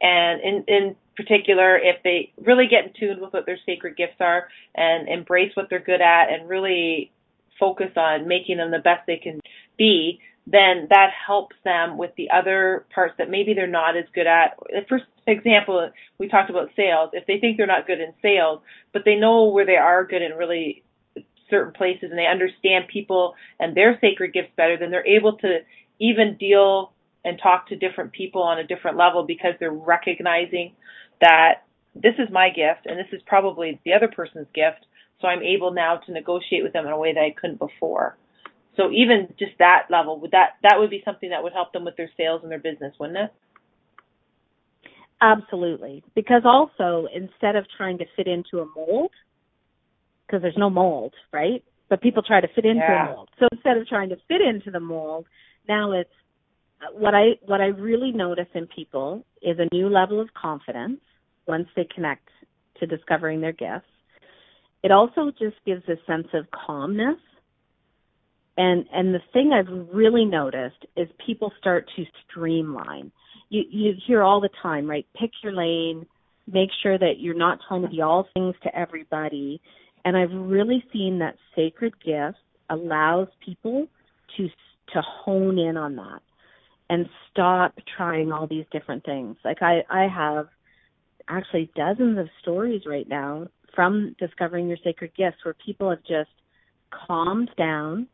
and 0.00 0.40
in 0.40 0.64
in 0.68 0.96
particular, 1.16 1.76
if 1.76 2.02
they 2.02 2.32
really 2.40 2.66
get 2.66 2.86
in 2.86 2.92
tune 2.98 3.20
with 3.20 3.32
what 3.32 3.44
their 3.44 3.58
sacred 3.66 3.96
gifts 3.96 4.16
are 4.20 4.48
and 4.74 5.08
embrace 5.08 5.52
what 5.54 5.68
they're 5.68 5.78
good 5.78 6.00
at, 6.00 6.32
and 6.32 6.48
really 6.48 7.12
focus 7.60 7.90
on 7.96 8.26
making 8.26 8.56
them 8.56 8.70
the 8.70 8.78
best 8.78 9.06
they 9.06 9.18
can 9.18 9.38
be, 9.76 10.18
then 10.46 10.88
that 10.90 11.10
helps 11.26 11.56
them 11.64 11.96
with 11.96 12.10
the 12.16 12.30
other 12.30 12.84
parts 12.94 13.14
that 13.18 13.30
maybe 13.30 13.54
they're 13.54 13.66
not 13.66 13.96
as 13.96 14.04
good 14.14 14.26
at. 14.26 14.58
For 14.88 15.00
example, 15.26 15.90
we 16.18 16.28
talked 16.28 16.50
about 16.50 16.70
sales. 16.74 17.10
If 17.12 17.26
they 17.26 17.38
think 17.38 17.56
they're 17.56 17.66
not 17.66 17.86
good 17.86 18.00
in 18.00 18.12
sales, 18.20 18.60
but 18.92 19.02
they 19.04 19.14
know 19.14 19.48
where 19.48 19.66
they 19.66 19.76
are 19.76 20.04
good 20.04 20.22
in 20.22 20.32
really 20.32 20.82
certain 21.48 21.72
places 21.72 22.10
and 22.10 22.18
they 22.18 22.26
understand 22.26 22.88
people 22.88 23.34
and 23.60 23.76
their 23.76 23.98
sacred 24.00 24.32
gifts 24.32 24.50
better, 24.56 24.76
then 24.76 24.90
they're 24.90 25.06
able 25.06 25.36
to 25.38 25.58
even 26.00 26.36
deal 26.38 26.92
and 27.24 27.38
talk 27.40 27.68
to 27.68 27.76
different 27.76 28.12
people 28.12 28.42
on 28.42 28.58
a 28.58 28.66
different 28.66 28.96
level 28.96 29.22
because 29.22 29.54
they're 29.60 29.70
recognizing 29.70 30.72
that 31.20 31.62
this 31.94 32.14
is 32.18 32.28
my 32.32 32.48
gift 32.48 32.86
and 32.86 32.98
this 32.98 33.06
is 33.12 33.22
probably 33.26 33.78
the 33.84 33.92
other 33.92 34.08
person's 34.08 34.48
gift. 34.54 34.86
So 35.20 35.28
I'm 35.28 35.42
able 35.42 35.72
now 35.72 35.98
to 35.98 36.12
negotiate 36.12 36.64
with 36.64 36.72
them 36.72 36.86
in 36.86 36.92
a 36.92 36.98
way 36.98 37.14
that 37.14 37.20
I 37.20 37.30
couldn't 37.38 37.60
before. 37.60 38.16
So 38.76 38.90
even 38.90 39.28
just 39.38 39.52
that 39.58 39.86
level, 39.90 40.20
would 40.20 40.30
that 40.30 40.56
that 40.62 40.76
would 40.78 40.90
be 40.90 41.02
something 41.04 41.30
that 41.30 41.42
would 41.42 41.52
help 41.52 41.72
them 41.72 41.84
with 41.84 41.96
their 41.96 42.10
sales 42.16 42.40
and 42.42 42.50
their 42.50 42.58
business, 42.58 42.94
wouldn't 42.98 43.18
it? 43.18 43.32
Absolutely. 45.20 46.02
Because 46.14 46.42
also 46.44 47.06
instead 47.14 47.54
of 47.56 47.64
trying 47.76 47.98
to 47.98 48.04
fit 48.16 48.26
into 48.26 48.60
a 48.60 48.66
mold, 48.74 49.12
because 50.26 50.42
there's 50.42 50.56
no 50.56 50.70
mold, 50.70 51.14
right? 51.32 51.62
But 51.88 52.00
people 52.00 52.22
try 52.22 52.40
to 52.40 52.48
fit 52.54 52.64
into 52.64 52.80
yeah. 52.80 53.12
a 53.12 53.14
mold. 53.14 53.28
So 53.38 53.46
instead 53.52 53.76
of 53.76 53.86
trying 53.86 54.08
to 54.08 54.16
fit 54.26 54.40
into 54.40 54.70
the 54.70 54.80
mold, 54.80 55.26
now 55.68 55.92
it's 55.92 56.10
uh, 56.80 56.92
what 56.92 57.14
I 57.14 57.32
what 57.42 57.60
I 57.60 57.66
really 57.66 58.10
notice 58.10 58.48
in 58.54 58.66
people 58.66 59.24
is 59.42 59.58
a 59.58 59.72
new 59.74 59.88
level 59.88 60.20
of 60.20 60.28
confidence 60.34 61.00
once 61.46 61.68
they 61.76 61.86
connect 61.94 62.28
to 62.80 62.86
discovering 62.86 63.40
their 63.40 63.52
gifts. 63.52 63.86
It 64.82 64.90
also 64.90 65.30
just 65.38 65.56
gives 65.64 65.84
a 65.88 65.96
sense 66.06 66.28
of 66.34 66.46
calmness. 66.50 67.18
And 68.56 68.86
and 68.92 69.14
the 69.14 69.20
thing 69.32 69.52
I've 69.52 69.94
really 69.94 70.24
noticed 70.24 70.84
is 70.96 71.08
people 71.26 71.52
start 71.58 71.88
to 71.96 72.04
streamline. 72.28 73.12
You 73.48 73.62
you 73.70 73.94
hear 74.06 74.22
all 74.22 74.40
the 74.40 74.50
time, 74.62 74.88
right? 74.88 75.06
Pick 75.18 75.30
your 75.42 75.52
lane, 75.52 76.06
make 76.46 76.70
sure 76.82 76.98
that 76.98 77.14
you're 77.18 77.34
not 77.34 77.58
trying 77.66 77.82
to 77.82 77.88
be 77.88 78.02
all 78.02 78.28
things 78.34 78.54
to 78.64 78.76
everybody. 78.76 79.60
And 80.04 80.16
I've 80.16 80.32
really 80.32 80.84
seen 80.92 81.20
that 81.20 81.36
sacred 81.54 81.94
gift 82.04 82.38
allows 82.68 83.28
people 83.44 83.86
to 84.36 84.48
to 84.92 85.02
hone 85.02 85.58
in 85.58 85.76
on 85.76 85.96
that 85.96 86.20
and 86.90 87.06
stop 87.30 87.74
trying 87.96 88.32
all 88.32 88.46
these 88.46 88.66
different 88.70 89.04
things. 89.04 89.36
Like 89.44 89.62
I 89.62 89.82
I 89.88 90.08
have 90.08 90.48
actually 91.28 91.70
dozens 91.74 92.18
of 92.18 92.28
stories 92.40 92.82
right 92.86 93.08
now 93.08 93.46
from 93.74 94.14
discovering 94.18 94.68
your 94.68 94.76
sacred 94.84 95.12
gifts 95.16 95.38
where 95.44 95.54
people 95.64 95.88
have 95.88 96.02
just 96.02 96.30
calmed 97.06 97.50
down, 97.56 98.06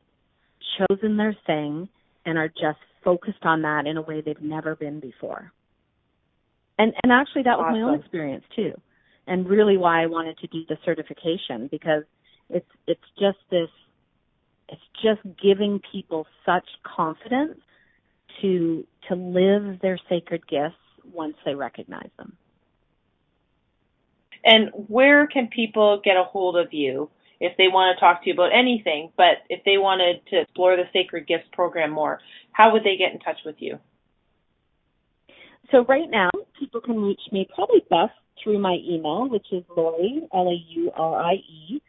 chosen 0.77 1.17
their 1.17 1.37
thing, 1.47 1.89
and 2.27 2.37
are 2.39 2.49
just 2.49 2.79
focused 3.05 3.45
on 3.45 3.63
that 3.63 3.87
in 3.87 3.97
a 3.97 4.03
way 4.03 4.21
they've 4.21 4.41
never 4.41 4.77
been 4.77 5.01
before. 5.01 5.53
And 6.79 6.93
and 7.03 7.13
actually 7.13 7.43
that 7.45 7.59
was 7.59 7.67
awesome. 7.69 7.81
my 7.81 7.89
own 7.89 8.01
experience 8.01 8.45
too. 8.55 8.73
And 9.27 9.49
really 9.49 9.77
why 9.77 10.03
I 10.03 10.07
wanted 10.07 10.39
to 10.39 10.47
do 10.47 10.63
the 10.69 10.79
certification 10.85 11.69
because 11.71 12.05
it's 12.51 12.69
it's 12.87 13.01
just 13.19 13.39
this 13.51 13.69
it's 14.69 14.81
just 15.03 15.21
giving 15.43 15.81
people 15.93 16.27
such 16.45 16.67
confidence 16.83 17.59
to 18.41 18.87
to 19.09 19.15
live 19.15 19.81
their 19.81 19.99
sacred 20.09 20.47
gifts 20.47 20.77
once 21.13 21.35
they 21.45 21.55
recognize 21.55 22.11
them. 22.17 22.37
And 24.45 24.71
where 24.87 25.27
can 25.27 25.49
people 25.49 26.01
get 26.05 26.17
a 26.17 26.25
hold 26.25 26.57
of 26.57 26.73
you 26.73 27.11
if 27.41 27.57
they 27.57 27.69
want 27.69 27.97
to 27.97 28.01
talk 28.01 28.23
to 28.23 28.29
you 28.29 28.35
about 28.35 28.53
anything, 28.53 29.11
but 29.17 29.39
if 29.49 29.65
they 29.65 29.79
wanted 29.79 30.21
to 30.31 30.41
explore 30.41 30.77
the 30.77 30.85
Sacred 30.93 31.27
Gifts 31.27 31.47
program 31.53 31.91
more, 31.91 32.21
how 32.53 32.73
would 32.73 32.83
they 32.83 32.97
get 32.97 33.13
in 33.13 33.21
touch 33.21 33.39
with 33.45 33.57
you? 33.59 33.79
So 35.71 35.85
right 35.85 36.11
now, 36.11 36.31
people 36.59 36.81
can 36.81 37.01
reach 37.01 37.21
me 37.31 37.47
probably 37.55 37.85
best 37.91 38.15
through 38.43 38.59
my 38.59 38.79
email, 38.89 39.29
which 39.29 39.47
is 39.53 39.63
Laurie, 39.77 40.27
L-A-U-R-I-E, 40.35 41.81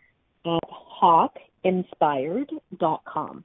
at 0.45 0.69
hawkinspired.com. 1.01 3.43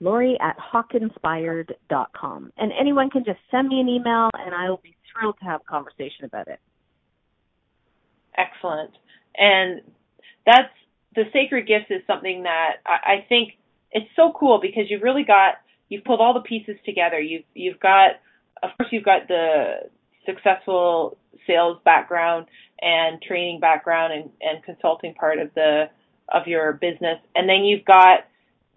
Laurie 0.00 0.38
at 0.40 0.56
hawkinspired.com. 0.58 2.52
And 2.56 2.72
anyone 2.78 3.10
can 3.10 3.24
just 3.24 3.40
send 3.50 3.68
me 3.68 3.80
an 3.80 3.88
email 3.88 4.30
and 4.34 4.54
I 4.54 4.68
will 4.68 4.80
be 4.82 4.94
thrilled 5.12 5.36
to 5.38 5.44
have 5.46 5.62
a 5.62 5.64
conversation 5.64 6.24
about 6.24 6.48
it. 6.48 6.60
Excellent. 8.36 8.90
And 9.36 9.80
that's 10.46 10.72
the 11.14 11.24
sacred 11.32 11.66
gifts 11.66 11.90
is 11.90 12.02
something 12.06 12.44
that 12.44 12.76
I, 12.86 13.14
I 13.14 13.26
think 13.28 13.54
it's 13.92 14.08
so 14.16 14.32
cool 14.38 14.60
because 14.60 14.84
you've 14.88 15.02
really 15.02 15.24
got 15.24 15.54
you've 15.88 16.04
pulled 16.04 16.20
all 16.20 16.34
the 16.34 16.40
pieces 16.40 16.76
together. 16.84 17.20
You've 17.20 17.44
you've 17.54 17.80
got 17.80 18.12
of 18.62 18.70
course 18.76 18.88
you've 18.92 19.04
got 19.04 19.28
the 19.28 19.90
successful 20.24 21.18
sales 21.46 21.78
background 21.84 22.46
and 22.80 23.22
training 23.22 23.60
background 23.60 24.12
and, 24.12 24.30
and 24.40 24.62
consulting 24.64 25.14
part 25.14 25.38
of 25.38 25.52
the 25.54 25.84
of 26.28 26.46
your 26.46 26.72
business. 26.72 27.18
And 27.34 27.48
then 27.48 27.64
you've 27.64 27.84
got 27.84 28.20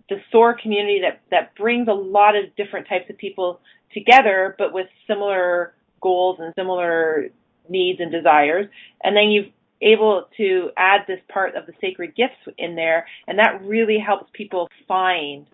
the 0.09 0.17
SOAR 0.32 0.57
community 0.59 1.01
that, 1.01 1.22
that 1.32 1.55
brings 1.55 1.88
a 1.88 1.93
lot 1.93 2.36
of 2.36 2.55
different 2.55 2.88
types 2.88 3.09
of 3.09 3.17
people 3.17 3.59
together, 3.93 4.55
but 4.57 4.74
with 4.74 4.88
similar 5.07 5.74
goals 6.01 6.38
and 6.39 6.53
similar 6.55 7.30
needs 7.67 7.99
and 7.99 8.11
desires. 8.11 8.67
And 9.03 9.15
then 9.15 9.30
you've 9.30 9.51
able 9.82 10.25
to 10.38 10.69
add 10.77 11.01
this 11.07 11.19
part 11.32 11.55
of 11.55 11.65
the 11.65 11.73
sacred 11.80 12.15
gifts 12.15 12.55
in 12.57 12.75
there, 12.75 13.05
and 13.27 13.39
that 13.39 13.61
really 13.63 13.97
helps 13.97 14.30
people 14.34 14.67
find 14.88 15.47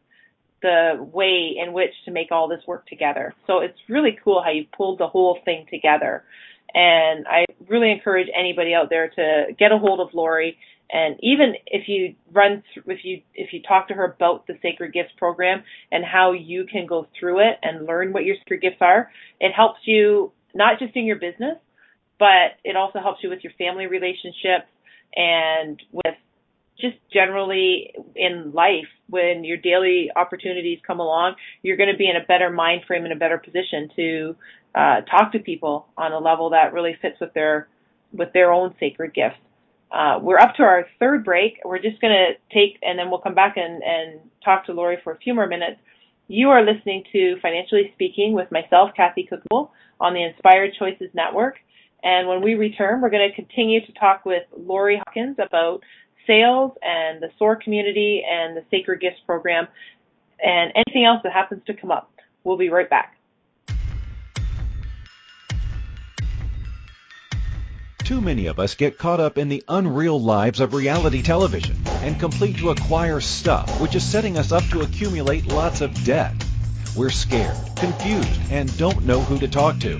the 0.62 0.94
way 1.14 1.56
in 1.64 1.74
which 1.74 1.92
to 2.06 2.12
make 2.12 2.32
all 2.32 2.48
this 2.48 2.66
work 2.66 2.88
together. 2.88 3.34
So 3.46 3.60
it's 3.60 3.78
really 3.88 4.18
cool 4.24 4.42
how 4.44 4.52
you 4.52 4.66
pulled 4.76 5.00
the 5.00 5.08
whole 5.08 5.38
thing 5.46 5.66
together. 5.70 6.24
And 6.74 7.26
I 7.28 7.46
really 7.68 7.92
encourage 7.92 8.28
anybody 8.38 8.74
out 8.74 8.90
there 8.90 9.10
to 9.10 9.54
get 9.58 9.72
a 9.72 9.78
hold 9.78 10.00
of 10.00 10.14
Laurie. 10.14 10.58
And 10.92 11.18
even 11.22 11.54
if 11.68 11.88
you 11.88 12.16
run, 12.32 12.64
if 12.88 13.00
you 13.04 13.22
if 13.34 13.54
you 13.54 13.62
talk 13.62 13.88
to 13.88 13.94
her 13.94 14.06
about 14.06 14.48
the 14.48 14.58
Sacred 14.62 14.94
Gifts 14.94 15.12
program 15.18 15.64
and 15.92 16.04
how 16.04 16.32
you 16.34 16.66
can 16.66 16.86
go 16.86 17.08
through 17.20 17.40
it 17.40 17.58
and 17.64 17.86
learn 17.86 18.14
what 18.14 18.26
your 18.26 18.36
sacred 18.40 18.62
gifts 18.62 18.82
are, 18.82 19.10
it 19.40 19.52
helps 19.52 19.80
you 19.86 20.32
not 20.54 20.80
just 20.80 20.96
in 20.96 21.06
your 21.06 21.18
business, 21.18 21.58
but 22.20 22.58
it 22.64 22.76
also 22.76 23.00
helps 23.00 23.24
you 23.24 23.30
with 23.30 23.44
your 23.44 23.54
family 23.58 23.88
relationships 23.88 24.70
and 25.16 25.82
with 25.92 26.16
just 26.80 26.98
generally 27.12 27.94
in 28.16 28.52
life 28.54 28.88
when 29.08 29.44
your 29.44 29.58
daily 29.58 30.10
opportunities 30.16 30.80
come 30.86 31.00
along 31.00 31.36
you're 31.62 31.78
going 31.78 31.92
to 31.92 31.98
be 31.98 32.10
in 32.10 32.16
a 32.16 32.26
better 32.26 32.50
mind 32.50 32.82
frame 32.86 33.04
and 33.04 33.14
a 33.14 33.16
better 33.16 33.38
position 33.38 33.90
to 33.96 34.36
uh, 34.76 35.02
talk 35.02 35.32
to 35.32 35.40
people 35.40 35.88
on 35.98 36.12
a 36.12 36.20
level 36.20 36.50
that 36.50 36.74
really 36.74 36.98
fits 37.02 37.16
with 37.22 37.34
their 37.34 37.68
with 38.12 38.32
their 38.34 38.52
own 38.52 38.74
sacred 38.80 39.14
gifts 39.14 39.38
uh, 39.92 40.20
we're 40.22 40.40
up 40.40 40.56
to 40.56 40.64
our 40.64 40.86
third 41.00 41.24
break. 41.24 41.60
We're 41.64 41.80
just 41.80 42.02
going 42.02 42.14
to 42.14 42.34
take 42.54 42.78
and 42.82 43.00
then 43.00 43.10
we'll 43.10 43.22
come 43.22 43.36
back 43.36 43.56
and, 43.56 43.82
and 43.82 44.20
talk 44.44 44.66
to 44.66 44.74
laurie 44.74 44.98
for 45.04 45.14
a 45.14 45.18
few 45.18 45.34
more 45.34 45.48
minutes. 45.48 45.80
You 46.28 46.50
are 46.50 46.66
listening 46.66 47.04
to 47.14 47.36
financially 47.42 47.92
speaking 47.94 48.34
with 48.34 48.52
myself 48.52 48.92
kathy 48.98 49.24
cook 49.24 49.42
noble 49.52 49.72
on 50.00 50.14
the 50.14 50.24
inspired 50.24 50.72
choices 50.78 51.10
network 51.14 51.56
and 52.06 52.28
when 52.28 52.42
we 52.42 52.54
return, 52.54 53.02
we're 53.02 53.10
going 53.10 53.28
to 53.28 53.36
continue 53.36 53.84
to 53.84 53.92
talk 53.94 54.26
with 54.26 54.44
Laurie 54.56 55.02
Hawkins 55.06 55.38
about 55.40 55.82
sales 56.28 56.72
and 56.84 57.22
the 57.22 57.32
SOAR 57.40 57.56
community 57.56 58.24
and 58.30 58.56
the 58.56 58.64
Sacred 58.70 59.02
Gifts 59.02 59.20
program 59.26 59.68
and 60.42 60.72
anything 60.76 61.04
else 61.04 61.22
that 61.24 61.34
happens 61.34 61.64
to 61.66 61.74
come 61.74 61.90
up. 61.90 62.12
We'll 62.44 62.58
be 62.58 62.70
right 62.70 62.88
back. 62.88 63.18
Too 68.04 68.22
many 68.22 68.46
of 68.46 68.60
us 68.60 68.76
get 68.76 69.00
caught 69.00 69.20
up 69.20 69.40
in 69.40 69.50
the 69.50 69.64
unreal 69.68 70.22
lives 70.22 70.60
of 70.60 70.76
reality 70.76 71.24
television 71.24 71.76
and 72.04 72.20
complete 72.20 72.58
to 72.58 72.70
acquire 72.70 73.20
stuff, 73.20 73.82
which 73.82 73.96
is 73.96 74.04
setting 74.04 74.38
us 74.38 74.52
up 74.52 74.64
to 74.66 74.82
accumulate 74.82 75.48
lots 75.48 75.82
of 75.82 75.92
debt. 76.04 76.36
We're 76.96 77.10
scared, 77.10 77.58
confused, 77.76 78.40
and 78.52 78.78
don't 78.78 79.06
know 79.06 79.22
who 79.22 79.40
to 79.40 79.48
talk 79.48 79.80
to. 79.80 80.00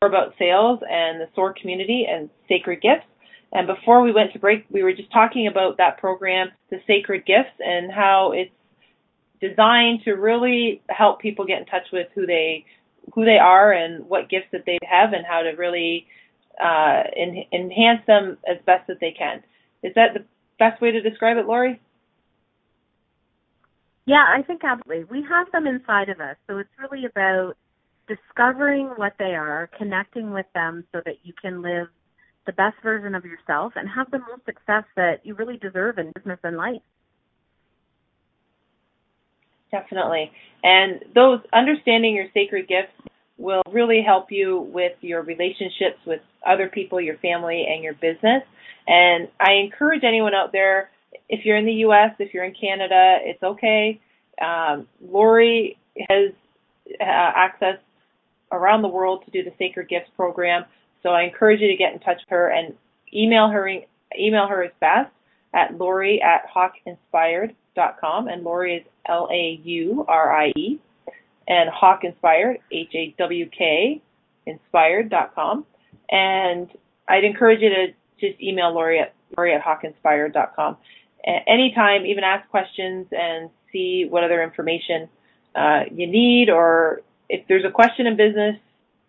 more 0.00 0.08
about 0.08 0.34
sales 0.38 0.80
and 0.88 1.20
the 1.20 1.28
SOAR 1.34 1.54
community 1.54 2.06
and 2.08 2.28
sacred 2.48 2.80
gifts. 2.82 3.06
And 3.52 3.66
before 3.66 4.02
we 4.02 4.12
went 4.12 4.32
to 4.34 4.38
break, 4.38 4.64
we 4.70 4.82
were 4.82 4.92
just 4.92 5.12
talking 5.12 5.46
about 5.46 5.78
that 5.78 5.98
program, 5.98 6.50
the 6.70 6.78
Sacred 6.86 7.26
Gifts, 7.26 7.58
and 7.58 7.90
how 7.90 8.32
it's 8.32 8.52
designed 9.40 10.00
to 10.04 10.12
really 10.12 10.82
help 10.88 11.20
people 11.20 11.46
get 11.46 11.60
in 11.60 11.66
touch 11.66 11.88
with 11.92 12.06
who 12.14 12.26
they 12.26 12.64
who 13.14 13.24
they 13.24 13.38
are 13.38 13.72
and 13.72 14.08
what 14.08 14.28
gifts 14.28 14.46
that 14.52 14.64
they 14.66 14.78
have 14.88 15.12
and 15.12 15.24
how 15.26 15.40
to 15.42 15.50
really 15.56 16.06
uh, 16.62 17.02
en- 17.16 17.44
enhance 17.52 18.02
them 18.06 18.36
as 18.48 18.58
best 18.66 18.86
that 18.86 19.00
they 19.00 19.12
can. 19.16 19.42
Is 19.82 19.94
that 19.96 20.14
the 20.14 20.24
best 20.58 20.80
way 20.80 20.92
to 20.92 21.00
describe 21.00 21.38
it, 21.38 21.46
Laurie? 21.46 21.80
Yeah, 24.06 24.24
I 24.26 24.42
think 24.42 24.62
absolutely. 24.64 25.04
We 25.04 25.24
have 25.28 25.50
them 25.52 25.66
inside 25.66 26.08
of 26.08 26.20
us, 26.20 26.36
so 26.48 26.58
it's 26.58 26.70
really 26.80 27.04
about 27.06 27.54
discovering 28.08 28.88
what 28.96 29.14
they 29.18 29.36
are, 29.36 29.70
connecting 29.78 30.32
with 30.32 30.46
them 30.54 30.84
so 30.92 31.00
that 31.04 31.16
you 31.22 31.32
can 31.40 31.62
live 31.62 31.88
the 32.46 32.52
best 32.52 32.76
version 32.82 33.14
of 33.14 33.24
yourself 33.24 33.74
and 33.76 33.88
have 33.88 34.10
the 34.10 34.18
most 34.18 34.44
success 34.44 34.84
that 34.96 35.24
you 35.24 35.34
really 35.34 35.58
deserve 35.58 35.98
in 35.98 36.12
business 36.16 36.38
and 36.42 36.56
life. 36.56 36.80
Definitely. 39.70 40.32
And 40.64 41.04
those 41.14 41.40
understanding 41.52 42.14
your 42.14 42.26
sacred 42.34 42.66
gifts 42.66 42.92
will 43.38 43.62
really 43.70 44.02
help 44.04 44.30
you 44.30 44.68
with 44.72 44.92
your 45.00 45.22
relationships 45.22 45.98
with 46.06 46.20
other 46.46 46.68
people, 46.68 47.00
your 47.00 47.16
family, 47.18 47.66
and 47.68 47.82
your 47.82 47.94
business. 47.94 48.42
And 48.86 49.28
I 49.38 49.52
encourage 49.64 50.02
anyone 50.04 50.34
out 50.34 50.52
there, 50.52 50.90
if 51.28 51.44
you're 51.44 51.56
in 51.56 51.66
the 51.66 51.72
U.S., 51.72 52.10
if 52.18 52.34
you're 52.34 52.44
in 52.44 52.54
Canada, 52.54 53.18
it's 53.22 53.42
okay. 53.42 54.00
Um, 54.40 54.86
Laurie 55.00 55.78
has 56.08 56.32
uh, 57.00 57.04
access 57.04 57.76
around 58.52 58.82
the 58.82 58.88
world 58.88 59.24
to 59.24 59.30
do 59.30 59.42
the 59.42 59.54
Sacred 59.58 59.88
Gifts 59.88 60.10
program. 60.16 60.64
So 61.02 61.10
I 61.10 61.22
encourage 61.22 61.60
you 61.60 61.68
to 61.68 61.76
get 61.76 61.92
in 61.92 62.00
touch 62.00 62.18
with 62.18 62.30
her 62.30 62.48
and 62.48 62.74
email 63.14 63.48
her. 63.48 63.68
Email 64.18 64.48
her 64.48 64.64
as 64.64 64.72
best 64.80 65.10
at 65.54 65.78
Laurie 65.78 66.20
at 66.20 66.42
hawkinspired.com. 66.52 68.28
And 68.28 68.42
Laurie 68.42 68.76
is 68.78 68.84
L 69.08 69.28
A 69.32 69.60
U 69.62 70.04
R 70.08 70.34
I 70.34 70.48
E. 70.56 70.78
And 71.48 71.70
Hawk 71.70 72.04
Inspired, 72.04 72.58
H 72.70 72.90
A 72.94 73.14
W 73.18 73.48
K, 73.56 74.00
inspired.com. 74.46 75.64
And 76.10 76.68
I'd 77.08 77.24
encourage 77.24 77.60
you 77.60 77.70
to 77.70 77.86
just 78.20 78.40
email 78.40 78.72
Laurie 78.74 79.00
at 79.00 79.14
Laurie 79.36 79.54
at 79.54 79.62
hawkinspired.com. 79.62 80.76
Anytime, 81.24 82.06
even 82.06 82.24
ask 82.24 82.48
questions 82.48 83.06
and 83.12 83.50
see 83.72 84.06
what 84.08 84.24
other 84.24 84.42
information 84.42 85.08
uh, 85.54 85.80
you 85.92 86.06
need, 86.06 86.48
or 86.48 87.02
if 87.28 87.46
there's 87.48 87.64
a 87.64 87.70
question 87.70 88.06
in 88.06 88.16
business, 88.16 88.56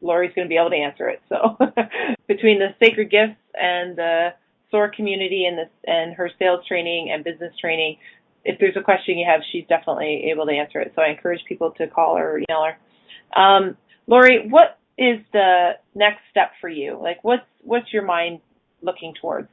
Laurie's 0.01 0.33
going 0.35 0.45
to 0.45 0.49
be 0.49 0.57
able 0.57 0.71
to 0.71 0.75
answer 0.75 1.07
it. 1.09 1.21
So 1.29 1.57
between 2.27 2.59
the 2.59 2.75
sacred 2.83 3.09
gifts 3.11 3.39
and 3.53 3.95
the 3.95 4.29
SOAR 4.71 4.89
community 4.89 5.45
and 5.45 5.57
this 5.57 5.69
and 5.85 6.13
her 6.15 6.29
sales 6.39 6.65
training 6.67 7.11
and 7.13 7.23
business 7.23 7.53
training, 7.59 7.97
if 8.43 8.59
there's 8.59 8.75
a 8.75 8.81
question 8.81 9.17
you 9.17 9.27
have, 9.29 9.41
she's 9.51 9.65
definitely 9.67 10.31
able 10.31 10.45
to 10.45 10.51
answer 10.51 10.79
it. 10.79 10.93
So 10.95 11.01
I 11.01 11.09
encourage 11.09 11.41
people 11.47 11.71
to 11.77 11.87
call 11.87 12.17
her 12.17 12.31
or 12.31 12.37
email 12.39 12.65
her. 12.65 13.39
Um, 13.41 13.77
Laurie, 14.07 14.47
what 14.49 14.79
is 14.97 15.19
the 15.33 15.71
next 15.93 16.21
step 16.31 16.51
for 16.59 16.69
you? 16.69 16.99
Like, 17.01 17.23
what's 17.23 17.45
what's 17.63 17.93
your 17.93 18.03
mind 18.03 18.39
looking 18.81 19.13
towards? 19.21 19.49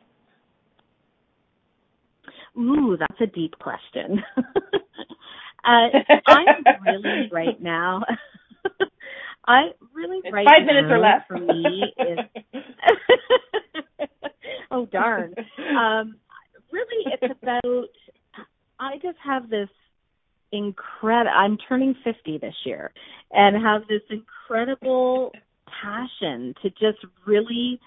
Ooh, 2.58 2.96
that's 2.98 3.20
a 3.20 3.26
deep 3.26 3.54
question. 3.58 4.22
uh, 5.64 5.88
I'm 6.26 6.64
really 6.84 7.28
right 7.30 7.60
now. 7.60 8.02
I 9.46 9.68
really 9.94 10.20
it's 10.24 10.32
right 10.32 10.46
five 10.46 10.66
now 10.66 10.72
minutes 10.72 10.88
or 10.90 10.98
less 10.98 11.22
for 11.26 11.38
me 11.38 11.84
is. 11.98 12.18
oh 14.70 14.86
darn! 14.86 15.34
Um, 15.58 16.16
really, 16.72 17.04
it's 17.06 17.38
about. 17.40 17.88
I 18.80 18.96
just 18.96 19.16
have 19.24 19.48
this 19.48 19.70
incredible. 20.52 21.30
I'm 21.34 21.56
turning 21.68 21.94
50 22.04 22.38
this 22.38 22.54
year, 22.64 22.92
and 23.30 23.64
have 23.64 23.82
this 23.88 24.02
incredible 24.10 25.32
passion 25.82 26.54
to 26.62 26.70
just 26.70 26.98
really 27.26 27.80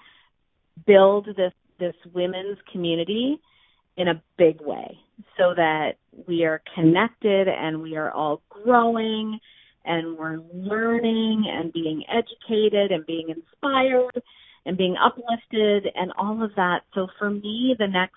build 0.84 1.26
this 1.36 1.52
this 1.78 1.94
women's 2.12 2.58
community 2.72 3.40
in 3.96 4.08
a 4.08 4.22
big 4.38 4.60
way 4.60 4.98
so 5.36 5.54
that 5.54 5.92
we 6.26 6.44
are 6.44 6.62
connected 6.74 7.48
and 7.48 7.82
we 7.82 7.96
are 7.96 8.10
all 8.10 8.42
growing 8.48 9.38
and 9.84 10.16
we're 10.16 10.38
learning 10.54 11.44
and 11.48 11.72
being 11.72 12.04
educated 12.08 12.92
and 12.92 13.04
being 13.06 13.28
inspired 13.28 14.22
and 14.64 14.76
being 14.76 14.96
uplifted 14.96 15.86
and 15.94 16.12
all 16.16 16.42
of 16.42 16.50
that. 16.56 16.80
So 16.94 17.08
for 17.18 17.30
me, 17.30 17.74
the 17.78 17.88
next 17.88 18.14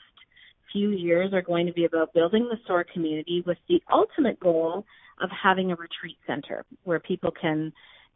few 0.72 0.90
years 0.90 1.34
are 1.34 1.42
going 1.42 1.66
to 1.66 1.74
be 1.74 1.86
about 1.86 2.14
building 2.14 2.48
the 2.50 2.58
SOAR 2.68 2.86
community 2.94 3.44
with 3.46 3.58
the 3.68 3.82
ultimate 3.92 4.40
goal 4.40 4.86
of 5.22 5.30
having 5.32 5.72
a 5.72 5.76
retreat 5.76 6.18
center 6.28 6.66
where 6.84 7.00
people 7.00 7.32
can 7.32 7.72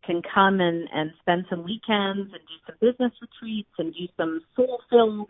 can 0.06 0.22
come 0.34 0.62
and, 0.62 0.88
and 0.94 1.12
spend 1.20 1.46
some 1.50 1.64
weekends 1.64 2.32
and 2.32 2.32
do 2.32 2.56
some 2.66 2.76
business 2.80 3.12
retreats 3.22 3.70
and 3.78 3.94
do 3.94 4.08
some 4.16 4.42
soul 4.56 4.80
filled 4.90 5.30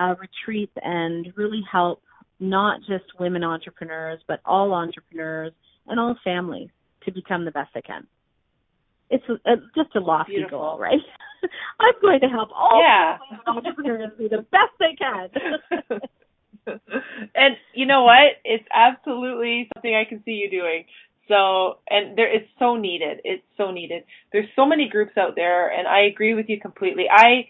uh, 0.00 0.14
retreats 0.20 0.72
and 0.82 1.32
really 1.36 1.62
help 1.70 2.02
not 2.40 2.80
just 2.80 3.04
women 3.18 3.44
entrepreneurs, 3.44 4.20
but 4.26 4.40
all 4.44 4.72
entrepreneurs 4.72 5.52
and 5.86 5.98
all 5.98 6.16
families 6.24 6.70
to 7.04 7.12
become 7.12 7.44
the 7.44 7.50
best 7.50 7.70
they 7.74 7.82
can. 7.82 8.06
It's 9.10 9.24
a, 9.28 9.34
a, 9.50 9.56
just 9.76 9.94
a 9.94 10.00
lofty 10.00 10.36
Beautiful. 10.36 10.58
goal, 10.58 10.78
right? 10.78 10.98
I'm 11.80 11.94
going 12.00 12.20
to 12.20 12.28
help 12.28 12.50
all 12.54 12.80
yeah. 12.82 13.18
entrepreneurs 13.46 14.12
be 14.18 14.28
the 14.28 14.46
best 14.50 14.72
they 14.78 14.96
can. 14.96 16.00
and 17.34 17.56
you 17.74 17.86
know 17.86 18.04
what? 18.04 18.38
It's 18.44 18.64
absolutely 18.74 19.68
something 19.74 19.94
I 19.94 20.08
can 20.08 20.22
see 20.24 20.32
you 20.32 20.50
doing. 20.50 20.84
So, 21.28 21.78
and 21.88 22.16
there, 22.16 22.34
it's 22.34 22.48
so 22.58 22.76
needed. 22.76 23.20
It's 23.24 23.44
so 23.56 23.70
needed. 23.70 24.04
There's 24.32 24.48
so 24.56 24.66
many 24.66 24.88
groups 24.88 25.12
out 25.16 25.34
there, 25.36 25.70
and 25.70 25.86
I 25.86 26.06
agree 26.06 26.34
with 26.34 26.46
you 26.48 26.60
completely. 26.60 27.04
I, 27.10 27.46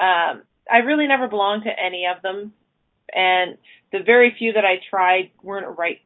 um, 0.00 0.42
I 0.70 0.78
really 0.78 1.06
never 1.06 1.28
belonged 1.28 1.64
to 1.64 1.70
any 1.70 2.06
of 2.06 2.22
them, 2.22 2.52
and 3.14 3.58
the 3.92 4.02
very 4.04 4.34
few 4.36 4.52
that 4.54 4.64
I 4.64 4.80
tried 4.90 5.30
weren't 5.42 5.66
a 5.66 5.70
right, 5.70 6.00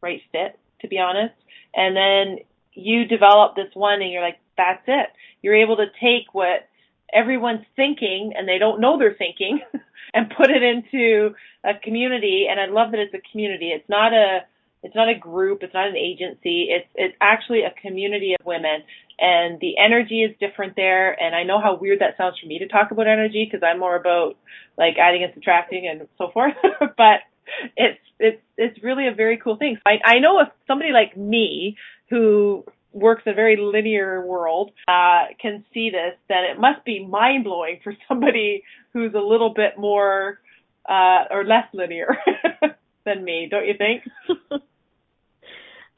right 0.00 0.20
fit, 0.32 0.58
to 0.80 0.88
be 0.88 0.98
honest. 0.98 1.34
And 1.74 1.96
then 1.96 2.38
you 2.72 3.06
develop 3.06 3.54
this 3.54 3.74
one, 3.74 4.02
and 4.02 4.10
you're 4.10 4.22
like, 4.22 4.38
that's 4.56 4.82
it. 4.86 5.08
You're 5.42 5.62
able 5.62 5.76
to 5.76 5.86
take 6.00 6.32
what 6.32 6.68
everyone's 7.12 7.64
thinking, 7.76 8.32
and 8.36 8.48
they 8.48 8.58
don't 8.58 8.80
know 8.80 8.98
they're 8.98 9.14
thinking, 9.14 9.60
and 10.14 10.32
put 10.36 10.50
it 10.50 10.62
into 10.62 11.34
a 11.64 11.74
community. 11.82 12.46
And 12.50 12.60
I 12.60 12.66
love 12.66 12.90
that 12.92 13.00
it's 13.00 13.14
a 13.14 13.30
community. 13.30 13.68
It's 13.68 13.88
not 13.88 14.12
a 14.12 14.40
it's 14.82 14.94
not 14.94 15.08
a 15.08 15.18
group. 15.18 15.62
It's 15.62 15.74
not 15.74 15.88
an 15.88 15.96
agency. 15.96 16.68
It's 16.70 16.88
it's 16.94 17.16
actually 17.20 17.62
a 17.62 17.74
community 17.82 18.34
of 18.38 18.46
women, 18.46 18.82
and 19.18 19.60
the 19.60 19.74
energy 19.78 20.22
is 20.22 20.34
different 20.40 20.74
there. 20.76 21.12
And 21.20 21.34
I 21.34 21.42
know 21.42 21.60
how 21.60 21.76
weird 21.76 22.00
that 22.00 22.16
sounds 22.16 22.38
for 22.38 22.46
me 22.46 22.58
to 22.60 22.68
talk 22.68 22.90
about 22.90 23.06
energy 23.06 23.46
because 23.46 23.64
I'm 23.66 23.78
more 23.78 23.96
about 23.96 24.36
like 24.78 24.94
adding 24.98 25.22
and 25.22 25.32
subtracting 25.34 25.86
and 25.86 26.08
so 26.16 26.30
forth. 26.32 26.54
but 26.96 27.20
it's 27.76 28.00
it's 28.18 28.42
it's 28.56 28.82
really 28.82 29.06
a 29.06 29.14
very 29.14 29.36
cool 29.36 29.56
thing. 29.56 29.78
I 29.84 29.98
I 30.04 30.18
know 30.18 30.40
if 30.40 30.48
somebody 30.66 30.92
like 30.92 31.16
me 31.16 31.76
who 32.08 32.64
works 32.92 33.22
a 33.26 33.34
very 33.34 33.56
linear 33.56 34.24
world 34.26 34.72
uh, 34.88 35.26
can 35.40 35.64
see 35.72 35.90
this, 35.90 36.14
then 36.28 36.44
it 36.50 36.58
must 36.58 36.84
be 36.84 37.04
mind 37.04 37.44
blowing 37.44 37.80
for 37.84 37.94
somebody 38.08 38.64
who's 38.92 39.14
a 39.14 39.18
little 39.18 39.52
bit 39.54 39.78
more 39.78 40.40
uh, 40.88 41.24
or 41.30 41.44
less 41.44 41.66
linear 41.72 42.16
than 43.04 43.22
me, 43.22 43.48
don't 43.50 43.66
you 43.66 43.74
think? 43.76 44.02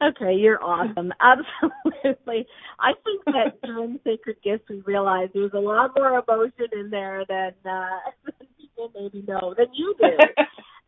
Okay, 0.09 0.33
you're 0.35 0.61
awesome. 0.63 1.13
Absolutely. 1.21 2.45
I 2.79 2.91
think 3.03 3.25
that 3.25 3.61
during 3.63 3.99
Sacred 4.03 4.37
Gifts 4.43 4.69
we 4.69 4.81
realized 4.81 5.33
there 5.33 5.43
was 5.43 5.53
a 5.53 5.59
lot 5.59 5.91
more 5.95 6.19
emotion 6.19 6.67
in 6.73 6.89
there 6.89 7.23
than, 7.27 7.53
uh, 7.65 7.99
than 8.25 8.47
people 8.59 8.91
maybe 8.95 9.23
know 9.27 9.53
than 9.57 9.67
you 9.73 9.95
do. 9.99 10.17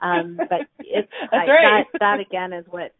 um, 0.05 0.38
but 0.38 0.61
it's 0.80 1.11
I, 1.32 1.36
right. 1.47 1.86
that 1.91 1.99
that 1.99 2.20
again 2.20 2.53
is 2.53 2.66
what 2.70 2.91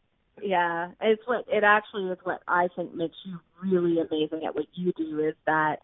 yeah, 0.41 0.91
it's 1.01 1.22
what 1.26 1.45
it 1.47 1.63
actually 1.63 2.11
is 2.11 2.18
what 2.24 2.41
I 2.47 2.68
think 2.76 2.93
makes 2.93 3.16
you 3.26 3.39
really 3.63 3.99
amazing 3.99 4.45
at 4.45 4.55
what 4.55 4.66
you 4.74 4.91
do 4.97 5.20
is 5.20 5.36
that 5.45 5.78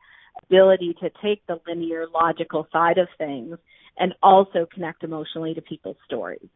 ability 0.44 0.96
to 1.02 1.10
take 1.24 1.46
the 1.48 1.60
linear 1.68 2.06
logical 2.14 2.68
side 2.72 2.98
of 2.98 3.08
things 3.18 3.58
and 3.98 4.14
also 4.22 4.68
connect 4.74 5.04
emotionally 5.04 5.54
to 5.54 5.62
people's 5.62 5.98
stories. 6.06 6.48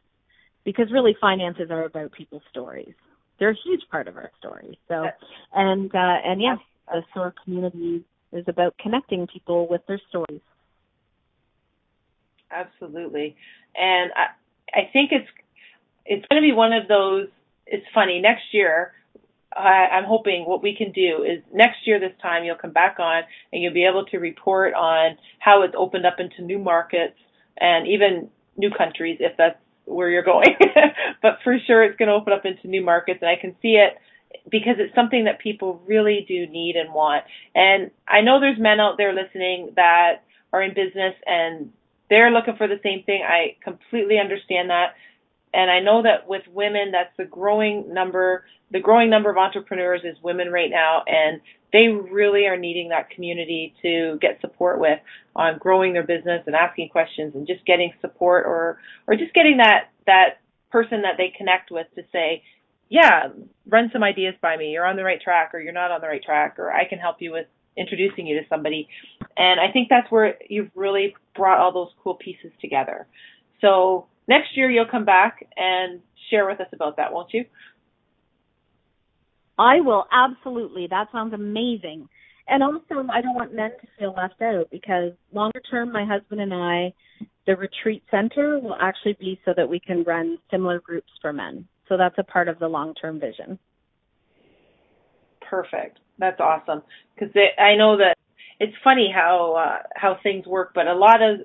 Because 0.63 0.91
really 0.91 1.15
finances 1.21 1.67
are 1.69 1.85
about 1.85 2.11
people's 2.11 2.41
stories. 2.49 2.95
They're 3.39 3.51
a 3.51 3.57
huge 3.65 3.81
part 3.91 4.07
of 4.07 4.15
our 4.17 4.31
story. 4.39 4.79
So 4.87 5.07
and 5.53 5.93
uh 5.93 6.17
and 6.25 6.41
yeah, 6.41 6.55
the 6.87 7.03
SOAR 7.13 7.33
community 7.43 8.03
is 8.31 8.45
about 8.47 8.77
connecting 8.77 9.27
people 9.27 9.67
with 9.67 9.81
their 9.87 9.99
stories. 10.09 10.41
Absolutely. 12.51 13.35
And 13.75 14.11
I 14.15 14.79
I 14.79 14.89
think 14.91 15.11
it's 15.11 15.29
it's 16.05 16.25
going 16.29 16.41
to 16.41 16.45
be 16.45 16.53
one 16.53 16.73
of 16.73 16.87
those 16.87 17.27
it's 17.65 17.85
funny 17.93 18.19
next 18.21 18.43
year 18.51 18.93
I, 19.55 19.87
I'm 19.93 20.03
hoping 20.05 20.43
what 20.45 20.61
we 20.61 20.75
can 20.75 20.91
do 20.91 21.23
is 21.23 21.41
next 21.53 21.77
year 21.85 21.99
this 21.99 22.11
time 22.21 22.43
you'll 22.43 22.57
come 22.57 22.71
back 22.71 22.97
on 22.99 23.23
and 23.51 23.63
you'll 23.63 23.73
be 23.73 23.85
able 23.85 24.05
to 24.07 24.17
report 24.17 24.73
on 24.73 25.17
how 25.39 25.63
it's 25.63 25.73
opened 25.77 26.05
up 26.05 26.19
into 26.19 26.41
new 26.41 26.59
markets 26.59 27.15
and 27.57 27.87
even 27.87 28.29
new 28.57 28.69
countries 28.69 29.17
if 29.19 29.37
that's 29.37 29.57
where 29.85 30.09
you're 30.09 30.23
going. 30.23 30.55
but 31.21 31.39
for 31.43 31.57
sure 31.65 31.83
it's 31.83 31.97
going 31.97 32.09
to 32.09 32.15
open 32.15 32.33
up 32.33 32.45
into 32.45 32.67
new 32.67 32.83
markets 32.83 33.19
and 33.21 33.29
I 33.29 33.35
can 33.39 33.55
see 33.61 33.75
it 33.75 33.97
because 34.49 34.75
it's 34.77 34.93
something 34.93 35.25
that 35.25 35.39
people 35.39 35.81
really 35.87 36.25
do 36.27 36.47
need 36.47 36.75
and 36.75 36.93
want. 36.93 37.23
And 37.53 37.91
I 38.07 38.21
know 38.21 38.39
there's 38.39 38.59
men 38.59 38.79
out 38.79 38.97
there 38.97 39.13
listening 39.13 39.71
that 39.75 40.23
are 40.51 40.61
in 40.61 40.73
business 40.73 41.15
and 41.25 41.71
they're 42.09 42.31
looking 42.31 42.55
for 42.55 42.67
the 42.67 42.79
same 42.83 43.03
thing. 43.03 43.23
I 43.27 43.55
completely 43.63 44.19
understand 44.19 44.69
that. 44.69 44.95
And 45.55 45.71
I 45.71 45.79
know 45.79 46.03
that 46.03 46.27
with 46.27 46.43
women, 46.51 46.91
that's 46.91 47.15
the 47.17 47.25
growing 47.25 47.93
number, 47.93 48.45
the 48.71 48.79
growing 48.79 49.09
number 49.09 49.29
of 49.29 49.37
entrepreneurs 49.37 50.01
is 50.03 50.17
women 50.21 50.51
right 50.51 50.69
now. 50.69 51.03
And 51.07 51.39
they 51.71 51.87
really 51.87 52.45
are 52.47 52.57
needing 52.57 52.89
that 52.89 53.09
community 53.09 53.73
to 53.81 54.17
get 54.21 54.41
support 54.41 54.79
with 54.79 54.99
on 55.35 55.57
growing 55.57 55.93
their 55.93 56.05
business 56.05 56.43
and 56.45 56.55
asking 56.55 56.89
questions 56.89 57.35
and 57.35 57.47
just 57.47 57.65
getting 57.65 57.93
support 58.01 58.45
or, 58.45 58.79
or 59.07 59.15
just 59.15 59.33
getting 59.33 59.57
that, 59.57 59.91
that 60.05 60.39
person 60.71 61.03
that 61.03 61.15
they 61.17 61.33
connect 61.37 61.71
with 61.71 61.87
to 61.95 62.03
say, 62.11 62.43
yeah, 62.89 63.29
run 63.67 63.89
some 63.91 64.03
ideas 64.03 64.35
by 64.41 64.57
me. 64.57 64.71
You're 64.71 64.85
on 64.85 64.95
the 64.95 65.03
right 65.03 65.21
track 65.21 65.51
or 65.53 65.59
you're 65.59 65.73
not 65.73 65.91
on 65.91 66.01
the 66.01 66.07
right 66.07 66.23
track 66.23 66.59
or 66.59 66.71
I 66.71 66.85
can 66.87 66.99
help 66.99 67.17
you 67.19 67.31
with 67.31 67.47
introducing 67.77 68.27
you 68.27 68.39
to 68.39 68.47
somebody. 68.47 68.87
And 69.37 69.59
I 69.59 69.71
think 69.71 69.87
that's 69.89 70.09
where 70.11 70.35
you've 70.49 70.71
really 70.75 71.15
brought 71.35 71.59
all 71.59 71.71
those 71.71 71.91
cool 72.03 72.15
pieces 72.15 72.51
together. 72.61 73.07
So 73.61 74.07
next 74.27 74.55
year 74.55 74.69
you'll 74.69 74.89
come 74.89 75.05
back 75.05 75.47
and 75.55 76.01
share 76.29 76.47
with 76.47 76.59
us 76.59 76.67
about 76.73 76.97
that, 76.97 77.13
won't 77.13 77.33
you? 77.33 77.45
I 79.57 79.79
will 79.79 80.05
absolutely. 80.11 80.87
That 80.89 81.07
sounds 81.11 81.33
amazing. 81.33 82.09
And 82.47 82.61
also, 82.61 83.07
I 83.11 83.21
don't 83.21 83.35
want 83.35 83.55
men 83.55 83.71
to 83.71 83.87
feel 83.97 84.13
left 84.15 84.41
out 84.41 84.69
because 84.69 85.13
longer 85.33 85.61
term, 85.71 85.91
my 85.91 86.05
husband 86.05 86.41
and 86.41 86.53
I, 86.53 86.93
the 87.47 87.55
retreat 87.55 88.03
center 88.11 88.59
will 88.59 88.75
actually 88.79 89.17
be 89.19 89.39
so 89.45 89.53
that 89.55 89.67
we 89.67 89.79
can 89.79 90.03
run 90.03 90.37
similar 90.51 90.79
groups 90.79 91.09
for 91.21 91.33
men. 91.33 91.67
So 91.87 91.97
that's 91.97 92.17
a 92.17 92.23
part 92.23 92.47
of 92.47 92.59
the 92.59 92.67
long 92.67 92.93
term 92.95 93.19
vision. 93.19 93.57
Perfect. 95.49 95.99
That's 96.19 96.39
awesome. 96.39 96.83
Because 97.13 97.33
I 97.57 97.75
know 97.75 97.97
that 97.97 98.15
it's 98.59 98.75
funny 98.83 99.11
how 99.13 99.55
uh, 99.57 99.83
how 99.95 100.17
things 100.21 100.45
work, 100.45 100.71
but 100.73 100.87
a 100.87 100.93
lot 100.95 101.21
of 101.21 101.41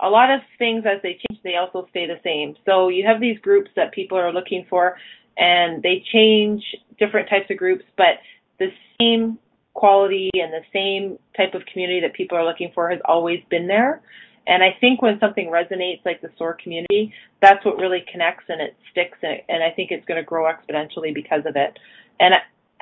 a 0.00 0.08
lot 0.08 0.30
of 0.30 0.40
things 0.58 0.84
as 0.86 1.00
they 1.02 1.18
change, 1.28 1.42
they 1.42 1.56
also 1.56 1.86
stay 1.90 2.06
the 2.06 2.20
same. 2.24 2.54
So 2.64 2.88
you 2.88 3.06
have 3.06 3.20
these 3.20 3.38
groups 3.40 3.70
that 3.76 3.92
people 3.92 4.18
are 4.18 4.32
looking 4.32 4.66
for, 4.68 4.96
and 5.36 5.82
they 5.82 6.04
change 6.12 6.62
different 6.98 7.28
types 7.28 7.50
of 7.50 7.56
groups, 7.56 7.84
but 7.96 8.18
the 8.58 8.68
same 8.98 9.38
quality 9.74 10.30
and 10.34 10.52
the 10.52 10.64
same 10.72 11.18
type 11.36 11.54
of 11.54 11.62
community 11.70 12.00
that 12.00 12.14
people 12.14 12.36
are 12.36 12.44
looking 12.44 12.70
for 12.74 12.90
has 12.90 12.98
always 13.04 13.40
been 13.50 13.66
there. 13.66 14.00
And 14.46 14.62
I 14.62 14.76
think 14.80 15.02
when 15.02 15.18
something 15.20 15.50
resonates 15.50 16.04
like 16.04 16.22
the 16.22 16.30
SOAR 16.38 16.56
community, 16.62 17.12
that's 17.42 17.64
what 17.64 17.76
really 17.78 18.04
connects 18.10 18.44
and 18.48 18.60
it 18.60 18.76
sticks 18.90 19.18
and, 19.22 19.40
and 19.48 19.62
I 19.62 19.70
think 19.70 19.90
it's 19.90 20.04
going 20.06 20.20
to 20.20 20.24
grow 20.24 20.44
exponentially 20.44 21.12
because 21.14 21.44
of 21.46 21.56
it. 21.56 21.78
And 22.20 22.34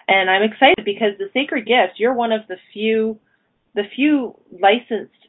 and 0.06 0.28
I'm 0.28 0.42
excited 0.42 0.84
because 0.84 1.16
the 1.18 1.30
Sacred 1.32 1.66
Gifts, 1.66 1.98
you're 1.98 2.12
one 2.12 2.32
of 2.32 2.42
the 2.48 2.56
few 2.72 3.18
the 3.74 3.84
few 3.96 4.38
licensed 4.52 5.23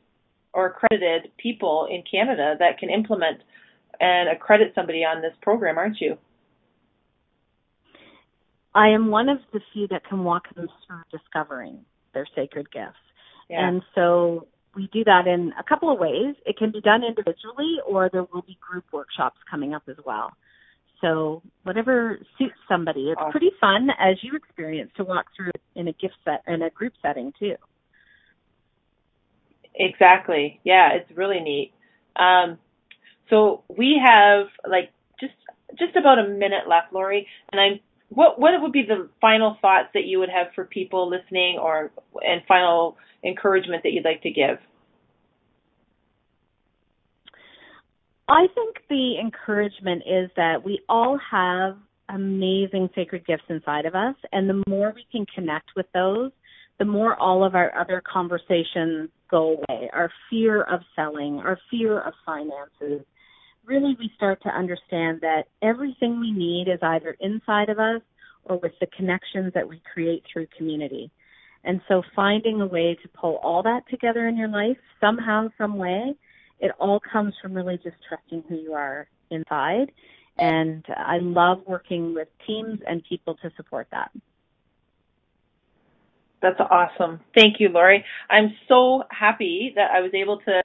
or 0.55 0.67
accredited 0.67 1.31
people 1.37 1.87
in 1.91 2.01
Canada 2.09 2.55
that 2.57 2.79
can 2.79 2.89
implement 2.89 3.41
and 3.99 4.29
accredit 4.29 4.71
somebody 4.73 4.99
on 4.99 5.21
this 5.21 5.33
program, 5.41 5.77
aren't 5.77 5.99
you? 5.99 6.17
I 8.73 8.89
am 8.89 9.11
one 9.11 9.29
of 9.29 9.37
the 9.53 9.59
few 9.73 9.87
that 9.89 10.05
can 10.05 10.23
walk 10.23 10.53
them 10.55 10.67
through 10.87 11.01
discovering 11.11 11.79
their 12.13 12.25
sacred 12.35 12.71
gifts. 12.71 12.95
Yeah. 13.49 13.67
And 13.67 13.81
so 13.93 14.47
we 14.75 14.89
do 14.91 15.03
that 15.03 15.27
in 15.27 15.53
a 15.59 15.63
couple 15.63 15.91
of 15.91 15.99
ways. 15.99 16.35
It 16.45 16.57
can 16.57 16.71
be 16.71 16.81
done 16.81 17.03
individually 17.03 17.77
or 17.87 18.09
there 18.11 18.25
will 18.33 18.41
be 18.41 18.57
group 18.59 18.85
workshops 18.91 19.37
coming 19.49 19.73
up 19.73 19.83
as 19.87 19.97
well. 20.05 20.31
So 21.01 21.41
whatever 21.63 22.19
suits 22.37 22.55
somebody. 22.67 23.09
It's 23.09 23.19
awesome. 23.19 23.31
pretty 23.31 23.51
fun 23.59 23.89
as 23.99 24.15
you 24.21 24.35
experience 24.35 24.91
to 24.97 25.03
walk 25.03 25.25
through 25.35 25.51
in 25.75 25.87
a 25.87 25.93
gift 25.93 26.15
set 26.23 26.41
in 26.47 26.61
a 26.61 26.69
group 26.69 26.93
setting 27.01 27.33
too. 27.37 27.55
Exactly. 29.75 30.59
Yeah, 30.63 30.93
it's 30.93 31.17
really 31.17 31.39
neat. 31.39 31.73
Um, 32.15 32.57
so 33.29 33.63
we 33.67 34.01
have 34.03 34.47
like 34.69 34.91
just 35.19 35.33
just 35.77 35.95
about 35.95 36.19
a 36.19 36.27
minute 36.27 36.67
left, 36.69 36.93
Laurie, 36.93 37.27
and 37.51 37.59
I'm 37.59 37.79
what 38.09 38.39
what 38.39 38.51
would 38.61 38.71
be 38.71 38.83
the 38.83 39.09
final 39.19 39.57
thoughts 39.61 39.89
that 39.93 40.05
you 40.05 40.19
would 40.19 40.29
have 40.29 40.47
for 40.55 40.65
people 40.65 41.09
listening 41.09 41.57
or 41.59 41.91
and 42.21 42.41
final 42.47 42.97
encouragement 43.23 43.83
that 43.83 43.91
you'd 43.91 44.05
like 44.05 44.21
to 44.21 44.31
give? 44.31 44.57
I 48.27 48.47
think 48.55 48.77
the 48.89 49.19
encouragement 49.19 50.03
is 50.07 50.31
that 50.35 50.63
we 50.63 50.79
all 50.89 51.19
have 51.31 51.77
amazing 52.09 52.89
sacred 52.95 53.25
gifts 53.25 53.43
inside 53.49 53.85
of 53.85 53.95
us 53.95 54.15
and 54.31 54.49
the 54.49 54.63
more 54.67 54.93
we 54.95 55.05
can 55.11 55.25
connect 55.33 55.71
with 55.75 55.85
those, 55.93 56.31
the 56.79 56.85
more 56.85 57.15
all 57.15 57.43
of 57.43 57.55
our 57.55 57.75
other 57.77 58.01
conversations 58.01 59.09
go 59.29 59.57
away. 59.69 59.89
Our 59.93 60.11
fear 60.29 60.63
of 60.63 60.81
selling, 60.95 61.39
our 61.39 61.59
fear 61.69 61.99
of 61.99 62.13
finances. 62.25 63.05
Really, 63.65 63.95
we 63.99 64.11
start 64.15 64.41
to 64.43 64.49
understand 64.49 65.21
that 65.21 65.45
everything 65.61 66.19
we 66.19 66.31
need 66.31 66.67
is 66.67 66.79
either 66.81 67.17
inside 67.19 67.69
of 67.69 67.79
us 67.79 68.01
or 68.43 68.59
with 68.59 68.73
the 68.79 68.87
connections 68.95 69.53
that 69.53 69.67
we 69.67 69.81
create 69.91 70.23
through 70.31 70.47
community. 70.57 71.11
And 71.63 71.81
so 71.87 72.03
finding 72.15 72.61
a 72.61 72.67
way 72.67 72.95
to 73.01 73.09
pull 73.09 73.37
all 73.37 73.63
that 73.63 73.81
together 73.89 74.27
in 74.27 74.37
your 74.37 74.49
life, 74.49 74.77
somehow, 75.01 75.47
some 75.57 75.77
way, 75.77 76.13
it 76.59 76.71
all 76.79 77.01
comes 77.11 77.33
from 77.41 77.53
really 77.53 77.77
just 77.77 77.97
trusting 78.07 78.43
who 78.47 78.55
you 78.55 78.73
are 78.73 79.07
inside. 79.31 79.91
And 80.37 80.85
I 80.89 81.17
love 81.19 81.61
working 81.65 82.13
with 82.13 82.27
teams 82.45 82.79
and 82.87 83.03
people 83.07 83.35
to 83.41 83.51
support 83.57 83.87
that. 83.91 84.11
That's 86.45 86.59
awesome. 86.69 87.21
Thank 87.33 87.59
you, 87.59 87.69
Laurie. 87.69 88.05
I'm 88.29 88.53
so 88.67 89.03
happy 89.09 89.73
that 89.75 89.89
I 89.91 90.01
was 90.01 90.11
able 90.13 90.37
to 90.41 90.61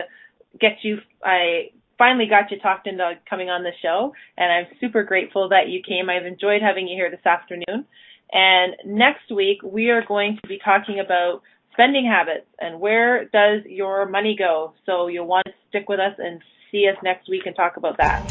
get 0.60 0.72
you. 0.82 0.98
I 1.24 1.70
finally 1.96 2.26
got 2.26 2.50
you 2.50 2.58
talked 2.60 2.86
into 2.86 3.14
coming 3.28 3.48
on 3.48 3.62
the 3.62 3.70
show, 3.80 4.12
and 4.36 4.52
I'm 4.52 4.66
super 4.78 5.04
grateful 5.04 5.48
that 5.48 5.70
you 5.70 5.80
came. 5.82 6.10
I've 6.10 6.26
enjoyed 6.26 6.60
having 6.60 6.86
you 6.86 6.96
here 6.96 7.10
this 7.10 7.24
afternoon. 7.24 7.86
And 8.30 8.74
next 8.84 9.32
week, 9.34 9.58
we 9.64 9.88
are 9.88 10.04
going 10.06 10.38
to 10.42 10.48
be 10.48 10.58
talking 10.62 11.00
about 11.00 11.40
spending 11.72 12.04
habits 12.04 12.46
and 12.60 12.78
where 12.78 13.24
does 13.24 13.62
your 13.66 14.06
money 14.06 14.36
go. 14.38 14.74
So 14.84 15.06
you'll 15.06 15.26
want 15.26 15.46
to 15.46 15.52
stick 15.70 15.88
with 15.88 15.98
us 15.98 16.12
and 16.18 16.42
see 16.70 16.88
us 16.88 16.98
next 17.02 17.26
week 17.30 17.44
and 17.46 17.56
talk 17.56 17.78
about 17.78 17.96
that. 17.96 18.24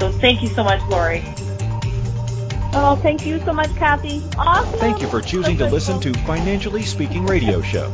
So 0.00 0.14
thank 0.20 0.42
you 0.42 0.50
so 0.56 0.64
much, 0.64 0.80
Laurie. 0.88 1.30
Oh, 2.78 2.94
thank 2.94 3.24
you 3.24 3.40
so 3.40 3.54
much, 3.54 3.74
Kathy. 3.76 4.22
Awesome. 4.36 4.78
Thank 4.78 5.00
you 5.00 5.08
for 5.08 5.22
choosing 5.22 5.56
to 5.56 5.64
listen 5.64 5.98
to 6.00 6.12
Financially 6.24 6.82
Speaking 6.82 7.24
Radio 7.24 7.62
Show. 7.62 7.90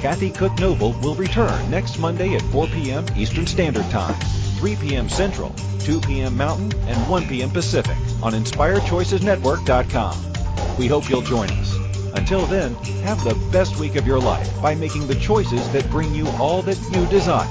Kathy 0.00 0.30
Cook 0.30 0.58
Noble 0.58 0.92
will 1.02 1.14
return 1.14 1.70
next 1.70 1.98
Monday 1.98 2.34
at 2.34 2.40
4 2.42 2.66
p.m. 2.68 3.04
Eastern 3.16 3.46
Standard 3.46 3.84
Time, 3.90 4.14
3 4.58 4.76
p.m. 4.76 5.10
Central, 5.10 5.54
2 5.80 6.00
p.m. 6.00 6.36
Mountain, 6.38 6.72
and 6.88 6.96
1 7.08 7.28
p.m. 7.28 7.50
Pacific 7.50 7.96
on 8.22 8.32
InspireChoicesNetwork.com. 8.32 10.76
We 10.78 10.86
hope 10.86 11.10
you'll 11.10 11.20
join 11.22 11.50
us. 11.50 11.74
Until 12.14 12.46
then, 12.46 12.74
have 13.02 13.22
the 13.24 13.34
best 13.52 13.78
week 13.78 13.96
of 13.96 14.06
your 14.06 14.20
life 14.20 14.48
by 14.62 14.74
making 14.74 15.06
the 15.06 15.16
choices 15.16 15.70
that 15.72 15.90
bring 15.90 16.14
you 16.14 16.26
all 16.40 16.62
that 16.62 16.80
you 16.90 17.04
desire. 17.06 17.46